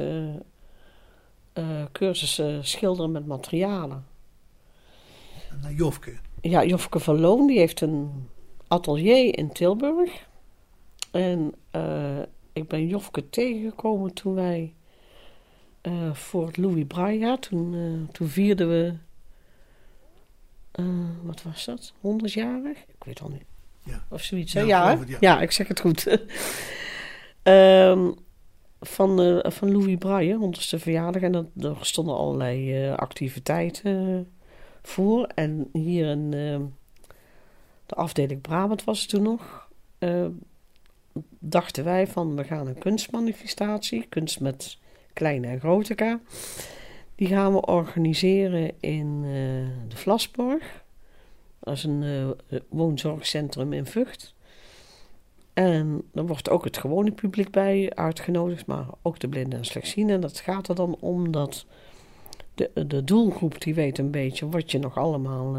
eh, 1.52 1.84
cursussen 1.92 2.64
schilderen 2.64 3.12
met 3.12 3.26
materialen. 3.26 4.06
Naar 5.62 5.72
Jofke. 5.72 6.18
Ja, 6.40 6.64
Jofke 6.64 6.98
van 6.98 7.20
Loon, 7.20 7.46
die 7.46 7.58
heeft 7.58 7.80
een 7.80 8.28
atelier 8.68 9.38
in 9.38 9.52
Tilburg. 9.52 10.26
En 11.10 11.52
eh, 11.70 12.18
ik 12.52 12.68
ben 12.68 12.86
Jofke 12.86 13.28
tegengekomen 13.28 14.14
toen 14.14 14.34
wij 14.34 14.74
eh, 15.80 16.14
voor 16.14 16.46
het 16.46 16.56
Louis 16.56 16.84
Braille, 16.86 17.38
toen, 17.38 17.74
eh, 17.74 18.12
toen 18.12 18.28
vierden 18.28 18.68
we, 18.68 18.94
wat 21.22 21.42
was 21.42 21.64
dat, 21.64 21.92
100-jarig? 22.00 22.78
Ik 22.78 23.04
weet 23.04 23.20
al 23.20 23.28
niet. 23.28 23.44
Ja. 23.82 24.04
Of 24.10 24.22
zoiets? 24.22 24.52
Ja, 24.52 24.62
Ja, 24.62 24.82
geloof 24.82 24.98
hè? 24.98 25.00
het, 25.00 25.08
ja. 25.08 25.16
ja. 25.20 25.40
ik 25.40 25.50
zeg 25.50 25.68
het 25.68 25.80
goed. 25.80 26.06
Ehm, 27.42 28.10
van, 28.80 29.42
van 29.46 29.72
Louis 29.72 29.96
Braille, 29.96 30.38
100ste 30.38 30.78
verjaardag. 30.78 31.22
En 31.22 31.32
dat, 31.32 31.46
er 31.60 31.76
stonden 31.80 32.16
allerlei 32.16 32.88
activiteiten 32.90 34.26
voor. 34.86 35.26
En 35.34 35.68
hier 35.72 36.10
eh, 36.32 36.60
de 37.86 37.94
afdeling 37.94 38.40
Brabant 38.40 38.84
was 38.84 39.00
het 39.00 39.08
toen 39.08 39.22
nog. 39.22 39.68
eh, 39.98 40.26
dachten 41.38 41.84
wij 41.84 42.06
van 42.06 42.36
we 42.36 42.44
gaan 42.44 42.66
een 42.66 42.78
kunstmanifestatie, 42.78 44.06
kunst 44.08 44.40
met 44.40 44.78
kleine 45.12 45.46
en 45.46 45.60
grote 45.60 45.94
K. 45.94 46.18
Die 47.14 47.28
gaan 47.28 47.52
we 47.52 47.66
organiseren 47.66 48.72
in 48.80 49.20
eh, 49.22 49.30
de 49.88 49.96
Vlasborg. 49.96 50.84
Dat 51.60 51.74
is 51.74 51.84
een 51.84 52.02
eh, 52.48 52.58
woonzorgcentrum 52.68 53.72
in 53.72 53.86
Vught. 53.86 54.34
En 55.52 56.02
er 56.14 56.26
wordt 56.26 56.50
ook 56.50 56.64
het 56.64 56.78
gewone 56.78 57.12
publiek 57.12 57.50
bij 57.50 57.92
uitgenodigd, 57.94 58.66
maar 58.66 58.86
ook 59.02 59.18
de 59.18 59.28
blinden 59.28 59.58
en 59.58 59.64
slechtzienden. 59.64 60.14
En 60.14 60.20
dat 60.20 60.40
gaat 60.40 60.68
er 60.68 60.74
dan 60.74 60.96
om 61.00 61.30
dat 61.30 61.66
de, 62.54 62.86
de 62.86 63.04
doelgroep 63.04 63.60
die 63.60 63.74
weet 63.74 63.98
een 63.98 64.10
beetje 64.10 64.48
wat 64.48 64.70
je 64.70 64.78
nog 64.78 64.96
allemaal 64.98 65.56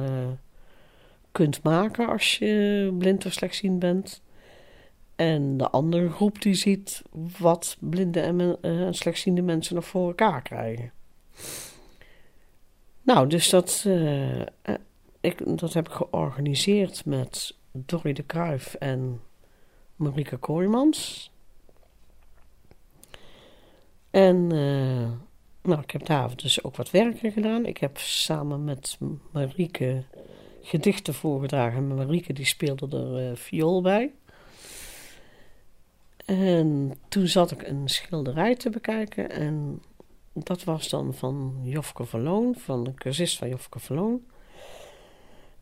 kunt 1.38 1.64
maken 1.64 2.08
als 2.08 2.38
je 2.38 2.96
blind 2.98 3.26
of 3.26 3.34
slechtziend 3.34 3.80
bent. 3.80 4.22
En 5.16 5.58
de 5.58 5.70
andere 5.70 6.10
groep 6.10 6.42
die 6.42 6.54
ziet 6.54 7.02
wat 7.40 7.78
blinde 7.80 8.20
en 8.20 8.58
eh, 8.62 8.82
en 8.82 8.94
slechtziende 8.94 9.42
mensen 9.42 9.76
nog 9.76 9.86
voor 9.86 10.08
elkaar 10.08 10.42
krijgen. 10.42 10.92
Nou, 13.02 13.28
dus 13.28 13.50
dat, 13.50 13.84
eh, 13.86 14.42
eh, 14.42 14.48
ik, 15.22 15.58
dat 15.60 15.74
heb 15.74 15.88
ik 15.88 15.94
georganiseerd 15.94 17.06
met 17.06 17.56
Dorry 17.72 18.14
de 18.14 18.24
Kruif 18.24 18.74
en 18.74 19.22
Marieke 19.96 20.38
Kooijmans. 20.38 21.32
En 24.10 24.48
nou, 25.62 25.82
ik 25.82 25.92
heb 25.92 26.06
daar 26.06 26.36
dus 26.36 26.64
ook 26.64 26.76
wat 26.76 26.92
werken 26.92 27.32
gedaan. 27.32 27.66
Ik 27.66 27.78
heb 27.78 27.98
samen 27.98 28.64
met 28.64 28.98
Marieke 29.32 30.04
gedichten 30.68 31.14
voorgedragen. 31.14 31.78
En 31.78 31.96
Marieke 31.96 32.34
die 32.34 32.46
speelde 32.46 32.98
er 32.98 33.30
eh, 33.30 33.36
viool 33.36 33.82
bij. 33.82 34.12
En 36.26 36.94
toen 37.08 37.28
zat 37.28 37.52
ik 37.52 37.68
een 37.68 37.88
schilderij 37.88 38.56
te 38.56 38.70
bekijken. 38.70 39.30
En 39.32 39.82
dat 40.34 40.64
was 40.64 40.90
dan 40.90 41.14
van 41.14 41.60
Jofke 41.64 42.06
Verloon, 42.06 42.56
van 42.56 42.84
de 42.84 42.94
cursist 42.94 43.38
van 43.38 43.50
Jofke 43.50 43.80
Verloon. 43.80 44.22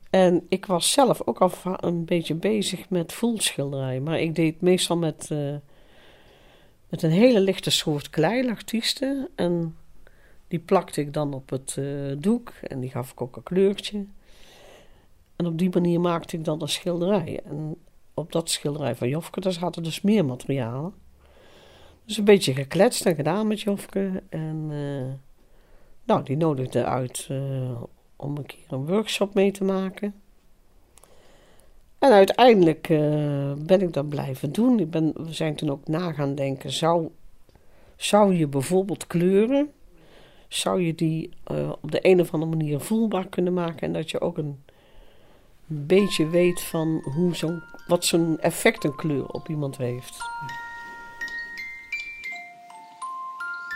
En 0.10 0.46
ik 0.50 0.66
was 0.66 0.92
zelf 0.92 1.22
ook 1.28 1.42
al 1.42 1.52
een 1.80 2.06
beetje 2.06 2.36
bezig 2.36 2.90
met 2.90 3.14
voelschilderijen. 3.14 4.04
Maar 4.04 4.20
ik 4.20 4.36
deed 4.36 4.62
meestal 4.62 4.98
met, 4.98 5.32
eh, 5.32 5.56
met 6.90 7.02
een 7.02 7.12
hele 7.12 7.40
lichte 7.40 7.72
soort 7.72 8.10
klei, 8.10 8.50
artiesten. 8.50 9.30
En 9.36 9.76
die 10.48 10.60
plakte 10.60 11.02
ik 11.02 11.14
dan 11.14 11.34
op 11.34 11.50
het 11.50 11.76
eh, 11.78 11.86
doek. 12.18 12.50
En 12.50 12.80
die 12.80 12.90
gaf 12.90 13.12
ik 13.12 13.22
ook 13.22 13.36
een 13.36 13.44
kleurtje. 13.44 14.06
En 15.36 15.46
op 15.46 15.58
die 15.58 15.70
manier 15.74 16.02
maakte 16.02 16.38
ik 16.38 16.44
dan 16.44 16.62
een 16.62 16.68
schilderij. 16.70 17.40
En 17.44 17.76
op 18.14 18.32
dat 18.32 18.50
schilderij 18.50 18.96
van 18.96 19.10
Jofke, 19.10 19.40
daar 19.40 19.52
zaten 19.52 19.84
dus 19.84 20.02
meer 20.02 20.26
materialen. 20.26 20.94
Dus 22.06 22.18
een 22.18 22.24
beetje 22.24 22.54
gekletst 22.54 23.06
en 23.06 23.16
gedaan 23.16 23.48
met 23.48 23.62
Jofke. 23.62 24.24
En 24.30 24.68
eh, 24.72 25.14
Nou, 26.04 26.24
die 26.24 26.38
nodigde 26.38 26.86
uit 26.86 27.28
eh, 27.30 27.82
om 28.16 28.38
een 28.38 28.46
keer 28.46 28.66
een 28.68 28.86
workshop 28.86 29.34
mee 29.34 29.52
te 29.52 29.64
maken. 29.64 30.14
En 32.00 32.12
uiteindelijk 32.12 32.90
eh, 32.90 33.54
ben 33.54 33.82
ik 33.82 33.94
dat 33.94 34.10
blijven 34.10 34.52
doen. 34.52 34.80
Ik 34.80 34.90
ben, 34.90 35.14
we 35.16 35.34
zijn 35.34 35.56
toen 35.56 35.70
ook 35.70 35.88
na 35.88 36.12
gaan 36.12 36.36
denken, 36.36 36.72
zou, 36.72 37.10
zou 37.96 38.36
je 38.36 38.48
bijvoorbeeld 38.48 39.08
kleuren, 39.08 39.72
zou 40.48 40.82
je 40.82 40.96
die 40.96 41.30
op 41.82 41.92
de 41.92 42.00
een 42.02 42.20
of 42.20 42.34
andere 42.34 42.56
manier 42.56 42.80
voelbaar 42.80 43.28
kunnen 43.28 43.54
maken 43.54 43.82
en 43.82 43.94
dat 43.94 44.12
je 44.12 44.22
ook 44.22 44.38
een 44.38 44.64
beetje 45.66 46.30
weet 46.30 46.62
van 46.62 47.02
hoe 47.04 47.36
zo'n, 47.36 47.64
wat 47.88 48.06
zo'n 48.06 48.40
effect 48.40 48.84
een 48.84 48.96
kleur 48.96 49.28
op 49.28 49.50
iemand 49.50 49.78
heeft. 49.78 50.18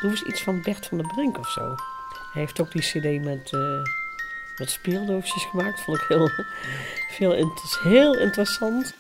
Doe 0.02 0.10
eens 0.10 0.24
iets 0.24 0.42
van 0.42 0.62
Bert 0.62 0.86
van 0.86 0.98
der 0.98 1.08
Brink 1.08 1.38
of 1.38 1.50
zo. 1.50 1.76
Hij 2.34 2.42
heeft 2.42 2.62
ook 2.62 2.72
die 2.72 2.82
cd 2.82 3.24
met, 3.24 3.54
eh 3.54 3.82
met 4.58 4.70
speeldoosjes 4.70 5.46
gemaakt. 5.46 5.82
Vond 5.82 5.98
ik 6.02 6.08
heel, 6.08 6.30
veel 7.18 7.52
heel 7.84 8.18
interessant. 8.18 8.94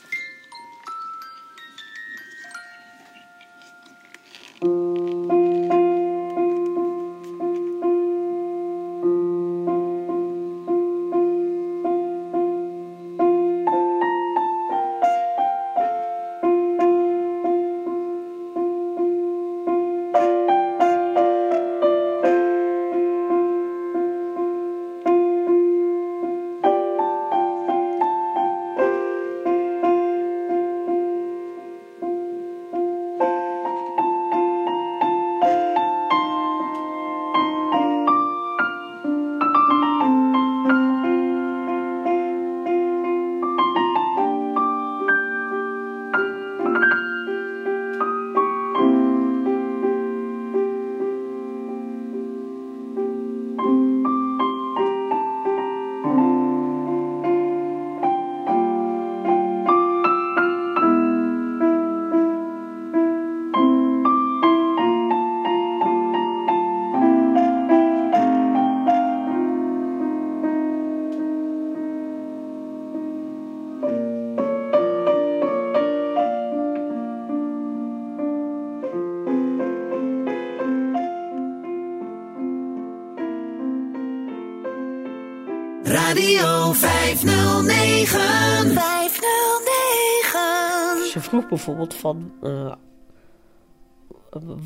Vroeg 91.29 91.47
bijvoorbeeld 91.47 91.93
van... 91.93 92.31
eh, 92.41 92.71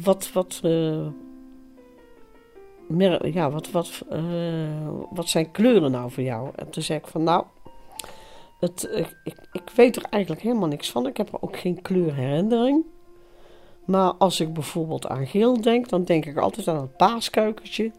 wat... 0.03 0.31
wat 0.31 0.59
eh, 0.63 1.07
mer- 2.87 3.27
ja, 3.33 3.51
wat, 3.51 3.71
wat, 3.71 4.01
eh, 4.09 4.21
wat 5.09 5.29
zijn 5.29 5.51
kleuren 5.51 5.91
nou 5.91 6.11
voor 6.11 6.23
jou? 6.23 6.49
En 6.55 6.69
toen 6.69 6.83
zei 6.83 6.99
ik 6.99 7.07
van 7.07 7.23
nou... 7.23 7.43
Het, 8.59 8.89
ik, 9.23 9.37
ik, 9.53 9.61
weet 9.75 9.95
er 9.95 10.03
eigenlijk 10.09 10.43
helemaal 10.43 10.67
niks 10.67 10.91
van. 10.91 11.07
Ik 11.07 11.17
heb 11.17 11.33
er 11.33 11.41
ook 11.41 11.57
geen 11.59 11.81
kleurherinnering. 11.81 12.83
Maar 13.85 14.11
als 14.13 14.39
ik 14.39 14.53
bijvoorbeeld 14.53 15.07
aan 15.07 15.27
geel 15.27 15.61
denk... 15.61 15.89
dan 15.89 16.03
denk 16.03 16.25
ik 16.25 16.37
altijd 16.37 16.67
aan 16.67 16.81
het 16.81 16.97
paaskuikentje... 16.97 17.91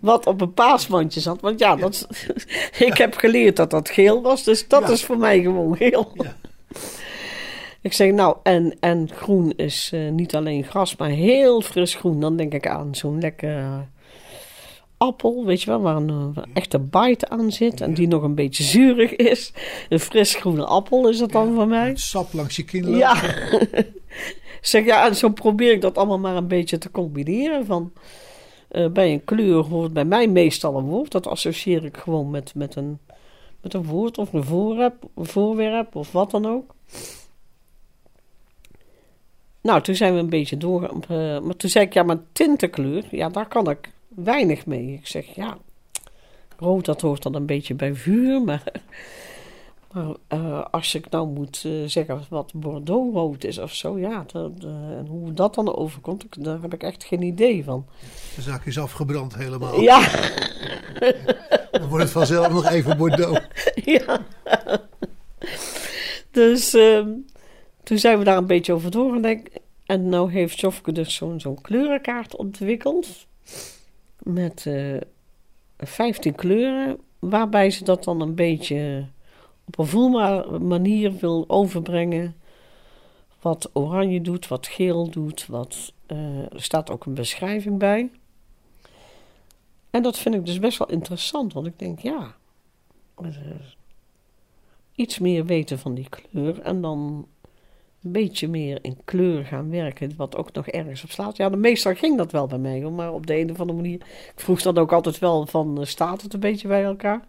wat 0.00 0.26
op 0.26 0.40
een 0.40 0.52
paasmandje 0.54 1.20
zat. 1.20 1.40
Want 1.40 1.58
ja, 1.58 1.76
Dat, 1.76 2.06
ik 2.78 2.96
heb 2.96 3.14
geleerd 3.14 3.56
dat 3.56 3.70
dat 3.70 3.88
geel 3.88 4.22
was. 4.22 4.42
Dus 4.44 4.68
dat 4.68 4.82
Ja. 4.82 4.88
is 4.88 5.04
voor 5.04 5.18
mij 5.18 5.40
gewoon 5.42 5.76
geel. 5.76 6.10
Ja. 6.14 6.34
Ik 7.86 7.92
zeg 7.92 8.12
nou, 8.12 8.36
en, 8.42 8.76
en 8.80 9.08
groen 9.10 9.52
is 9.56 9.90
eh, 9.92 10.10
niet 10.10 10.34
alleen 10.34 10.64
gras, 10.64 10.96
maar 10.96 11.08
heel 11.08 11.60
fris 11.60 11.94
groen. 11.94 12.20
Dan 12.20 12.36
denk 12.36 12.54
ik 12.54 12.66
aan 12.66 12.94
zo'n 12.94 13.20
lekker 13.20 13.58
eh, 13.58 13.78
appel, 14.96 15.44
weet 15.44 15.62
je 15.62 15.70
wel, 15.70 15.80
waar 15.80 15.96
een, 15.96 16.34
echte 16.52 16.78
bite 16.78 17.28
aan 17.28 17.52
zit. 17.52 17.80
En 17.80 17.94
die 17.94 18.08
nog 18.08 18.22
een 18.22 18.34
beetje 18.34 18.62
zuurig 18.62 19.16
is. 19.16 19.52
Een 19.88 20.00
fris 20.00 20.34
groene 20.34 20.64
appel 20.64 21.08
is 21.08 21.18
dat 21.18 21.32
dan 21.32 21.54
voor 21.54 21.68
mij. 21.68 21.96
Sap 21.96 22.32
langs 22.32 22.56
je 22.56 22.64
kin 22.64 22.84
lopen. 22.84 22.98
Ja. 22.98 23.14
Zeg 24.60 24.84
ja, 24.84 25.06
en 25.06 25.16
zo 25.16 25.28
probeer 25.28 25.72
ik 25.72 25.80
dat 25.80 25.98
allemaal 25.98 26.18
maar 26.18 26.36
een 26.36 26.48
beetje 26.48 26.78
te 26.78 26.90
combineren. 26.90 27.66
Van, 27.66 27.92
eh, 28.68 28.88
bij 28.88 29.12
een 29.12 29.24
kleur 29.24 29.64
hoort 29.64 29.92
bij 29.92 30.04
mij 30.04 30.28
meestal 30.28 30.76
een 30.76 30.84
woord. 30.84 31.12
Dat 31.12 31.26
associeer 31.26 31.84
ik 31.84 31.96
gewoon 31.96 32.30
met, 32.30 32.54
met, 32.54 32.76
een, 32.76 32.98
met 33.60 33.74
een 33.74 33.84
woord 33.84 34.18
of 34.18 34.32
een 34.32 34.44
voorwerp, 34.44 35.04
een 35.16 35.26
voorwerp 35.26 35.96
of 35.96 36.12
wat 36.12 36.30
dan 36.30 36.46
ook. 36.46 36.74
Nou, 39.66 39.82
toen 39.82 39.94
zijn 39.94 40.12
we 40.14 40.18
een 40.18 40.28
beetje 40.28 40.56
door. 40.56 40.82
eh, 41.08 41.40
maar 41.40 41.56
toen 41.56 41.70
zei 41.70 41.84
ik, 41.84 41.92
ja, 41.92 42.02
maar 42.02 42.18
tintenkleur, 42.32 43.04
ja, 43.10 43.28
daar 43.28 43.48
kan 43.48 43.70
ik 43.70 43.92
weinig 44.08 44.66
mee. 44.66 44.92
Ik 44.92 45.06
zeg, 45.06 45.26
ja, 45.34 45.58
rood, 46.58 46.84
dat 46.84 47.00
hoort 47.00 47.22
dan 47.22 47.34
een 47.34 47.46
beetje 47.46 47.74
bij 47.74 47.94
vuur, 47.94 48.42
maar... 48.42 48.62
Maar 49.92 50.14
eh, 50.28 50.64
als 50.70 50.94
ik 50.94 51.10
nou 51.10 51.28
moet 51.28 51.62
eh, 51.64 51.72
zeggen 51.86 52.22
wat 52.28 52.52
Bordeaux-rood 52.54 53.44
is 53.44 53.58
of 53.58 53.74
zo, 53.74 53.98
ja, 53.98 54.24
dat, 54.32 54.50
en 54.98 55.06
hoe 55.08 55.32
dat 55.32 55.54
dan 55.54 55.76
overkomt, 55.76 56.44
daar 56.44 56.60
heb 56.62 56.74
ik 56.74 56.82
echt 56.82 57.04
geen 57.04 57.22
idee 57.22 57.64
van. 57.64 57.86
De 58.34 58.42
zaak 58.42 58.66
is 58.66 58.78
afgebrand 58.78 59.36
helemaal. 59.36 59.80
Ja, 59.80 60.00
Dan 61.70 61.88
wordt 61.88 62.04
het 62.04 62.12
vanzelf 62.12 62.48
nog 62.48 62.66
even 62.66 62.96
Bordeaux. 62.96 63.40
ja. 63.84 64.20
Dus 66.30 66.74
ehm, 66.74 67.08
toen 67.86 67.98
zijn 67.98 68.18
we 68.18 68.24
daar 68.24 68.36
een 68.36 68.46
beetje 68.46 68.72
over 68.72 68.90
doorgedacht. 68.90 69.48
En 69.84 70.08
nou 70.08 70.32
heeft 70.32 70.60
Jofke 70.60 70.92
dus 70.92 71.14
zo'n 71.14 71.60
kleurenkaart 71.62 72.36
ontwikkeld. 72.36 73.26
Met 74.18 74.66
eh 74.66 74.96
15 75.76 76.34
kleuren. 76.34 76.98
Waarbij 77.18 77.70
ze 77.70 77.84
dat 77.84 78.04
dan 78.04 78.20
een 78.20 78.34
beetje 78.34 79.06
op 79.64 79.78
een 79.78 79.86
voelbare 79.86 80.58
manier 80.58 81.16
wil 81.16 81.44
overbrengen. 81.46 82.36
Wat 83.40 83.70
oranje 83.72 84.20
doet, 84.20 84.48
wat 84.48 84.66
geel 84.66 85.10
doet. 85.10 85.46
Wat, 85.46 85.92
eh, 86.06 86.52
er 86.52 86.62
staat 86.62 86.90
ook 86.90 87.06
een 87.06 87.14
beschrijving 87.14 87.78
bij. 87.78 88.10
En 89.90 90.02
dat 90.02 90.18
vind 90.18 90.34
ik 90.34 90.46
dus 90.46 90.58
best 90.58 90.78
wel 90.78 90.90
interessant. 90.90 91.52
Want 91.52 91.66
ik 91.66 91.78
denk, 91.78 91.98
ja, 91.98 92.36
iets 94.94 95.18
meer 95.18 95.44
weten 95.44 95.78
van 95.78 95.94
die 95.94 96.08
kleur 96.08 96.60
en 96.60 96.80
dan 96.80 97.26
een 98.06 98.12
beetje 98.12 98.48
meer 98.48 98.78
in 98.82 98.98
kleur 99.04 99.44
gaan 99.44 99.70
werken, 99.70 100.12
wat 100.16 100.36
ook 100.36 100.52
nog 100.52 100.66
ergens 100.66 101.02
op 101.02 101.10
slaat. 101.10 101.36
Ja, 101.36 101.48
de 101.48 101.56
meestal 101.56 101.94
ging 101.94 102.16
dat 102.16 102.32
wel 102.32 102.46
bij 102.46 102.58
mij, 102.58 102.80
maar 102.80 103.12
op 103.12 103.26
de 103.26 103.38
een 103.38 103.50
of 103.50 103.60
andere 103.60 103.78
manier. 103.78 104.00
Ik 104.34 104.40
vroeg 104.40 104.62
dan 104.62 104.78
ook 104.78 104.92
altijd 104.92 105.18
wel 105.18 105.46
van, 105.46 105.80
eh, 105.80 105.86
staat 105.86 106.22
het 106.22 106.34
een 106.34 106.40
beetje 106.40 106.68
bij 106.68 106.84
elkaar? 106.84 107.28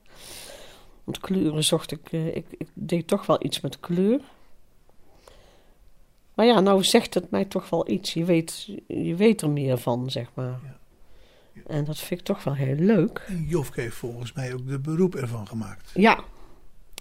Want 1.04 1.20
kleuren 1.20 1.64
zocht 1.64 1.92
ik, 1.92 2.12
eh, 2.12 2.36
ik, 2.36 2.46
ik 2.58 2.68
deed 2.74 3.08
toch 3.08 3.26
wel 3.26 3.46
iets 3.46 3.62
met 3.62 3.80
kleur. 3.80 4.20
Maar 6.34 6.46
ja, 6.46 6.60
nou 6.60 6.84
zegt 6.84 7.14
het 7.14 7.32
mij 7.32 7.46
toch 7.46 7.70
wel 7.70 7.90
iets. 7.90 8.14
Je 8.14 8.26
weet, 8.26 8.70
je 8.88 9.16
weet 9.16 9.42
er 9.42 9.50
meer 9.50 9.78
van, 9.78 10.12
zeg 10.12 10.28
maar. 10.34 10.60
En 11.68 11.86
dat 11.86 11.98
vind 11.98 12.20
ik 12.20 12.26
toch 12.26 12.44
wel 12.44 12.56
heel 12.56 12.76
leuk. 12.76 13.26
En 13.28 13.46
Jofke 13.48 13.82
heeft 13.82 13.96
volgens 13.96 14.34
mij 14.34 14.54
ook 14.54 14.68
de 14.68 14.80
beroep 14.80 15.16
ervan 15.16 15.48
gemaakt. 15.48 15.92
Ja, 15.94 16.24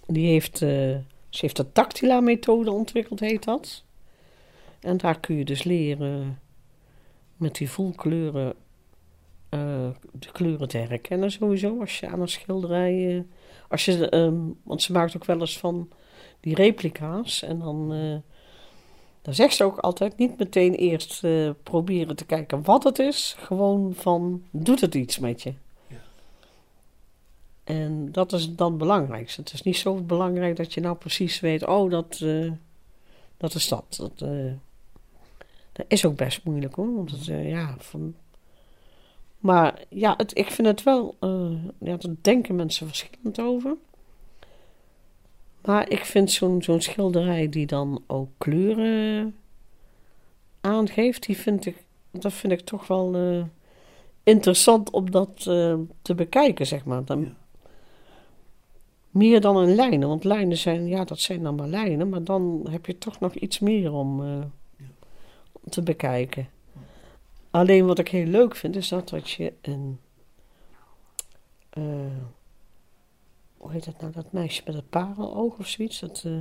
die 0.05 0.27
heeft, 0.27 0.61
eh, 0.61 0.95
ze 1.37 1.45
heeft 1.45 1.57
de 1.57 1.71
Tactila-methode 1.71 2.71
ontwikkeld, 2.71 3.19
heet 3.19 3.43
dat. 3.43 3.83
En 4.79 4.97
daar 4.97 5.19
kun 5.19 5.35
je 5.35 5.45
dus 5.45 5.63
leren 5.63 6.39
met 7.35 7.55
die 7.55 7.69
voelkleuren 7.69 8.53
eh, 9.49 9.89
de 10.11 10.31
kleuren 10.31 10.67
te 10.67 10.77
herkennen 10.77 11.31
sowieso. 11.31 11.79
Als 11.79 11.99
je 11.99 12.07
aan 12.07 12.21
een 12.21 12.27
schilderij... 12.27 13.25
als 13.69 13.85
je, 13.85 14.09
ehm, 14.09 14.39
want 14.63 14.81
ze 14.81 14.91
maakt 14.91 15.15
ook 15.15 15.25
wel 15.25 15.39
eens 15.39 15.57
van 15.57 15.89
die 16.39 16.55
replica's. 16.55 17.43
En 17.43 17.59
dan, 17.59 17.93
eh, 17.93 18.15
Dan 19.21 19.33
zegt 19.35 19.55
ze 19.55 19.63
ook 19.63 19.77
altijd 19.77 20.17
niet 20.17 20.37
meteen 20.37 20.73
eerst 20.73 21.23
eh, 21.23 21.49
proberen 21.63 22.15
te 22.15 22.25
kijken 22.25 22.63
wat 22.63 22.83
het 22.83 22.99
is. 22.99 23.35
Gewoon 23.39 23.93
van, 23.93 24.43
doet 24.51 24.81
het 24.81 24.95
iets 24.95 25.19
met 25.19 25.43
je? 25.43 25.53
En 27.67 28.11
dat 28.11 28.33
is 28.33 28.55
dan 28.55 28.69
het 28.69 28.77
belangrijkste. 28.77 29.41
Het 29.41 29.53
is 29.53 29.61
niet 29.61 29.77
zo 29.77 29.95
belangrijk 29.95 30.55
dat 30.55 30.73
je 30.73 30.81
nou 30.81 30.95
precies 30.95 31.39
weet, 31.39 31.65
oh, 31.65 31.91
dat, 31.91 32.19
eh, 32.23 32.51
dat 33.37 33.53
is 33.53 33.67
dat. 33.67 33.95
Dat, 33.97 34.29
eh, 34.29 34.51
dat 35.71 35.85
is 35.87 36.05
ook 36.05 36.15
best 36.15 36.43
moeilijk 36.43 36.75
hoor. 36.75 36.95
Want 36.95 37.11
het, 37.11 37.27
eh, 37.27 37.49
ja, 37.49 37.75
van... 37.77 38.15
Maar 39.37 39.81
ja, 39.89 40.13
het, 40.17 40.37
ik 40.37 40.51
vind 40.51 40.67
het 40.67 40.83
wel, 40.83 41.15
ja, 41.79 41.97
daar 41.97 42.15
denken 42.21 42.55
mensen 42.55 42.87
verschillend 42.87 43.39
over. 43.39 43.75
Maar 45.65 45.89
ik 45.89 46.05
vind 46.05 46.31
zo'n 46.31 46.61
zo'n 46.61 46.81
schilderij 46.81 47.49
die 47.49 47.65
dan 47.65 48.03
ook 48.07 48.29
kleuren 48.37 49.35
aangeeft, 50.61 51.25
die 51.25 51.37
vind 51.37 51.65
ik, 51.65 51.83
dat 52.11 52.33
vind 52.33 52.53
ik 52.53 52.61
toch 52.61 52.87
wel 52.87 53.15
interessant 54.23 54.89
om 54.89 55.11
dat 55.11 55.41
te 56.01 56.15
bekijken, 56.15 56.67
zeg 56.67 56.85
maar. 56.85 57.05
Dan. 57.05 57.35
Meer 59.09 59.41
dan 59.41 59.57
een 59.57 59.75
lijnen, 59.75 60.07
want 60.07 60.23
lijnen 60.23 60.57
zijn, 60.57 60.87
ja, 60.87 61.03
dat 61.03 61.19
zijn 61.19 61.43
dan 61.43 61.55
maar 61.55 61.67
lijnen, 61.67 62.09
maar 62.09 62.23
dan 62.23 62.67
heb 62.69 62.85
je 62.85 62.97
toch 62.97 63.19
nog 63.19 63.33
iets 63.33 63.59
meer 63.59 63.91
om, 63.93 64.23
eh, 64.23 64.45
om 65.51 65.69
te 65.69 65.81
bekijken. 65.81 66.47
Alleen 67.51 67.85
wat 67.85 67.99
ik 67.99 68.07
heel 68.07 68.25
leuk 68.25 68.55
vind, 68.55 68.75
is 68.75 68.87
dat, 68.87 69.09
dat 69.09 69.29
je 69.29 69.53
een. 69.61 69.99
eh, 71.69 71.83
hoe 73.57 73.71
heet 73.71 73.85
dat 73.85 74.01
nou, 74.01 74.13
dat 74.13 74.31
meisje 74.31 74.61
met 74.65 74.75
het 74.75 74.89
pareloog 74.89 75.57
of 75.57 75.67
zoiets? 75.67 75.99
Dat, 75.99 76.23
eh, 76.25 76.31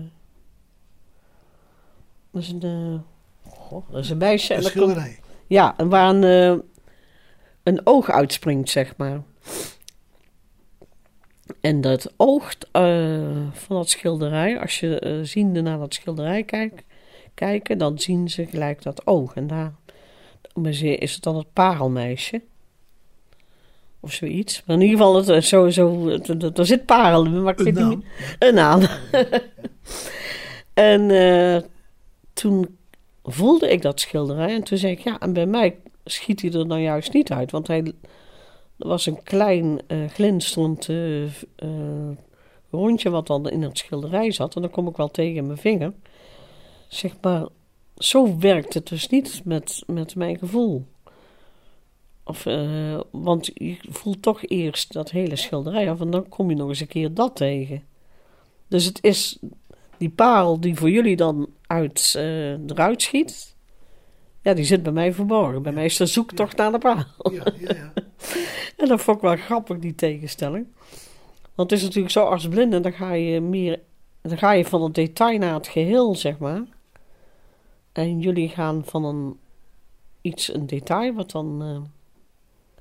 dat 2.31 2.43
is 2.43 2.49
een. 2.49 2.63
eh, 2.63 3.53
goh, 3.53 3.91
dat 3.91 4.05
is 4.05 4.11
een 4.11 4.19
meisje. 4.19 4.55
Een 4.55 4.61
komt- 4.61 4.73
schilderij. 4.73 5.19
ja, 5.47 5.77
en 5.77 5.89
waar 5.89 6.15
een, 6.15 6.63
een 7.63 7.81
oog 7.87 8.11
uitspringt, 8.11 8.71
zeg 8.71 8.97
maar. 8.97 9.23
En 11.61 11.81
dat 11.81 12.13
oog 12.17 12.53
eh, 12.73 12.83
van 13.53 13.77
dat 13.77 13.89
schilderij, 13.91 14.61
als 14.61 14.81
je 14.81 14.99
eh, 14.99 15.13
ziende 15.23 15.61
naar 15.61 15.79
dat 15.79 15.95
schilderij 15.95 16.43
kijkt, 16.43 16.83
kijken, 17.35 17.79
dan 17.79 17.99
zien 17.99 18.29
ze 18.31 18.47
gelijk 18.47 18.83
dat 18.83 19.07
oog. 19.07 19.35
En 19.35 19.47
daar 19.47 19.73
is 20.81 21.15
het 21.15 21.23
dan 21.23 21.37
het 21.37 21.53
parelmeisje. 21.53 22.43
Of 24.01 24.13
zoiets. 24.13 24.63
Maar 24.67 24.77
in 24.77 24.83
ieder 24.83 24.97
geval, 24.97 25.17
het, 25.17 25.29
is 25.29 25.49
sowieso, 25.49 26.09
het, 26.09 26.27
het- 26.27 26.59
er 26.59 26.67
zit 26.67 26.87
parel 26.87 27.25
in, 27.25 27.43
maar 27.43 27.53
ik 27.53 27.65
weet 27.65 27.77
Een 27.77 27.89
niet 27.89 28.05
Een 28.39 28.55
naam. 28.55 28.81
en 30.75 31.11
eh, 31.11 31.63
toen 32.33 32.77
voelde 33.25 33.71
ik 33.71 33.83
dat 33.83 34.01
schilderij. 34.01 34.55
En 34.55 34.63
toen 34.63 34.79
zei 34.79 34.93
ik, 34.93 34.99
ja, 34.99 35.19
en 35.19 35.33
bij 35.33 35.47
mij 35.47 35.77
schiet 36.05 36.43
hij 36.43 36.53
er 36.53 36.67
nou 36.67 36.81
juist 36.81 37.13
niet 37.13 37.33
uit. 37.33 37.51
Want 37.51 37.67
hij, 37.67 37.93
er 38.79 38.89
was 38.89 39.07
een 39.07 39.23
klein 39.23 39.81
eh 39.87 40.09
glinsterend 40.09 40.89
eh, 40.89 41.25
eh, 41.25 42.11
rondje 42.71 43.11
wat 43.11 43.27
dan 43.27 43.51
in 43.51 43.63
het 43.63 43.79
schilderij 43.79 44.31
zat. 44.31 44.55
En 44.55 44.63
dan 44.63 44.71
kom 44.71 44.89
ik 44.89 44.97
wel 44.97 45.11
tegen 45.11 45.47
mijn 45.47 45.59
vinger. 45.59 45.93
Zeg 46.89 47.17
maar, 47.21 47.49
zo 47.97 48.39
werkt 48.39 48.75
het 48.75 48.89
dus 48.89 49.09
niet 49.09 49.41
met, 49.45 49.83
met 49.87 50.15
mijn 50.15 50.39
gevoel. 50.39 50.87
Of, 52.25 52.45
want 53.11 53.51
je 53.55 53.77
voelt 53.89 54.23
toch 54.23 54.47
eerst 54.47 54.93
dat 54.93 55.11
hele 55.11 55.37
schilderij 55.37 55.91
af 55.91 56.01
en 56.01 56.11
dan 56.11 56.29
kom 56.29 56.51
je 56.51 56.57
nog 56.57 56.69
eens 56.69 56.81
een 56.81 56.87
keer 56.87 57.15
dat 57.15 57.37
tegen. 57.37 57.83
Dus 58.69 58.85
het 58.85 58.99
is 59.03 59.39
die 59.99 60.11
parel 60.11 60.61
die 60.61 60.77
voor 60.77 60.91
jullie 60.91 61.17
dan 61.17 61.49
uit, 61.67 62.13
eruit 62.67 63.03
schiet. 63.03 63.56
Ja, 64.47 64.55
die 64.55 64.65
zit 64.65 64.83
bij 64.83 64.93
mij 64.93 65.13
verborgen. 65.13 65.63
Bij 65.63 65.73
mij 65.73 65.85
is 65.85 65.97
de 65.97 66.07
zoektocht 66.07 66.57
naar 66.57 66.73
de 66.73 66.79
parel. 66.79 67.33
Ja, 67.33 67.53
ja, 67.59 67.75
ja. 67.75 67.93
En 68.77 68.89
dat 68.89 69.01
vond 69.01 69.17
ik 69.17 69.23
wel 69.23 69.37
grappig, 69.37 69.79
die 69.79 69.95
tegenstelling. 69.95 70.67
Want 71.55 71.71
het 71.71 71.79
is 71.79 71.85
natuurlijk 71.85 72.13
zo, 72.13 72.25
als 72.25 72.49
blinde, 72.49 72.81
dan 72.81 72.93
ga 72.93 73.13
je 73.13 73.41
meer... 73.41 73.81
Dan 74.23 74.39
ga 74.39 74.53
je 74.53 74.65
van 74.65 74.83
het 74.83 74.95
detail 74.95 75.39
naar 75.39 75.55
het 75.55 75.67
geheel, 75.67 76.15
zeg 76.15 76.39
maar. 76.39 76.63
En 77.93 78.21
jullie 78.21 78.49
gaan 78.49 78.85
van 78.85 79.05
een... 79.05 79.39
Iets, 80.21 80.55
een 80.55 80.67
detail, 80.67 81.15
wat 81.15 81.31
dan... 81.31 81.63
eh, 81.63 81.81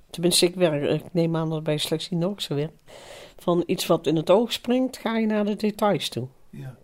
tenminste, 0.10 0.46
ik, 0.46 0.56
werk, 0.56 1.02
ik 1.02 1.14
neem 1.14 1.36
aan 1.36 1.50
dat 1.50 1.64
bij 1.64 1.78
selectie 1.78 2.26
ook 2.26 2.42
zo 2.42 2.56
werkt. 2.56 2.92
Van 3.38 3.64
iets 3.66 3.86
wat 3.86 4.08
in 4.08 4.16
het 4.16 4.30
oog 4.30 4.54
springt, 4.54 4.98
ga 4.98 5.18
je 5.18 5.26
naar 5.26 5.46
de 5.46 5.56
details 5.56 6.10
toe. 6.10 6.28
ja. 6.50 6.76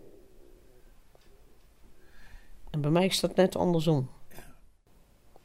En 2.69 2.81
bij 2.81 2.91
mij 2.91 3.05
is 3.05 3.19
dat 3.19 3.35
net 3.35 3.55
andersom. 3.55 4.09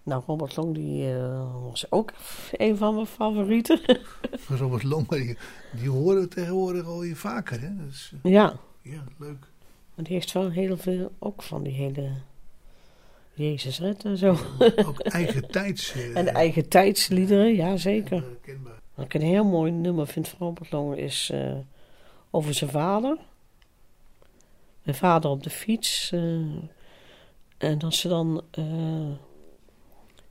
Nou, 0.06 0.22
Robert 0.26 0.56
Long, 0.56 0.74
die 0.74 1.14
eh, 1.14 1.52
was 1.62 1.86
ook 1.90 2.12
een 2.52 2.76
van 2.76 2.94
mijn 2.94 3.06
favorieten. 3.06 3.80
Robert 4.58 4.82
Long, 4.82 5.08
die, 5.08 5.36
die 5.80 5.88
horen 5.90 6.20
we 6.20 6.28
tegenwoordig 6.28 6.86
al 6.86 7.02
je 7.02 7.16
vaker. 7.16 7.60
Hè? 7.60 7.66
Eh, 7.66 8.32
ja, 8.32 8.56
ja, 8.82 9.04
leuk. 9.18 9.46
maar 9.94 10.04
die 10.04 10.12
heeft 10.14 10.32
wel 10.32 10.50
heel 10.50 10.76
veel, 10.76 11.12
ook 11.18 11.42
van 11.42 11.62
die 11.62 11.72
hele 11.72 12.10
Jezus 13.34 13.80
red 13.80 14.04
en 14.04 14.16
zo. 14.16 14.36
Ook 14.86 15.00
eigen 15.00 15.48
tijds. 15.58 15.92
eh, 15.92 16.16
En 16.16 16.28
eigen 16.28 16.68
tijdsliederen, 16.68 17.54
ja 17.54 17.76
zeker. 17.76 18.24
Wat 18.94 19.04
ik 19.04 19.14
een 19.14 19.22
heel 19.22 19.44
mooi 19.44 19.72
nummer 19.72 20.06
vind 20.06 20.28
van 20.28 20.46
Robert 20.46 20.72
Long 20.72 20.96
is 20.96 21.32
over 22.30 22.54
zijn 22.54 22.70
vader. 22.70 23.16
Mijn 24.82 24.96
vader 24.98 25.30
op 25.30 25.42
de 25.42 25.50
fiets. 25.50 26.10
en 27.58 27.78
dat 27.78 27.94
ze 27.94 28.08
dan... 28.08 28.42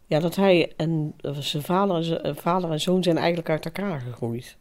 ja, 0.06 0.20
dat 0.20 0.36
hij 0.36 0.74
en 0.78 1.14
eh, 1.18 1.38
zijn 1.38 1.64
vader, 1.64 2.12
en 2.12 2.24
eh, 2.24 2.36
vader 2.36 2.72
en 2.72 2.82
zoon 2.82 3.03
zijn 3.03 3.18
eigenlijk 3.18 3.49
uit 3.49 3.66
elkaar 3.66 3.99
gegroeid. 4.01 4.58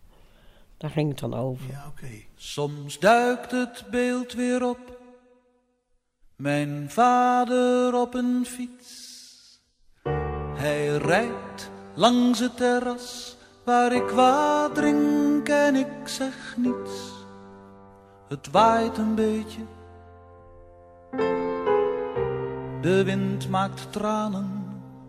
Daar 0.77 0.91
ging 0.91 1.09
het 1.09 1.19
dan 1.19 1.35
over. 1.35 1.67
Ja, 1.71 1.87
oké. 1.89 2.11
Soms 2.35 2.99
duikt 2.99 3.51
het 3.51 3.85
beeld 3.91 4.33
weer 4.33 4.69
op. 4.69 4.99
Mijn 6.37 6.91
vader 6.91 7.95
op 7.95 8.15
een 8.15 8.47
fiets. 8.47 9.03
Hij 10.55 10.97
rijdt 10.97 11.71
langs 11.95 12.39
het 12.39 12.57
terras 12.57 13.37
waar 13.65 13.93
ik 13.93 14.09
wat 14.09 14.75
drink 14.75 15.49
en 15.49 15.75
ik 15.75 16.09
zeg 16.09 16.57
niets. 16.57 17.13
Het 18.29 18.51
waait 18.51 18.99
een 18.99 19.15
beetje. 19.15 19.61
De 22.81 23.05
wind 23.05 23.49
maakt 23.49 23.93
tranen 23.93 24.54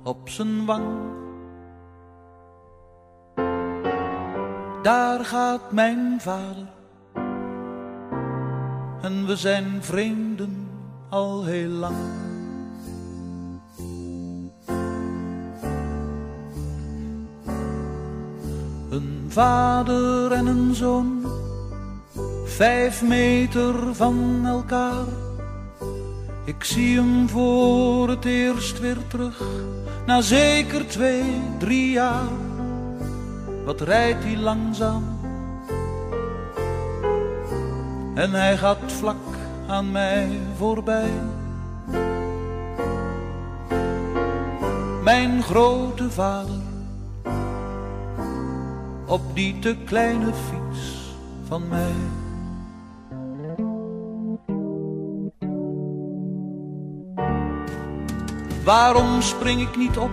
op 0.05 0.29
zijn 0.29 0.65
wang. 0.65 0.85
Daar 4.81 5.25
gaat 5.25 5.71
mijn 5.71 6.17
vader. 6.21 6.67
En 9.01 9.25
we 9.25 9.35
zijn 9.35 9.83
vreemden 9.83 10.69
al 11.09 11.43
heel 11.43 11.69
lang. 11.69 11.95
Een 18.89 19.25
vader 19.27 20.31
en 20.31 20.45
een 20.45 20.75
zoon, 20.75 21.25
vijf 22.45 23.03
meter 23.03 23.95
van 23.95 24.41
elkaar. 24.45 25.05
Ik 26.45 26.63
zie 26.63 26.95
hem 26.95 27.29
voor 27.29 28.09
het 28.09 28.25
eerst 28.25 28.79
weer 28.79 29.07
terug, 29.07 29.41
na 30.05 30.21
zeker 30.21 30.87
twee, 30.87 31.41
drie 31.57 31.91
jaar. 31.91 32.31
Wat 33.65 33.81
rijdt 33.81 34.23
hij 34.23 34.37
langzaam? 34.37 35.03
En 38.15 38.31
hij 38.31 38.57
gaat 38.57 38.91
vlak 38.91 39.15
aan 39.67 39.91
mij 39.91 40.39
voorbij. 40.57 41.11
Mijn 45.03 45.43
grote 45.43 46.11
vader, 46.11 46.61
op 49.05 49.21
die 49.33 49.59
te 49.59 49.75
kleine 49.85 50.33
fiets 50.33 51.15
van 51.47 51.67
mij. 51.67 51.93
Waarom 58.65 59.21
spring 59.21 59.61
ik 59.61 59.77
niet 59.77 59.97
op? 59.97 60.11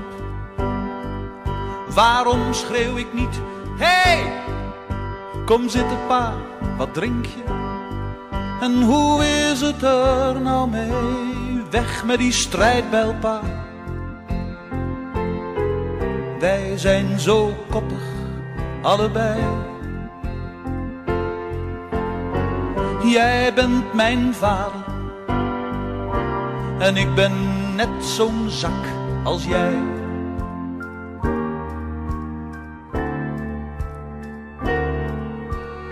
Waarom 1.94 2.52
schreeuw 2.52 2.96
ik 2.96 3.12
niet? 3.12 3.40
Hey, 3.78 4.32
kom 5.44 5.68
zitten 5.68 5.98
pa, 6.06 6.32
wat 6.76 6.94
drink 6.94 7.26
je? 7.26 7.42
En 8.60 8.82
hoe 8.82 9.24
is 9.24 9.60
het 9.60 9.82
er 9.82 10.40
nou 10.40 10.70
mee? 10.70 11.62
Weg 11.70 12.04
met 12.04 12.18
die 12.18 12.32
strijdbijl 12.32 13.14
pa. 13.20 13.40
Wij 16.38 16.72
zijn 16.78 17.20
zo 17.20 17.54
koppig, 17.70 18.02
allebei. 18.82 19.40
Jij 23.02 23.54
bent 23.54 23.94
mijn 23.94 24.34
vader 24.34 24.81
En 26.78 26.96
ik 26.96 27.14
ben 27.14 27.32
net 27.76 28.04
zo'n 28.04 28.50
zak 28.50 28.84
als 29.22 29.44
jij. 29.44 29.74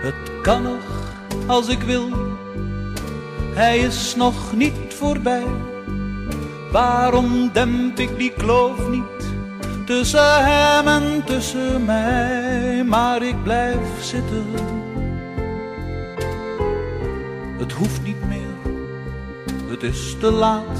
Het 0.01 0.41
kan 0.41 0.63
nog 0.63 1.01
als 1.47 1.67
ik 1.67 1.81
wil, 1.81 2.09
hij 3.53 3.79
is 3.79 4.15
nog 4.15 4.53
niet 4.55 4.93
voorbij. 4.93 5.45
Waarom 6.71 7.49
demp 7.53 7.99
ik 7.99 8.17
die 8.17 8.31
kloof 8.31 8.89
niet 8.89 9.33
tussen 9.85 10.45
hem 10.45 10.87
en 10.87 11.23
tussen 11.25 11.85
mij? 11.85 12.83
Maar 12.87 13.21
ik 13.21 13.43
blijf 13.43 14.01
zitten. 14.01 14.45
Het 17.57 17.71
hoeft 17.71 18.03
niet 18.03 18.29
het 19.81 19.93
is 19.93 20.15
te 20.19 20.31
laat. 20.31 20.77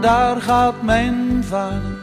Daar 0.00 0.40
gaat 0.40 0.82
mijn 0.82 1.44
vader 1.44 1.96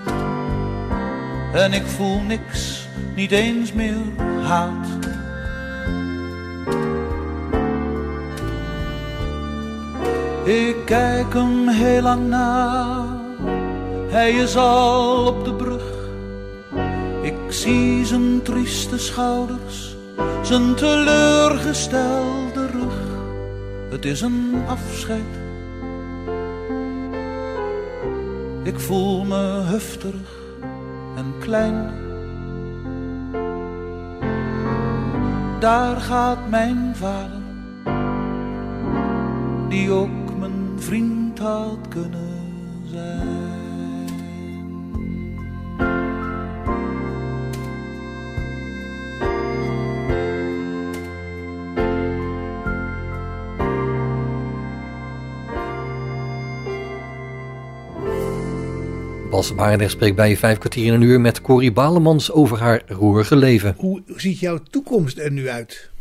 en 1.53 1.73
ik 1.73 1.86
voel 1.86 2.21
niks, 2.21 2.88
niet 3.15 3.31
eens 3.31 3.73
meer 3.73 3.97
haat. 4.41 4.88
Ik 10.43 10.75
kijk 10.86 11.33
hem 11.33 11.67
heel 11.67 12.01
lang 12.01 12.27
na, 12.27 13.05
hij 14.07 14.31
is 14.31 14.55
al 14.55 15.27
op 15.27 15.45
de 15.45 15.53
brug. 15.53 15.93
Ik 17.21 17.38
zie 17.47 18.05
zijn 18.05 18.41
trieste 18.41 18.99
schouders, 18.99 19.95
zijn 20.41 20.75
teleurgestelde 20.75 22.43
rug. 22.43 22.44
Het 24.05 24.13
is 24.13 24.21
een 24.21 24.55
afscheid. 24.67 25.33
Ik 28.63 28.79
voel 28.79 29.23
me 29.23 29.61
heftig 29.63 30.15
en 31.15 31.33
klein. 31.39 31.91
Daar 35.59 35.95
gaat 35.95 36.49
mijn 36.49 36.95
vader, 36.95 37.41
die 39.69 39.91
ook 39.91 40.37
mijn 40.39 40.73
vriend 40.75 41.39
had 41.39 41.87
kunnen 41.89 42.41
zijn. 42.83 43.34
Bas 59.45 59.55
Barendrecht 59.55 59.91
spreekt 59.91 60.15
bij 60.15 60.29
je 60.29 60.37
vijf 60.37 60.57
kwartier 60.57 60.85
in 60.85 60.93
een 60.93 61.01
uur 61.01 61.21
met 61.21 61.41
Corrie 61.41 61.71
Balemans 61.71 62.31
over 62.31 62.59
haar 62.59 62.83
roerige 62.87 63.35
leven. 63.35 63.75
Hoe 63.77 64.01
ziet 64.15 64.39
jouw 64.39 64.57
toekomst 64.57 65.17
er 65.17 65.31
nu 65.31 65.49
uit? 65.49 65.91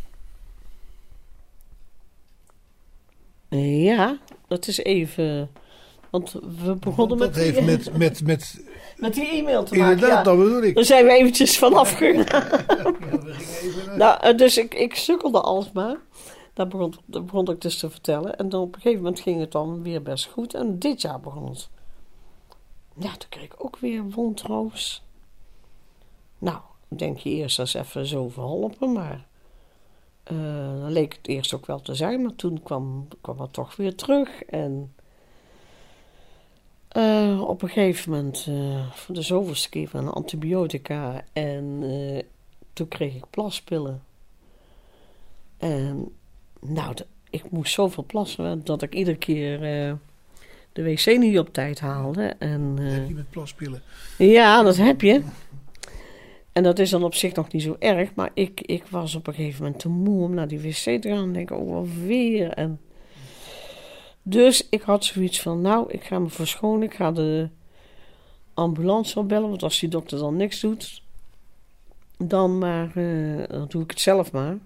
Ja, 3.58 4.18
dat 4.48 4.66
is 4.66 4.78
even. 4.78 5.50
Want 6.10 6.32
we 6.64 6.74
begonnen 6.74 7.18
Dat 7.18 7.28
met, 7.28 7.36
heeft 7.36 7.56
die, 7.56 7.64
met, 7.64 7.96
met, 7.96 8.22
met 8.26 8.64
met 8.96 9.14
die 9.14 9.26
e-mail 9.26 9.64
te 9.64 9.76
maken. 9.76 9.94
inderdaad, 9.94 10.24
ja. 10.24 10.32
dat 10.32 10.38
bedoel 10.38 10.62
ik. 10.62 10.74
Daar 10.74 10.84
zijn 10.84 11.04
we 11.04 11.12
eventjes 11.12 11.58
van 11.58 11.74
afgegaan. 11.74 12.24
We 12.24 12.94
gingen 13.00 13.26
even 13.62 13.98
nou, 14.02 14.20
eh, 14.20 14.36
dus 14.36 14.58
ik, 14.58 14.74
ik 14.74 14.94
sukkelde 14.94 15.40
alsmaar. 15.40 15.96
Daar 16.54 16.68
begon, 16.68 16.94
daar 17.06 17.24
begon 17.24 17.50
ik 17.50 17.60
dus 17.60 17.78
te 17.78 17.90
vertellen. 17.90 18.36
En 18.36 18.48
dan 18.48 18.60
op 18.60 18.74
een 18.74 18.80
gegeven 18.80 19.02
moment 19.02 19.20
ging 19.20 19.40
het 19.40 19.52
dan 19.52 19.82
weer 19.82 20.02
best 20.02 20.26
goed. 20.26 20.54
En 20.54 20.78
dit 20.78 21.00
jaar 21.00 21.20
begon 21.20 21.48
het. 21.48 21.68
Ja, 22.96 23.10
toen 23.16 23.28
kreeg 23.28 23.44
ik 23.44 23.64
ook 23.64 23.76
weer 23.78 24.10
wondroos. 24.10 25.02
Nou, 26.38 26.58
denk 26.88 27.18
je 27.18 27.30
eerst 27.30 27.58
is 27.58 27.74
even 27.74 28.06
zo 28.06 28.28
verholpen, 28.28 28.92
maar... 28.92 29.26
eh, 30.24 30.36
dan 30.80 30.92
leek 30.92 31.12
het 31.14 31.26
eerst 31.28 31.54
ook 31.54 31.66
wel 31.66 31.80
te 31.80 31.94
zijn, 31.94 32.22
maar 32.22 32.36
toen 32.36 32.62
kwam, 32.62 33.08
kwam 33.20 33.40
het 33.40 33.52
toch 33.52 33.76
weer 33.76 33.94
terug. 33.94 34.42
En 34.42 34.94
eh, 36.88 37.42
op 37.46 37.62
een 37.62 37.68
gegeven 37.68 38.10
moment, 38.10 38.46
eh, 38.48 38.90
voor 38.92 39.14
de 39.14 39.22
zoveelste 39.22 39.68
keer 39.68 39.88
van 39.88 40.12
antibiotica. 40.12 41.24
En 41.32 41.82
toen 42.72 42.88
kreeg 42.88 43.14
ik 43.14 43.30
plaspillen. 43.30 44.02
En 45.56 46.14
nou, 46.60 46.94
ik 47.30 47.50
moest 47.50 47.72
zoveel 47.72 48.04
plassen 48.04 48.64
dat 48.64 48.82
ik 48.82 48.94
iedere 48.94 49.16
keer 49.16 49.98
de 50.74 50.82
wc 50.82 51.18
niet 51.18 51.38
op 51.38 51.52
tijd 51.52 51.80
haalde. 51.80 52.34
En, 52.38 52.76
Heb 52.76 53.08
je 53.08 53.14
met 53.14 53.30
plaspillen? 53.30 53.82
ja, 54.18 54.62
dat 54.62 54.76
heb 54.76 55.00
je. 55.00 55.22
En 56.52 56.62
dat 56.62 56.78
is 56.78 56.90
dan 56.90 57.04
op 57.04 57.14
zich 57.14 57.34
nog 57.34 57.52
niet 57.52 57.62
zo 57.62 57.76
erg, 57.78 58.14
maar 58.14 58.30
ik, 58.34 58.60
ik 58.60 58.84
was 58.86 59.14
op 59.14 59.26
een 59.26 59.34
gegeven 59.34 59.62
moment 59.62 59.80
te 59.80 59.88
moe 59.88 60.22
om 60.22 60.34
naar 60.34 60.48
die 60.48 60.60
wc 60.60 61.00
te 61.00 61.08
gaan. 61.08 61.22
En 61.22 61.32
denk 61.32 61.50
oh, 61.50 61.88
weer. 62.06 62.50
En 62.50 62.80
dus 64.22 64.68
ik 64.68 64.82
had 64.82 65.04
zoiets 65.04 65.40
van, 65.40 65.60
nou, 65.60 65.90
ik 65.90 66.04
ga 66.04 66.18
me 66.18 66.28
verschonen. 66.28 66.82
Ik 66.82 66.94
ga 66.94 67.12
de 67.12 67.48
ambulance 68.54 69.14
wel 69.14 69.26
bellen, 69.26 69.48
want 69.48 69.62
als 69.62 69.80
die 69.80 69.88
dokter 69.88 70.18
dan 70.18 70.36
niks 70.36 70.60
doet, 70.60 71.02
dan 72.16 72.58
maar, 72.58 72.96
eh, 72.96 73.48
dan 73.48 73.66
doe 73.68 73.82
ik 73.82 73.90
het 73.90 74.00
zelf 74.00 74.32
maar. 74.32 74.58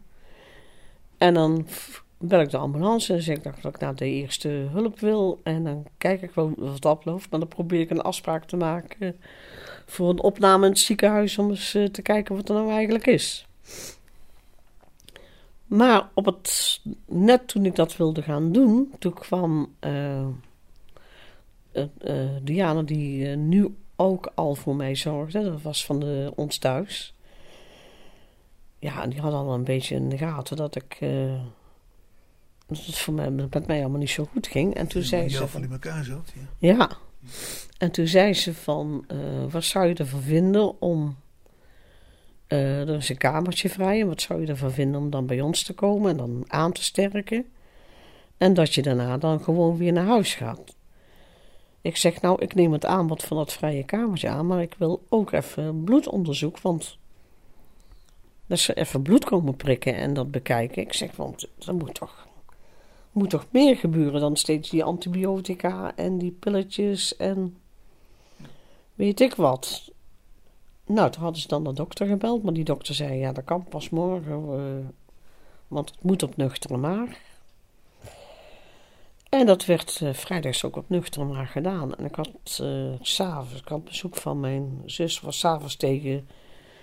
En 1.19 1.35
dan 1.35 1.67
bel 2.19 2.41
ik 2.41 2.51
de 2.51 2.57
ambulance 2.57 3.13
en 3.13 3.23
zeg 3.23 3.37
ik 3.37 3.63
dat 3.63 3.75
ik 3.75 3.81
naar 3.81 3.95
de 3.95 4.07
eerste 4.07 4.49
hulp 4.49 5.01
wil. 5.01 5.41
En 5.43 5.65
dan 5.65 5.87
kijk 5.99 6.23
ik 6.23 6.31
wel 6.31 6.53
wat 6.57 6.85
oploopt. 6.85 7.31
Maar 7.31 7.41
dan 7.41 7.49
probeer 7.49 7.81
ik 7.81 7.91
een 7.91 8.01
afspraak 8.01 8.45
te 8.45 8.57
maken 8.57 9.17
voor 9.87 10.09
een 10.09 10.23
opname 10.23 10.65
in 10.65 10.71
het 10.71 10.81
ziekenhuis 10.81 11.39
om 11.39 11.51
eens 11.51 11.75
eh, 11.75 11.85
te 11.85 12.03
kijken 12.03 12.37
wat 12.37 12.49
er 12.49 12.55
nou 12.55 12.71
eigenlijk 12.71 13.07
is. 13.07 13.47
Maar 15.67 16.09
op 16.15 16.25
het, 16.25 16.81
net 17.07 17.49
toen 17.49 17.65
ik 17.65 17.75
dat 17.75 17.97
wilde 17.97 18.23
gaan 18.23 18.53
doen, 18.53 18.93
toen 18.99 19.13
kwam 19.13 19.75
eh, 19.79 20.27
eh, 21.73 22.29
Diana 22.43 22.83
die 22.83 23.27
nu 23.27 23.77
ook 23.97 24.31
al 24.35 24.55
voor 24.55 24.77
mij 24.77 24.95
zorgde. 24.95 25.43
Dat 25.43 25.63
was 25.63 25.85
van 25.85 26.01
de, 26.01 26.33
ons 26.37 26.59
thuis. 26.59 27.15
Ja, 28.79 29.07
die 29.07 29.21
had 29.21 29.33
al 29.33 29.55
een 29.55 29.65
beetje 29.65 29.95
in 29.95 30.09
de 30.09 30.19
gaten 30.19 30.57
dat 30.57 30.75
ik... 30.75 30.99
dat 32.69 32.85
het 32.87 32.99
voor 32.99 33.15
mij, 33.15 33.31
met 33.31 33.67
mij 33.67 33.81
allemaal 33.81 33.99
niet 33.99 34.11
zo 34.11 34.29
goed 34.33 34.47
ging. 34.47 34.75
En 34.75 34.87
toen 34.87 35.03
zei 35.03 35.23
Die 35.27 35.37
ze... 35.37 35.49
van- 35.49 35.63
in 35.63 35.73
elkaar 35.73 36.05
zat. 36.05 36.33
Ja. 36.59 36.75
ja. 36.77 36.91
En 37.79 37.91
toen 37.91 38.07
zei 38.07 38.35
ze 38.35 38.55
van, 38.55 39.05
eh, 39.09 39.17
wat 39.51 39.65
zou 39.65 39.87
je 39.87 39.95
ervan 39.95 40.21
vinden 40.23 40.81
om... 40.81 41.17
eh, 42.47 42.81
er 42.89 42.97
is 42.97 43.09
een 43.09 43.19
kamertje 43.19 43.69
vrij 43.69 44.01
en 44.01 44.07
wat 44.07 44.21
zou 44.21 44.41
je 44.41 44.47
ervan 44.47 44.73
vinden 44.73 45.01
om 45.01 45.11
dan 45.11 45.27
bij 45.27 45.41
ons 45.41 45.63
te 45.63 45.73
komen 45.75 46.11
en 46.11 46.17
dan 46.17 46.45
aan 46.47 46.73
te 46.73 46.83
sterken? 46.83 47.47
En 48.37 48.55
dat 48.55 48.75
je 48.75 48.83
daarna 48.83 49.19
dan 49.19 49.41
gewoon 49.43 49.77
weer 49.77 49.93
naar 49.93 50.07
huis 50.07 50.35
gaat. 50.35 50.77
Ik 51.81 51.97
zeg, 51.97 52.21
nou, 52.21 52.43
ik 52.43 52.55
neem 52.55 52.73
het 52.73 52.85
aanbod 52.85 53.23
van 53.23 53.37
dat 53.37 53.53
vrije 53.53 53.85
kamertje 53.85 54.29
aan, 54.29 54.47
maar 54.47 54.63
ik 54.63 54.75
wil 54.79 55.05
ook 55.09 55.33
even 55.33 55.85
bloedonderzoek, 55.85 56.59
want... 56.61 56.97
Dat 58.47 58.59
ze 58.59 58.75
even 58.75 59.03
bloed 59.03 59.25
komen 59.25 59.57
prikken 59.57 59.95
en 59.95 60.15
dat 60.15 60.31
bekijken. 60.31 60.83
Ik 60.83 60.93
zeg, 60.93 61.17
want 61.17 61.49
er 61.67 61.75
moet 61.75 61.95
toch 61.95 62.27
moet 63.19 63.31
toch 63.31 63.47
meer 63.51 63.77
gebeuren 63.77 64.21
dan 64.21 64.37
steeds 64.37 64.71
die 64.71 64.85
antibiotica 64.85 65.97
en 65.97 66.19
die 66.19 66.31
pilletjes 66.31 67.17
en 67.17 67.57
weet 68.95 69.21
ik 69.21 69.35
wat. 69.35 69.93
Nou, 70.87 71.11
toen 71.11 71.23
hadden 71.23 71.41
ze 71.41 71.49
dan 71.49 71.65
de 71.65 71.73
dokter 71.73 72.07
gebeld, 72.07 72.43
maar 72.43 72.53
die 72.53 72.65
dokter 72.65 72.95
zei, 72.95 73.19
ja, 73.19 73.33
dat 73.33 73.45
kan 73.45 73.65
pas 73.65 73.91
morgen, 73.91 74.33
eh, 74.33 74.89
want 75.69 75.91
het 75.91 76.03
moet 76.03 76.23
op 76.23 76.37
nuchtere 76.37 76.77
maag. 76.77 77.11
En 79.29 79.47
dat 79.47 79.65
werd 79.65 80.01
eh, 80.03 80.13
vrijdags 80.13 80.65
ook 80.65 80.77
op 80.77 80.89
nuchtere 80.89 81.25
maag 81.25 81.53
gedaan. 81.53 81.95
En 81.95 82.05
ik 82.05 82.15
had 82.15 82.31
s 82.45 82.63
s'avonds, 83.01 83.61
ik 83.61 83.69
had 83.69 83.85
bezoek 83.85 84.17
van 84.17 84.41
mijn 84.41 84.83
zus, 84.87 85.21
was 85.21 85.39
s'avonds 85.39 85.77
tegen 85.77 86.29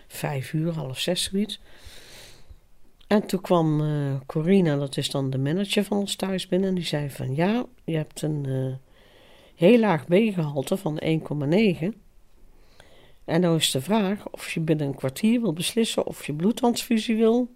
vijf 0.08 0.54
uur, 0.54 0.74
half 0.74 1.00
zes 1.00 1.24
zoiets. 1.24 1.60
En 3.08 3.26
toen 3.26 3.42
kwam 3.42 3.82
eh, 3.82 4.16
Corina, 4.26 4.76
dat 4.76 4.98
is 4.98 5.10
dan 5.10 5.30
de 5.30 5.38
manager 5.38 5.84
van 5.84 5.98
ons 5.98 6.16
thuis 6.16 6.48
binnen, 6.48 6.70
en 6.70 6.76
die 6.76 6.86
zei 6.86 7.10
van 7.10 7.36
ja, 7.36 7.66
je 7.84 7.96
hebt 7.96 8.22
een 8.22 8.46
eh, 8.46 8.76
heel 9.56 9.80
laag 9.80 10.06
B-gehalte 10.06 10.78
van 10.78 11.02
1,9. 11.04 11.10
En 13.26 13.42
nou 13.42 13.56
is 13.56 13.72
de 13.72 13.82
vraag 13.82 14.30
of 14.30 14.52
je 14.52 14.60
binnen 14.60 14.88
een 14.88 14.96
kwartier 14.96 15.42
wil 15.42 15.54
beslissen 15.54 16.06
of 16.06 16.26
je 16.26 16.34
bloedtransfusie 16.34 17.16
wil. 17.16 17.50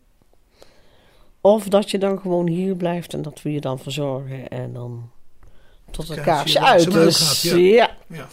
Of 1.42 1.68
dat 1.68 1.92
je 1.92 1.98
dan 1.98 2.20
gewoon 2.20 2.48
hier 2.48 2.76
blijft 2.76 3.14
en 3.14 3.22
dat 3.22 3.42
we 3.42 3.52
je 3.52 3.62
dan 3.62 3.80
verzorgen 3.80 4.50
en 4.50 4.74
dan 4.74 5.10
tot 5.92 6.08
het 6.08 6.22
Kaarsje 6.22 6.60
uit. 6.62 6.92
Dus, 6.92 7.42
ja. 7.42 7.58
ja. 7.58 7.96
Ja. 8.08 8.28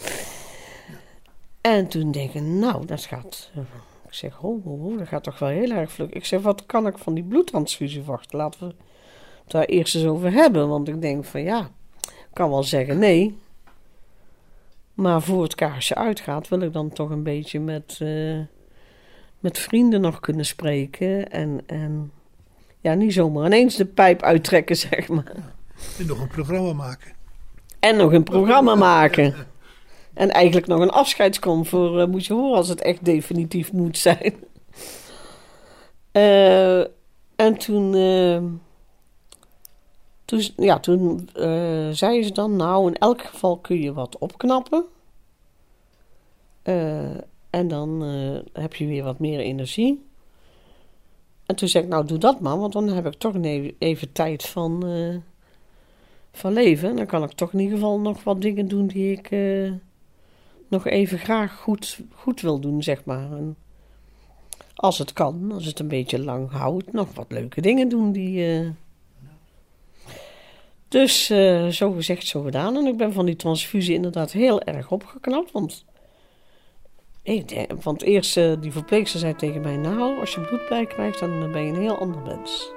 En 1.61 1.87
toen 1.87 2.11
denk 2.11 2.33
ik, 2.33 2.41
nou, 2.41 2.85
dat 2.85 3.05
gaat. 3.05 3.49
Ik 4.17 4.23
zeg, 4.23 4.41
oh, 4.41 4.65
oh, 4.65 4.85
oh, 4.85 4.97
dat 4.97 5.07
gaat 5.07 5.23
toch 5.23 5.39
wel 5.39 5.49
heel 5.49 5.71
erg 5.71 5.91
vlug. 5.91 6.09
Ik 6.09 6.25
zeg, 6.25 6.41
wat 6.41 6.65
kan 6.65 6.87
ik 6.87 6.97
van 6.97 7.13
die 7.13 7.23
bloedtransfusie 7.23 8.03
wachten? 8.03 8.37
Laten 8.37 8.67
we 8.67 8.75
daar 9.47 9.63
eerst 9.63 9.95
eens 9.95 10.05
over 10.05 10.31
hebben. 10.31 10.67
Want 10.67 10.87
ik 10.87 11.01
denk 11.01 11.25
van 11.25 11.41
ja, 11.41 11.69
ik 12.01 12.33
kan 12.33 12.49
wel 12.49 12.63
zeggen 12.63 12.99
nee. 12.99 13.37
Maar 14.93 15.21
voor 15.21 15.43
het 15.43 15.55
kaarsje 15.55 15.95
uitgaat, 15.95 16.47
wil 16.47 16.59
ik 16.59 16.73
dan 16.73 16.89
toch 16.89 17.09
een 17.09 17.23
beetje 17.23 17.59
met, 17.59 17.97
eh, 18.01 18.39
met 19.39 19.59
vrienden 19.59 20.01
nog 20.01 20.19
kunnen 20.19 20.45
spreken. 20.45 21.31
En, 21.31 21.61
en 21.65 22.11
ja, 22.79 22.93
niet 22.93 23.13
zomaar 23.13 23.45
ineens 23.45 23.75
de 23.75 23.85
pijp 23.85 24.21
uittrekken, 24.21 24.75
zeg 24.87 25.07
maar. 25.07 25.31
En 25.99 26.05
nog 26.07 26.21
een 26.21 26.27
programma 26.27 26.73
maken. 26.73 27.11
En 27.79 27.97
nog 27.97 28.13
een 28.13 28.23
programma 28.23 28.75
maken. 28.93 29.35
En 30.17 30.31
eigenlijk 30.31 30.67
nog 30.67 30.79
een 30.79 30.89
afscheidskom 30.89 31.65
voor 31.65 31.99
uh, 31.99 32.07
moet 32.07 32.25
je 32.25 32.33
horen 32.33 32.57
als 32.57 32.67
het 32.67 32.81
echt 32.81 33.05
definitief 33.05 33.71
moet 33.71 33.97
zijn. 33.97 34.33
Uh, 36.13 36.79
en 37.45 37.57
toen, 37.57 37.93
uh, 37.93 38.41
toen, 40.25 40.41
ja, 40.55 40.79
toen 40.79 41.29
zei 41.91 42.23
ze 42.23 42.31
dan, 42.31 42.55
nou 42.55 42.87
in 42.87 42.97
elk 42.97 43.21
geval 43.21 43.57
kun 43.57 43.81
je 43.81 43.93
wat 43.93 44.17
opknappen. 44.17 44.85
en 47.49 47.67
dan 47.67 48.01
heb 48.53 48.75
je 48.75 48.85
weer 48.85 49.03
wat 49.03 49.19
meer 49.19 49.39
energie. 49.39 50.05
En 51.45 51.55
toen 51.55 51.67
zei 51.67 51.83
ik, 51.83 51.89
nou 51.89 52.05
doe 52.05 52.17
dat 52.17 52.39
maar, 52.39 52.57
want 52.57 52.73
dan 52.73 52.87
heb 52.87 53.05
ik 53.05 53.13
toch 53.13 53.35
even, 53.35 53.75
even 53.79 54.11
tijd 54.11 54.43
van, 54.43 54.83
van 56.31 56.53
leven. 56.53 56.89
En 56.89 56.95
dan 56.95 57.05
kan 57.05 57.23
ik 57.23 57.31
toch 57.31 57.53
in 57.53 57.59
ieder 57.59 57.77
geval 57.77 57.99
nog 57.99 58.23
wat 58.23 58.41
dingen 58.41 58.67
doen 58.67 58.87
die 58.87 59.11
ik 59.11 59.29
nog 60.69 60.85
even 60.85 61.19
graag 61.19 61.55
goed, 61.55 61.99
goed 62.13 62.41
wil 62.41 62.59
doen, 62.59 62.83
zeg 62.83 63.05
maar. 63.05 63.31
En 63.31 63.55
als 64.75 64.97
het 64.97 65.13
kan, 65.13 65.51
als 65.51 65.65
het 65.65 65.79
een 65.79 65.87
beetje 65.87 66.23
lang 66.23 66.51
houdt, 66.51 66.93
nog 66.93 67.13
wat 67.13 67.31
leuke 67.31 67.61
dingen 67.61 67.89
doen 67.89 68.11
die. 68.11 68.59
Uh... 68.59 68.69
Dus 70.87 71.29
uh, 71.29 71.67
zo 71.67 71.91
gezegd, 71.91 72.27
zo 72.27 72.41
gedaan. 72.41 72.75
En 72.75 72.85
ik 72.85 72.97
ben 72.97 73.13
van 73.13 73.25
die 73.25 73.35
transfusie 73.35 73.93
inderdaad 73.93 74.31
heel 74.31 74.61
erg 74.61 74.91
opgeknapt. 74.91 75.51
Want, 75.51 75.85
ik 77.23 77.67
want 77.81 78.01
eerst 78.01 78.37
uh, 78.37 78.53
die 78.59 78.71
verpleegster 78.71 79.19
zei 79.19 79.35
tegen 79.35 79.61
mij: 79.61 79.77
Nou, 79.77 80.19
als 80.19 80.33
je 80.33 80.41
bloed 80.41 80.69
bij 80.69 80.85
krijgt, 80.85 81.19
dan 81.19 81.51
ben 81.51 81.61
je 81.61 81.71
een 81.73 81.81
heel 81.81 81.97
ander 81.97 82.21
mens. 82.21 82.71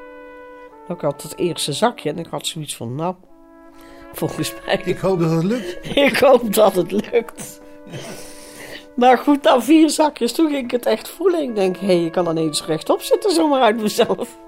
Ik 0.88 1.00
had 1.00 1.22
het 1.22 1.38
eerste 1.38 1.72
zakje 1.72 2.10
en 2.10 2.18
ik 2.18 2.26
had 2.26 2.46
zoiets 2.46 2.76
van: 2.76 2.94
Nou, 2.94 3.14
volgens 4.12 4.54
mij. 4.64 4.80
Ik 4.84 4.98
hoop 4.98 5.20
dat 5.20 5.30
het 5.30 5.44
lukt. 5.44 5.78
ik 5.96 6.16
hoop 6.16 6.54
dat 6.54 6.74
het 6.74 6.90
lukt. 6.90 7.59
Maar 8.96 9.18
goed, 9.18 9.42
na 9.42 9.60
vier 9.60 9.90
zakjes, 9.90 10.32
toen 10.32 10.50
ging 10.50 10.64
ik 10.64 10.70
het 10.70 10.86
echt 10.86 11.08
voelen. 11.08 11.42
Ik 11.42 11.54
denk, 11.54 11.76
hé, 11.76 11.86
hey, 11.86 12.00
je 12.00 12.10
kan 12.10 12.24
dan 12.24 12.36
eens 12.36 12.66
rechtop 12.66 13.02
zitten 13.02 13.34
zomaar 13.34 13.62
uit 13.62 13.80
mezelf. 13.80 14.38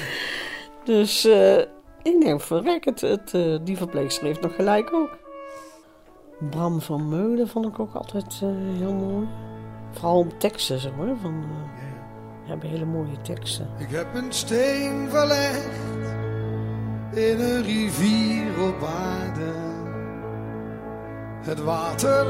dus 0.84 1.26
uh, 1.26 1.58
ik 2.02 2.20
denk, 2.20 2.40
verrek, 2.40 2.84
het, 2.84 3.00
het, 3.00 3.32
uh, 3.32 3.58
die 3.62 3.76
verpleegster 3.76 4.24
heeft 4.26 4.40
nog 4.40 4.54
gelijk 4.54 4.92
ook. 4.92 5.18
Bram 6.50 6.80
van 6.80 7.08
Meulen 7.08 7.48
vond 7.48 7.66
ik 7.66 7.78
ook 7.78 7.94
altijd 7.94 8.40
uh, 8.42 8.50
heel 8.78 8.92
mooi. 8.92 9.28
Vooral 9.92 10.18
op 10.18 10.40
teksten, 10.40 10.78
zeg 10.78 10.94
maar. 10.96 11.16
Van, 11.22 11.44
hebben 12.44 12.68
hele 12.68 12.84
mooie 12.84 13.20
teksten. 13.22 13.68
Ik 13.78 13.90
heb 13.90 14.14
een 14.14 14.32
steen 14.32 15.06
verlegd 15.10 15.68
in 17.12 17.40
een 17.40 17.62
rivier 17.62 18.62
op 18.62 18.82
aarde. 18.82 19.63
Het 21.44 21.60
water 21.60 22.26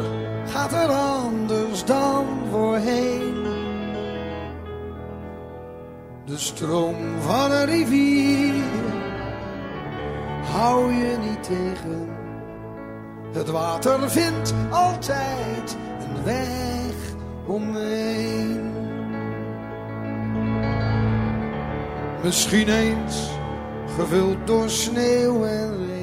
gaat 0.46 0.72
er 0.72 0.88
anders 0.88 1.84
dan 1.84 2.26
voorheen. 2.50 3.42
De 6.24 6.38
stroom 6.38 6.96
van 7.20 7.50
een 7.50 7.64
rivier 7.64 8.54
hou 10.42 10.92
je 10.92 11.16
niet 11.18 11.42
tegen. 11.42 12.08
Het 13.32 13.48
water 13.50 14.10
vindt 14.10 14.54
altijd 14.70 15.76
een 16.00 16.24
weg 16.24 16.94
omheen. 17.46 18.72
Misschien 22.22 22.68
eens 22.68 23.30
gevuld 23.96 24.46
door 24.46 24.70
sneeuw 24.70 25.44
en 25.44 25.76
regen 25.76 25.93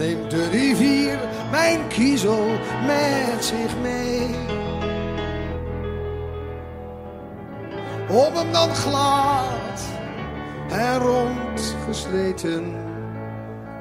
neemt 0.00 0.30
de 0.30 0.48
rivier 0.48 1.18
mijn 1.50 1.88
kiezel 1.88 2.46
met 2.86 3.44
zich 3.44 3.78
mee. 3.82 4.28
Om 8.08 8.34
hem 8.34 8.52
dan 8.52 8.74
glad 8.74 9.80
en 10.70 10.98
rondgesleten 10.98 12.74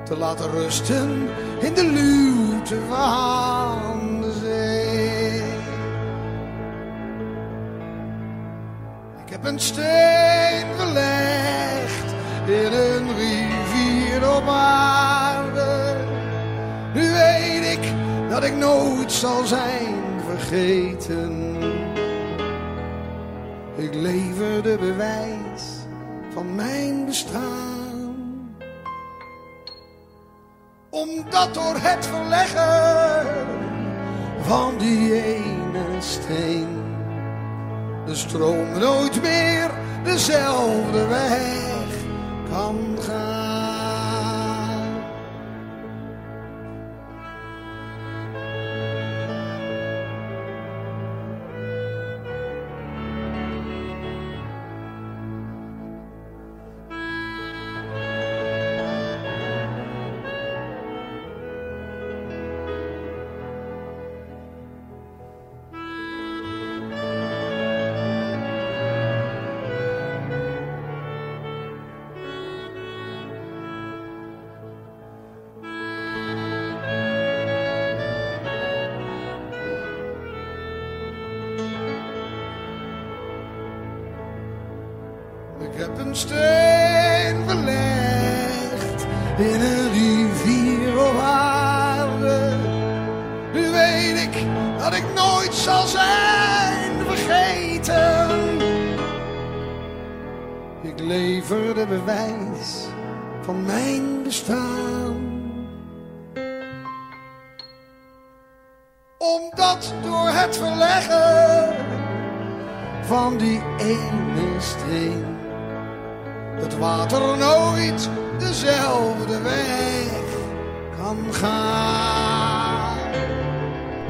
te 0.06 0.18
laten 0.18 0.52
rusten 0.52 1.30
in 1.60 1.74
de 1.74 1.86
luwte 1.86 2.78
van 2.90 4.22
de 4.22 4.32
zee. 4.42 5.42
Ik 9.26 9.30
heb 9.30 9.46
een 9.46 9.60
steen 9.60 10.66
gelegd 10.78 12.14
in 12.46 12.74
een 12.74 13.08
rivier 13.16 14.36
op 14.36 14.48
aarde 14.48 15.19
dat 18.40 18.48
ik 18.48 18.56
nooit 18.56 19.12
zal 19.12 19.46
zijn 19.46 19.96
vergeten. 20.26 21.56
Ik 23.76 23.94
lever 23.94 24.64
de 24.64 24.78
bewijs 24.80 25.64
van 26.34 26.56
mijn 26.56 27.06
bestaan. 27.06 28.16
Omdat 30.90 31.54
door 31.54 31.76
het 31.78 32.06
verleggen 32.06 33.28
van 34.42 34.78
die 34.78 35.24
ene 35.24 35.86
steen 36.00 36.68
de 38.06 38.16
stroom 38.16 38.80
nooit 38.80 39.22
meer 39.22 39.72
dezelfde 40.04 41.08
weg 41.08 41.90
kan 42.50 42.98
gaan. 43.00 43.29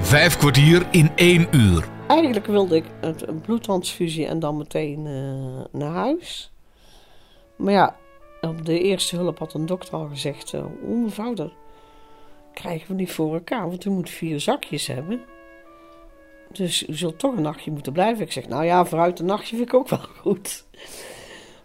Vijf 0.10 0.38
kwartier 0.38 0.88
in 0.92 1.12
één 1.16 1.48
uur. 1.52 1.88
Eigenlijk 2.08 2.46
wilde 2.46 2.76
ik 2.76 2.86
een 3.02 3.42
bloedtransfusie 3.42 4.26
en 4.26 4.40
dan 4.40 4.58
meteen 4.58 5.06
uh, 5.06 5.66
naar 5.72 5.92
huis. 5.92 6.52
Maar 7.56 7.74
ja, 7.74 7.96
op 8.42 8.66
de 8.66 8.80
eerste 8.80 9.16
hulp 9.16 9.40
had 9.40 9.54
een 9.54 9.66
dokter 9.66 9.94
al 9.94 10.08
gezegd: 10.08 10.54
uh, 10.54 10.66
Oh, 10.66 11.04
mevrouw, 11.04 11.52
krijgen 12.54 12.88
we 12.88 12.94
niet 12.94 13.12
voor 13.12 13.34
elkaar, 13.34 13.70
want 13.70 13.86
u 13.86 13.90
moet 13.90 14.10
vier 14.10 14.40
zakjes 14.40 14.88
hebben. 14.88 15.22
Dus 16.52 16.88
u 16.88 16.94
zult 16.94 17.20
toch 17.20 17.36
een 17.36 17.44
nachtje 17.44 17.72
moeten 17.72 17.94
blijven. 17.94 18.24
Ik 18.24 18.32
zeg: 18.32 18.48
Nou 18.48 18.66
ja, 18.66 18.86
vooruit 18.86 19.20
een 19.20 19.26
nachtje 19.26 19.56
vind 19.56 19.68
ik 19.68 19.74
ook 19.74 19.90
wel 19.90 20.06
goed. 20.22 20.66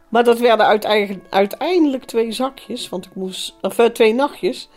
Maar 0.08 0.24
dat 0.24 0.38
werden 0.38 0.66
uiteindelijk, 1.30 2.04
twee 2.04 2.32
zakjes, 2.32 2.88
want 2.88 3.06
ik 3.06 3.14
moest, 3.14 3.54
eh, 3.60 3.70
twee 3.70 4.14
nachtjes. 4.14 4.68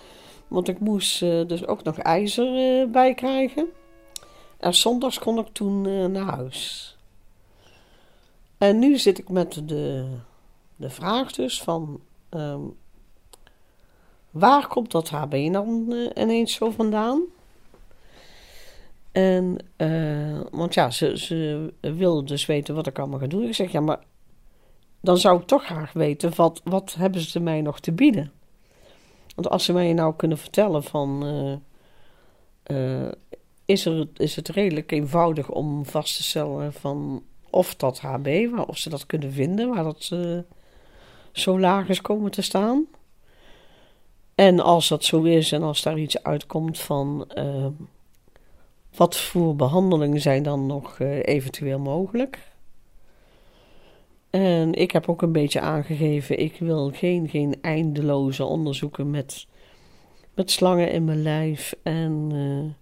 Want 0.47 0.67
ik 0.67 0.79
moest 0.79 1.21
eh, 1.21 1.47
dus 1.47 1.67
ook 1.67 1.83
nog 1.83 1.97
ijzer 1.97 2.55
eh, 2.55 2.91
bij 2.91 3.13
krijgen. 3.13 3.67
En 4.57 4.73
zondags 4.73 5.19
kon 5.19 5.39
ik 5.39 5.47
toen 5.47 5.85
eh, 5.85 6.05
naar 6.05 6.35
huis. 6.35 6.95
En 8.57 8.79
nu 8.79 8.97
zit 8.97 9.17
ik 9.17 9.29
met 9.29 9.61
de, 9.67 10.15
de 10.75 10.89
vraag 10.89 11.31
dus 11.31 11.61
van... 11.61 11.99
ehm, 12.29 12.61
waar 14.29 14.67
komt 14.67 14.91
dat 14.91 15.09
HB 15.09 15.51
dan 15.51 15.93
ineens 16.15 16.53
zo 16.53 16.69
vandaan? 16.69 17.21
En, 19.11 19.57
want 20.51 20.73
ja, 20.73 20.89
ze, 20.89 21.17
ze 21.17 21.73
wilden 21.79 22.25
dus 22.25 22.45
weten 22.45 22.75
wat 22.75 22.87
ik 22.87 22.99
allemaal 22.99 23.19
ga 23.19 23.27
doen. 23.27 23.43
Ik 23.43 23.55
zeg, 23.55 23.71
ja, 23.71 23.79
maar 23.79 23.99
dan 25.01 25.17
zou 25.17 25.39
ik 25.39 25.47
toch 25.47 25.65
graag 25.65 25.93
weten, 25.93 26.35
wat, 26.35 26.61
wat 26.63 26.95
hebben 26.97 27.21
ze 27.21 27.39
mij 27.39 27.61
nog 27.61 27.79
te 27.79 27.91
bieden? 27.91 28.31
Want 29.37 29.49
als 29.49 29.65
ze 29.65 29.73
mij 29.73 29.93
nou 29.93 30.13
kunnen 30.15 30.37
vertellen 30.37 30.83
van... 30.83 31.23
eh, 32.63 33.03
eh, 33.03 33.11
is, 33.65 33.85
er, 33.85 34.07
is 34.15 34.35
het 34.35 34.49
redelijk 34.49 34.91
eenvoudig 34.91 35.49
om 35.49 35.85
vast 35.85 36.15
te 36.15 36.23
stellen 36.23 36.73
van 36.73 37.23
of 37.49 37.75
dat 37.75 37.99
HB, 37.99 38.47
of 38.67 38.77
ze 38.77 38.89
dat 38.89 39.05
kunnen 39.05 39.31
vinden, 39.31 39.69
waar 39.69 39.83
dat 39.83 40.09
eh, 40.13 40.39
zo 41.31 41.59
laag 41.59 41.89
is 41.89 42.01
komen 42.01 42.31
te 42.31 42.41
staan. 42.41 42.85
En 44.35 44.59
als 44.59 44.87
dat 44.87 45.03
zo 45.03 45.23
is 45.23 45.51
en 45.51 45.63
als 45.63 45.81
daar 45.81 45.97
iets 45.97 46.23
uitkomt 46.23 46.79
van 46.79 47.27
wat 48.95 49.17
voor 49.17 49.55
behandelingen 49.55 50.21
zijn 50.21 50.43
dan 50.43 50.65
nog 50.65 50.99
eventueel 51.21 51.79
mogelijk. 51.79 52.39
En 54.37 54.73
ik 54.73 54.91
heb 54.91 55.09
ook 55.09 55.21
een 55.21 55.31
beetje 55.31 55.59
aangegeven, 55.59 56.39
ik 56.39 56.55
wil 56.59 56.91
geen, 56.93 57.29
geen 57.29 57.55
eindeloze 57.61 58.43
onderzoeken 58.43 59.09
met, 59.09 59.47
met 60.33 60.51
slangen 60.51 60.91
in 60.91 61.05
mijn 61.05 61.21
lijf 61.21 61.73
en 61.83 62.29
eh, 62.31 62.73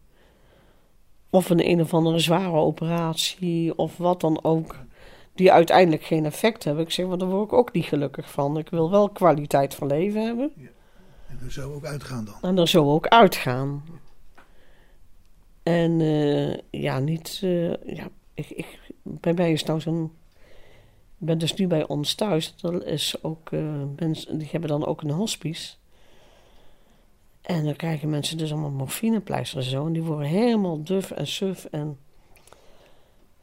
of 1.30 1.50
een 1.50 1.70
een 1.70 1.82
of 1.82 1.94
andere 1.94 2.20
zware 2.20 2.56
operatie 2.58 3.78
of 3.78 3.98
wat 3.98 4.22
dan 4.22 4.44
ook, 4.44 4.76
die 5.34 5.52
uiteindelijk 5.52 6.04
geen 6.04 6.26
effect 6.26 6.64
hebben. 6.64 6.84
Ik 6.84 6.92
zeg, 6.92 7.08
maar 7.08 7.18
daar 7.18 7.30
word 7.30 7.46
ik 7.46 7.54
ook 7.54 7.74
niet 7.74 7.86
gelukkig 7.86 8.32
van. 8.32 8.58
Ik 8.58 8.70
wil 8.70 8.92
wel 8.92 9.10
kwaliteit 9.10 9.76
van 9.76 9.88
leven 9.88 10.26
hebben. 10.26 10.52
En 11.28 11.40
er 11.44 11.52
zou 11.52 11.74
ook 11.74 11.86
uitgaan 11.86 12.26
dan. 12.26 12.36
En 12.42 12.58
er 12.58 12.68
zo 12.68 12.92
ook 12.92 13.08
uitgaan. 13.08 13.84
En 15.64 16.02
eh, 16.02 16.82
ja, 16.82 17.00
niet. 17.00 17.40
eh, 17.44 17.96
ja, 17.96 18.08
ik, 18.34 18.50
ik, 18.50 18.80
bij 19.04 19.34
mij 19.34 19.52
is 19.52 19.64
nou 19.64 19.80
zo'n. 19.82 20.12
Ben 21.26 21.38
dus 21.38 21.54
nu 21.54 21.68
bij 21.68 21.88
ons 21.88 22.14
thuis. 22.14 22.56
Er 22.62 22.88
is 22.88 23.16
ook 23.24 23.52
eh, 23.52 23.82
die 24.32 24.48
hebben 24.52 24.70
dan 24.70 24.86
ook 24.86 25.02
een 25.02 25.10
hospice. 25.10 25.74
En 27.42 27.64
dan 27.66 27.76
krijgen 27.76 28.10
mensen 28.10 28.38
dus 28.38 28.52
allemaal 28.52 28.70
morfinepleisters 28.72 29.66
en 29.66 29.72
zo. 29.72 29.86
En 29.86 29.94
die 29.94 30.04
worden 30.04 30.28
helemaal 30.28 30.84
duf 30.84 31.12
en 31.12 31.28
suf. 31.28 31.66
En 31.72 31.98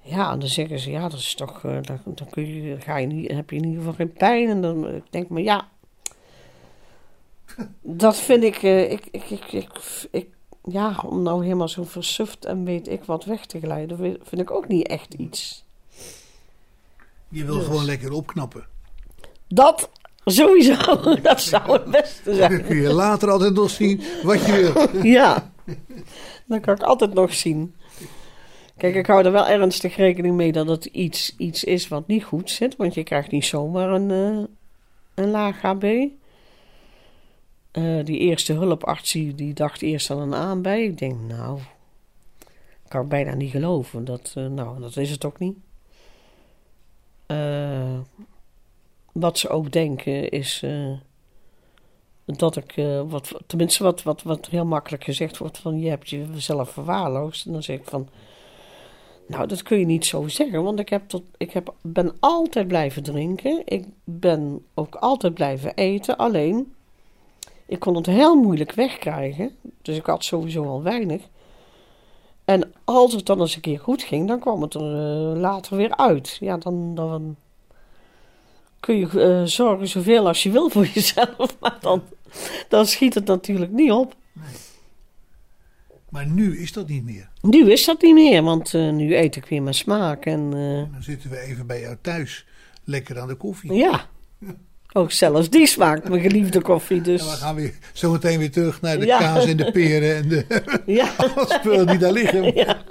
ja, 0.01 0.33
en 0.33 0.39
dan 0.39 0.49
zeggen 0.49 0.79
ze, 0.79 0.91
ja, 0.91 1.03
dat 1.09 1.19
is 1.19 1.35
toch. 1.35 1.65
eh, 1.65 1.79
dan, 2.05 2.29
kun 2.31 2.47
je, 2.63 2.81
ga 2.81 2.97
je 2.97 3.07
niet, 3.07 3.31
heb 3.31 3.51
je 3.51 3.57
in 3.57 3.63
ieder 3.65 3.79
geval 3.79 3.95
geen 3.95 4.13
pijn. 4.13 4.49
En 4.49 4.61
dan 4.61 4.95
ik 4.95 5.03
denk 5.11 5.25
ik, 5.25 5.31
maar 5.31 5.43
ja. 5.43 5.69
Dat 7.83 8.17
vind 8.17 8.43
ik, 8.45 8.57
eh, 8.63 8.91
ik, 8.91 9.07
ik, 9.11 9.31
ik, 9.31 9.53
ik, 9.53 9.69
ik- 10.11 10.35
ja, 10.65 10.97
om 11.07 11.23
nou 11.23 11.43
helemaal 11.45 11.69
zo 11.69 11.85
versuft 11.85 12.45
en 12.45 12.65
weet 12.65 12.89
ik 12.89 13.05
wat 13.05 13.25
weg 13.25 13.47
te 13.47 13.61
glijden, 13.61 13.99
vind 14.23 14.41
ik 14.41 14.51
ook 14.51 14.69
niet 14.69 14.87
echt 14.87 15.15
iets. 15.15 15.65
Je 17.33 17.45
wil 17.45 17.55
Dus. 17.57 17.65
gewoon 17.65 17.85
lekker 17.85 18.13
opknappen. 18.13 18.67
Dat 19.49 19.91
sowieso, 20.25 21.01
dat 21.23 21.41
zou 21.41 21.73
het 21.73 21.85
beste 21.85 22.23
Dan 22.31 22.35
zijn. 22.35 22.65
kun 22.65 22.77
je 22.77 22.93
later 22.93 23.31
altijd 23.31 23.55
nog 23.55 23.71
zien 23.71 24.03
wat 24.23 24.47
je 24.47 24.53
wil. 24.53 24.89
Ja, 25.13 25.53
dat 26.47 26.61
kan 26.61 26.75
ik 26.75 26.83
altijd 26.83 27.15
nog 27.15 27.35
zien. 27.35 27.75
Kijk, 28.77 28.95
ik 28.95 29.07
hou 29.07 29.25
er 29.25 29.33
wel 29.33 29.47
ernstig 29.49 29.97
rekening 29.97 30.37
mee 30.37 30.53
dat 30.53 30.69
het 30.69 30.85
iets, 30.85 31.35
iets 31.37 31.65
is 31.65 31.89
wat 31.89 32.07
niet 32.07 32.25
goed 32.25 32.51
zit, 32.51 32.77
want 32.77 32.95
je 32.95 33.03
krijgt 33.03 33.31
niet 33.31 33.45
zomaar 33.45 33.91
een, 33.91 34.11
eh, 34.11 34.45
een 35.15 35.31
laag 35.31 35.61
HB. 35.61 35.85
Eh, 37.71 38.05
die 38.05 38.19
eerste 38.19 38.53
hulparts 38.53 39.13
die, 39.13 39.53
dacht 39.55 39.83
eerst 39.83 40.11
aan 40.11 40.19
een 40.19 40.35
aan 40.35 40.63
bij. 40.63 40.85
Ik 40.85 40.99
denk, 40.99 41.21
nou, 41.29 41.59
kan 42.89 43.03
ik 43.03 43.09
bijna 43.09 43.35
niet 43.35 43.51
geloven. 43.51 44.05
Dat, 44.05 44.33
eh, 44.35 44.47
nou, 44.47 44.81
dat 44.81 44.97
is 44.97 45.11
het 45.11 45.25
ook 45.25 45.39
niet. 45.39 45.57
Eh, 47.33 47.99
wat 49.13 49.39
ze 49.39 49.49
ook 49.49 49.73
denken 49.73 50.29
is 50.29 50.63
eh, 50.65 50.93
dat 52.25 52.57
ik, 52.57 52.77
eh, 52.77 53.03
wat, 53.09 53.33
tenminste 53.47 53.83
wat, 53.83 54.03
wat, 54.03 54.23
wat 54.23 54.47
heel 54.47 54.65
makkelijk 54.65 55.05
gezegd 55.05 55.39
wordt 55.39 55.59
van 55.59 55.81
je 55.81 55.89
hebt 55.89 56.09
jezelf 56.09 56.71
verwaarloosd. 56.71 57.47
En 57.47 57.53
dan 57.53 57.63
zeg 57.63 57.77
ik 57.79 57.85
van, 57.85 58.09
nou 59.27 59.47
dat 59.47 59.63
kun 59.63 59.79
je 59.79 59.85
niet 59.85 60.07
zo 60.07 60.29
zeggen, 60.29 60.63
want 60.63 60.79
ik, 60.79 60.89
heb 60.89 61.09
tot, 61.09 61.23
ik 61.37 61.53
heb, 61.53 61.75
ben 61.81 62.15
altijd 62.21 62.69
blijven 62.69 63.03
drinken. 63.03 63.63
Ik 63.65 63.87
ben 64.05 64.65
ook 64.75 64.95
altijd 64.95 65.35
blijven 65.35 65.75
eten, 65.75 66.17
alleen 66.17 66.75
ik 67.67 67.79
kon 67.79 67.95
het 67.95 68.07
heel 68.07 68.35
moeilijk 68.35 68.73
wegkrijgen. 68.73 69.57
Dus 69.83 69.97
ik 69.97 70.07
had 70.07 70.25
sowieso 70.25 70.65
al 70.65 70.83
weinig. 70.83 71.23
En 72.53 72.73
als 72.85 73.13
het 73.13 73.27
dan 73.27 73.41
eens 73.41 73.55
een 73.55 73.61
keer 73.61 73.79
goed 73.79 74.03
ging, 74.03 74.29
dan 74.29 74.41
kwam 74.41 74.63
het 74.63 74.75
er 74.75 74.81
eh, 74.81 75.41
later 75.41 75.77
weer 75.77 75.97
uit. 75.97 76.37
Ja, 76.41 76.57
dan, 76.57 76.95
dan 76.95 77.37
kun 78.81 78.97
je 78.97 79.21
eh, 79.21 79.43
zorgen 79.45 79.89
zoveel 79.89 80.27
als 80.27 80.43
je 80.43 80.51
wil 80.51 80.69
voor 80.71 80.87
jezelf. 80.95 81.57
Maar 81.61 81.79
dan, 81.81 82.03
dan 82.69 82.87
schiet 82.87 83.15
het 83.15 83.27
natuurlijk 83.27 83.73
niet 83.73 83.91
op. 83.91 84.15
Maar 86.09 86.27
nu 86.27 86.59
is 86.59 86.73
dat 86.73 86.89
niet 86.89 87.05
meer. 87.05 87.29
Nu 87.41 87.73
is 87.73 87.85
dat 87.85 88.03
niet 88.03 88.15
meer, 88.15 88.43
want 88.43 88.75
eh, 88.75 88.91
nu 88.91 89.17
eet 89.17 89.37
ik 89.37 89.45
weer 89.45 89.63
mijn 89.63 89.75
smaak. 89.75 90.25
En 90.25 90.51
Dan 90.51 91.03
zitten 91.03 91.31
we 91.31 91.39
even 91.39 91.67
bij 91.67 91.81
jou 91.81 91.97
thuis. 92.01 92.47
Lekker 92.85 93.21
aan 93.21 93.29
de 93.29 93.35
koffie. 93.35 93.73
ja, 93.73 94.09
ook 94.93 95.13
zelfs 95.13 95.51
die 95.51 95.67
smaakt 95.67 96.09
mijn 96.09 96.21
geliefde 96.23 96.61
koffie. 96.63 96.97
En 96.97 97.03
we 97.03 97.11
Dus 97.11 97.23
gaan 97.23 97.55
weer 97.55 97.75
zometeen 97.93 98.39
weer 98.39 98.51
terug 98.51 98.81
naar 98.81 98.99
de 98.99 99.07
Ja. 99.07 99.19
kaas 99.19 99.47
en 99.47 99.57
de 99.57 99.71
peren 99.73 100.17
en 100.17 100.29
de 100.29 100.47
ja. 100.87 101.13
alle 101.17 101.47
spullen 101.49 101.87
die 101.87 101.99
daar 101.99 102.13
liggen. 102.13 102.55
ja. 102.55 102.83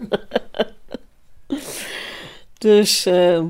Dus 2.58 3.06
eh, 3.06 3.44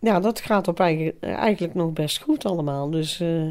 ja, 0.00 0.20
dat 0.20 0.40
gaat 0.40 0.68
op 0.68 0.80
eigen, 0.80 1.20
eigenlijk 1.20 1.74
nog 1.74 1.92
best 1.92 2.18
goed 2.22 2.44
allemaal. 2.44 2.90
Dus 2.90 3.20
eh, 3.20 3.48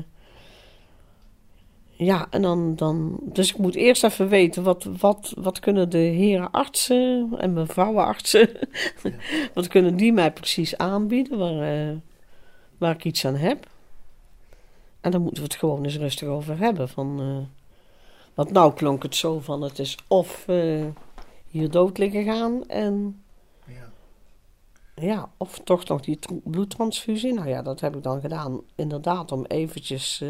ja, 1.91 2.27
en 2.29 2.41
dan, 2.41 2.75
dan. 2.75 3.19
Dus 3.23 3.49
ik 3.49 3.57
moet 3.57 3.75
eerst 3.75 4.03
even 4.03 4.27
weten 4.29 4.63
wat, 4.63 4.87
wat, 4.99 5.33
wat 5.37 5.59
kunnen 5.59 5.89
de 5.89 5.97
heren 5.97 6.51
artsen 6.51 7.29
en 7.37 7.53
mevrouwen 7.53 8.05
artsen. 8.05 8.49
wat 9.53 9.67
kunnen 9.67 9.95
die 9.95 10.13
mij 10.13 10.31
precies 10.31 10.77
aanbieden 10.77 11.37
waar, 11.37 11.87
eh, 11.89 11.95
waar 12.77 12.95
ik 12.95 13.03
iets 13.05 13.25
aan 13.25 13.35
heb. 13.35 13.67
En 15.01 15.11
dan 15.11 15.21
moeten 15.21 15.43
we 15.43 15.47
het 15.49 15.57
gewoon 15.59 15.83
eens 15.83 15.97
rustig 15.97 16.27
over 16.27 16.57
hebben. 16.57 16.89
Van, 16.89 17.19
eh, 17.19 17.37
want 18.33 18.51
nou 18.51 18.73
klonk 18.73 19.03
het 19.03 19.15
zo 19.15 19.39
van 19.39 19.61
het 19.61 19.79
is 19.79 19.97
of 20.07 20.47
eh, 20.47 20.85
hier 21.47 21.71
dood 21.71 21.97
liggen 21.97 22.23
gaan 22.23 22.67
en 22.67 23.21
Ja. 23.65 23.91
ja, 24.95 25.31
of 25.37 25.59
toch 25.59 25.87
nog 25.87 26.01
die 26.01 26.19
tr- 26.19 26.33
bloedtransfusie. 26.43 27.33
Nou 27.33 27.47
ja, 27.49 27.61
dat 27.61 27.79
heb 27.79 27.95
ik 27.95 28.03
dan 28.03 28.21
gedaan 28.21 28.61
inderdaad 28.75 29.31
om 29.31 29.45
eventjes 29.45 30.21
eh, 30.21 30.29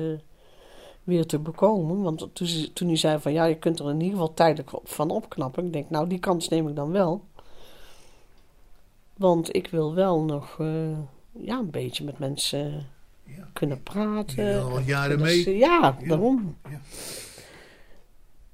weer 1.03 1.26
te 1.26 1.39
bekomen. 1.39 2.01
Want 2.01 2.28
toen, 2.34 2.47
toen 2.74 2.88
hij 2.88 2.97
zei 2.97 3.20
van 3.20 3.34
ja, 3.34 3.45
je 3.45 3.57
kunt 3.57 3.80
er 3.80 3.89
in 3.89 3.99
ieder 4.01 4.11
geval 4.17 4.34
tijdelijk 4.34 4.72
van 4.84 5.09
opknappen. 5.09 5.65
Ik 5.65 5.74
denk 5.74 5.89
nou, 5.89 6.07
die 6.07 6.20
kans 6.20 6.47
neem 6.47 6.67
ik 6.67 6.76
dan 6.76 6.91
wel. 6.91 7.24
Want 9.17 9.55
ik 9.55 9.67
wil 9.67 9.93
wel 9.93 10.22
nog 10.22 10.57
ja, 11.32 11.57
een 11.57 11.70
beetje 11.72 12.03
met 12.03 12.20
mensen 12.20 12.88
Ja. 13.38 13.43
kunnen 13.53 13.84
praten. 13.84 14.36
Wil 14.45 14.69
al 14.69 14.80
jaren 14.80 15.19
mee. 15.21 15.41
ze- 15.41 15.57
Ja, 15.57 15.95
Ja. 16.01 16.07
daarom. 16.07 16.57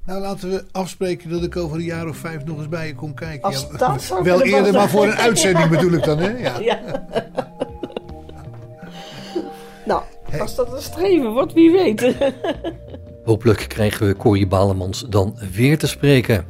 Nou, 0.06 0.22
laten 0.22 0.50
we 0.50 0.66
afspreken 0.72 1.30
dat 1.30 1.44
ik 1.44 1.56
over 1.58 1.78
een 1.78 1.84
jaar 1.84 2.08
of 2.08 2.18
vijf 2.18 2.46
nog 2.46 2.58
eens 2.58 2.70
bij 2.70 2.88
je 2.88 2.96
kom 2.96 3.14
kijken. 3.14 3.44
Als 3.44 3.68
Ja, 3.72 3.78
dat 3.78 4.02
zou 4.02 4.24
wel 4.24 4.42
eerder, 4.42 4.74
maar 4.74 4.90
voor 4.90 5.04
een 5.06 5.14
uitzending 5.16 5.70
bedoel 5.70 5.92
ik 5.92 6.04
dan, 6.04 6.18
hè? 6.18 6.30
Ja. 6.38 6.60
Ja. 6.70 6.80
nou, 9.86 10.02
als 10.40 10.56
dat 10.56 10.74
een 10.74 10.82
streven 10.82 11.32
wordt, 11.32 11.54
wie 11.54 11.72
weet. 11.72 12.16
Hopelijk 13.24 13.66
krijgen 13.68 14.08
we 14.08 14.16
Corrie 14.16 14.48
Balemans 14.48 15.06
dan 15.10 15.38
weer 15.52 15.78
te 15.78 15.88
spreken. 15.88 16.46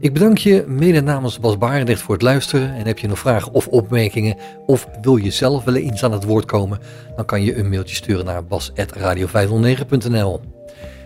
Ik 0.00 0.12
bedank 0.12 0.38
je 0.38 0.64
mede 0.66 1.00
namens 1.00 1.40
Bas 1.40 1.58
Barendrecht 1.58 2.00
voor 2.00 2.14
het 2.14 2.22
luisteren. 2.22 2.74
En 2.74 2.86
heb 2.86 2.98
je 2.98 3.08
nog 3.08 3.18
vragen 3.18 3.52
of 3.52 3.66
opmerkingen 3.66 4.36
of 4.66 4.88
wil 5.00 5.16
je 5.16 5.30
zelf 5.30 5.64
wel 5.64 5.74
eens 5.74 6.04
aan 6.04 6.12
het 6.12 6.24
woord 6.24 6.44
komen, 6.44 6.78
dan 7.16 7.24
kan 7.24 7.42
je 7.42 7.56
een 7.56 7.68
mailtje 7.68 7.96
sturen 7.96 8.24
naar 8.24 8.44
bas.radio509.nl. 8.44 10.40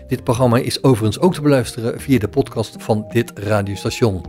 Dit 0.07 0.23
programma 0.23 0.57
is 0.57 0.83
overigens 0.83 1.19
ook 1.19 1.33
te 1.33 1.41
beluisteren 1.41 1.99
via 2.01 2.19
de 2.19 2.27
podcast 2.27 2.75
van 2.79 3.05
dit 3.11 3.31
radiostation. 3.35 4.25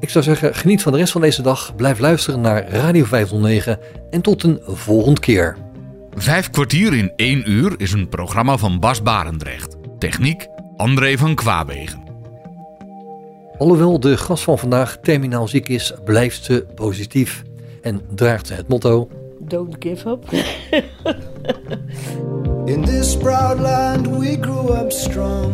Ik 0.00 0.08
zou 0.08 0.24
zeggen, 0.24 0.54
geniet 0.54 0.82
van 0.82 0.92
de 0.92 0.98
rest 0.98 1.12
van 1.12 1.20
deze 1.20 1.42
dag, 1.42 1.76
blijf 1.76 1.98
luisteren 1.98 2.40
naar 2.40 2.68
Radio 2.68 3.04
509 3.04 3.78
en 4.10 4.20
tot 4.20 4.42
een 4.42 4.60
volgende 4.64 5.20
keer. 5.20 5.56
Vijf 6.14 6.50
kwartier 6.50 6.94
in 6.94 7.12
één 7.16 7.50
uur 7.50 7.74
is 7.76 7.92
een 7.92 8.08
programma 8.08 8.56
van 8.56 8.80
Bas 8.80 9.02
Barendrecht. 9.02 9.76
Techniek 9.98 10.46
André 10.76 11.16
van 11.16 11.34
Kwawegen. 11.34 12.07
Alhoewel 13.58 14.00
de 14.00 14.16
gast 14.16 14.44
van 14.44 14.58
vandaag 14.58 14.98
terminaal 15.02 15.48
ziek 15.48 15.68
is, 15.68 15.92
blijft 16.04 16.44
ze 16.44 16.66
positief 16.74 17.42
en 17.82 18.00
draagt 18.14 18.46
ze 18.46 18.54
het 18.54 18.68
motto: 18.68 19.08
Don't 19.38 19.76
give 19.78 20.08
up. 20.08 20.30
In 22.72 22.84
this 22.84 23.16
proud 23.16 23.58
land 23.58 24.06
we 24.06 24.36
grew 24.40 24.72
up 24.72 24.92
strong. 24.92 25.52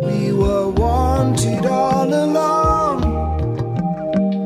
We 0.00 0.34
were 0.36 0.72
wanted 0.72 1.66
all 1.66 2.12
along. 2.12 3.04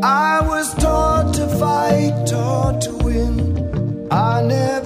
I 0.05 0.41
was 0.47 0.75
taught 0.75 1.35
to 1.35 1.49
fight, 1.49 2.27
taught 2.27 2.81
to 2.81 2.97
win. 3.05 3.57
I 4.11 4.43
never 4.43 4.82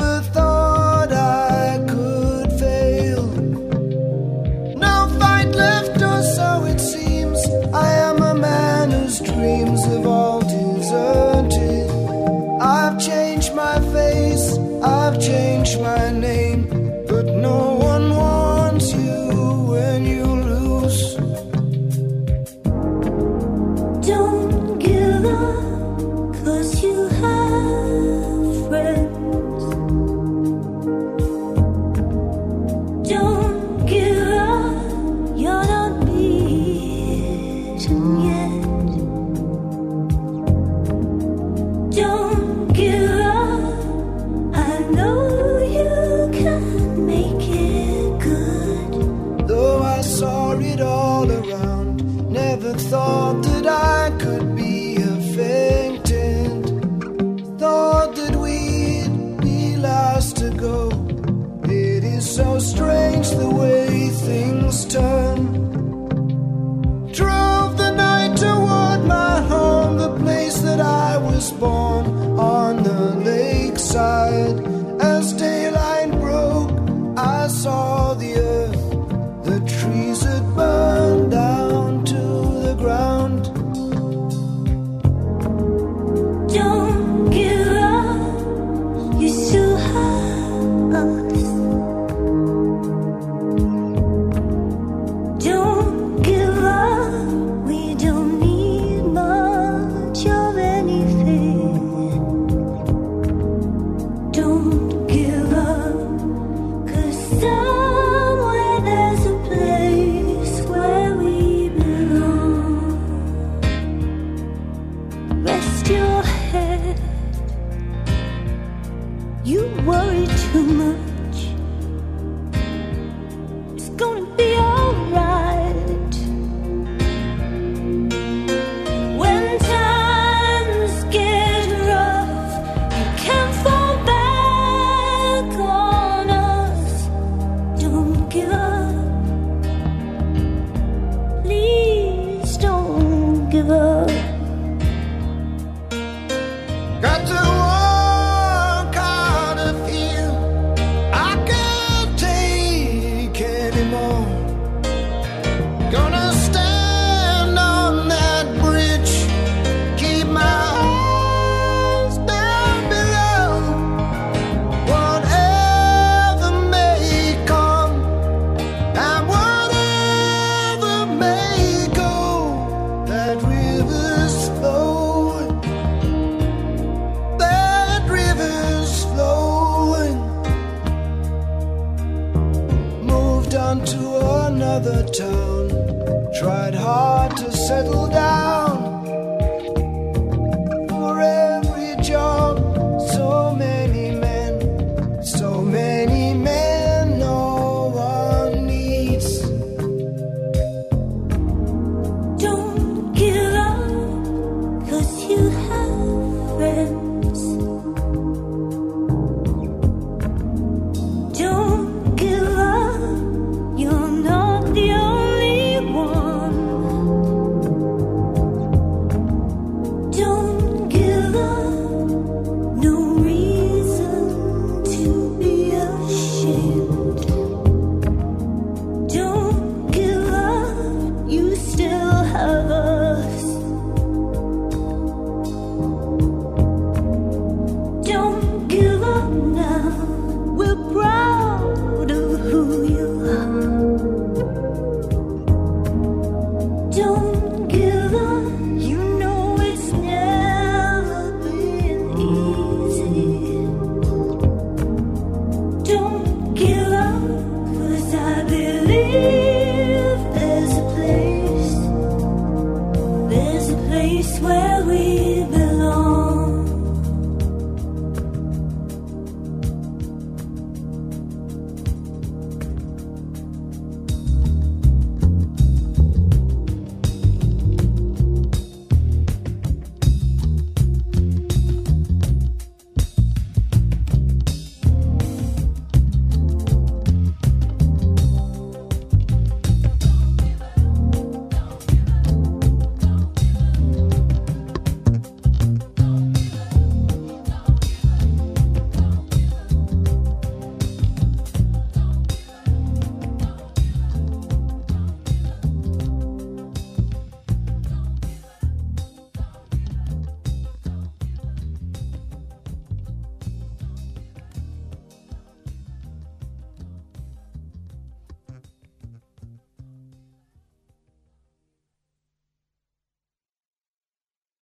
Frenchman 15.66 16.15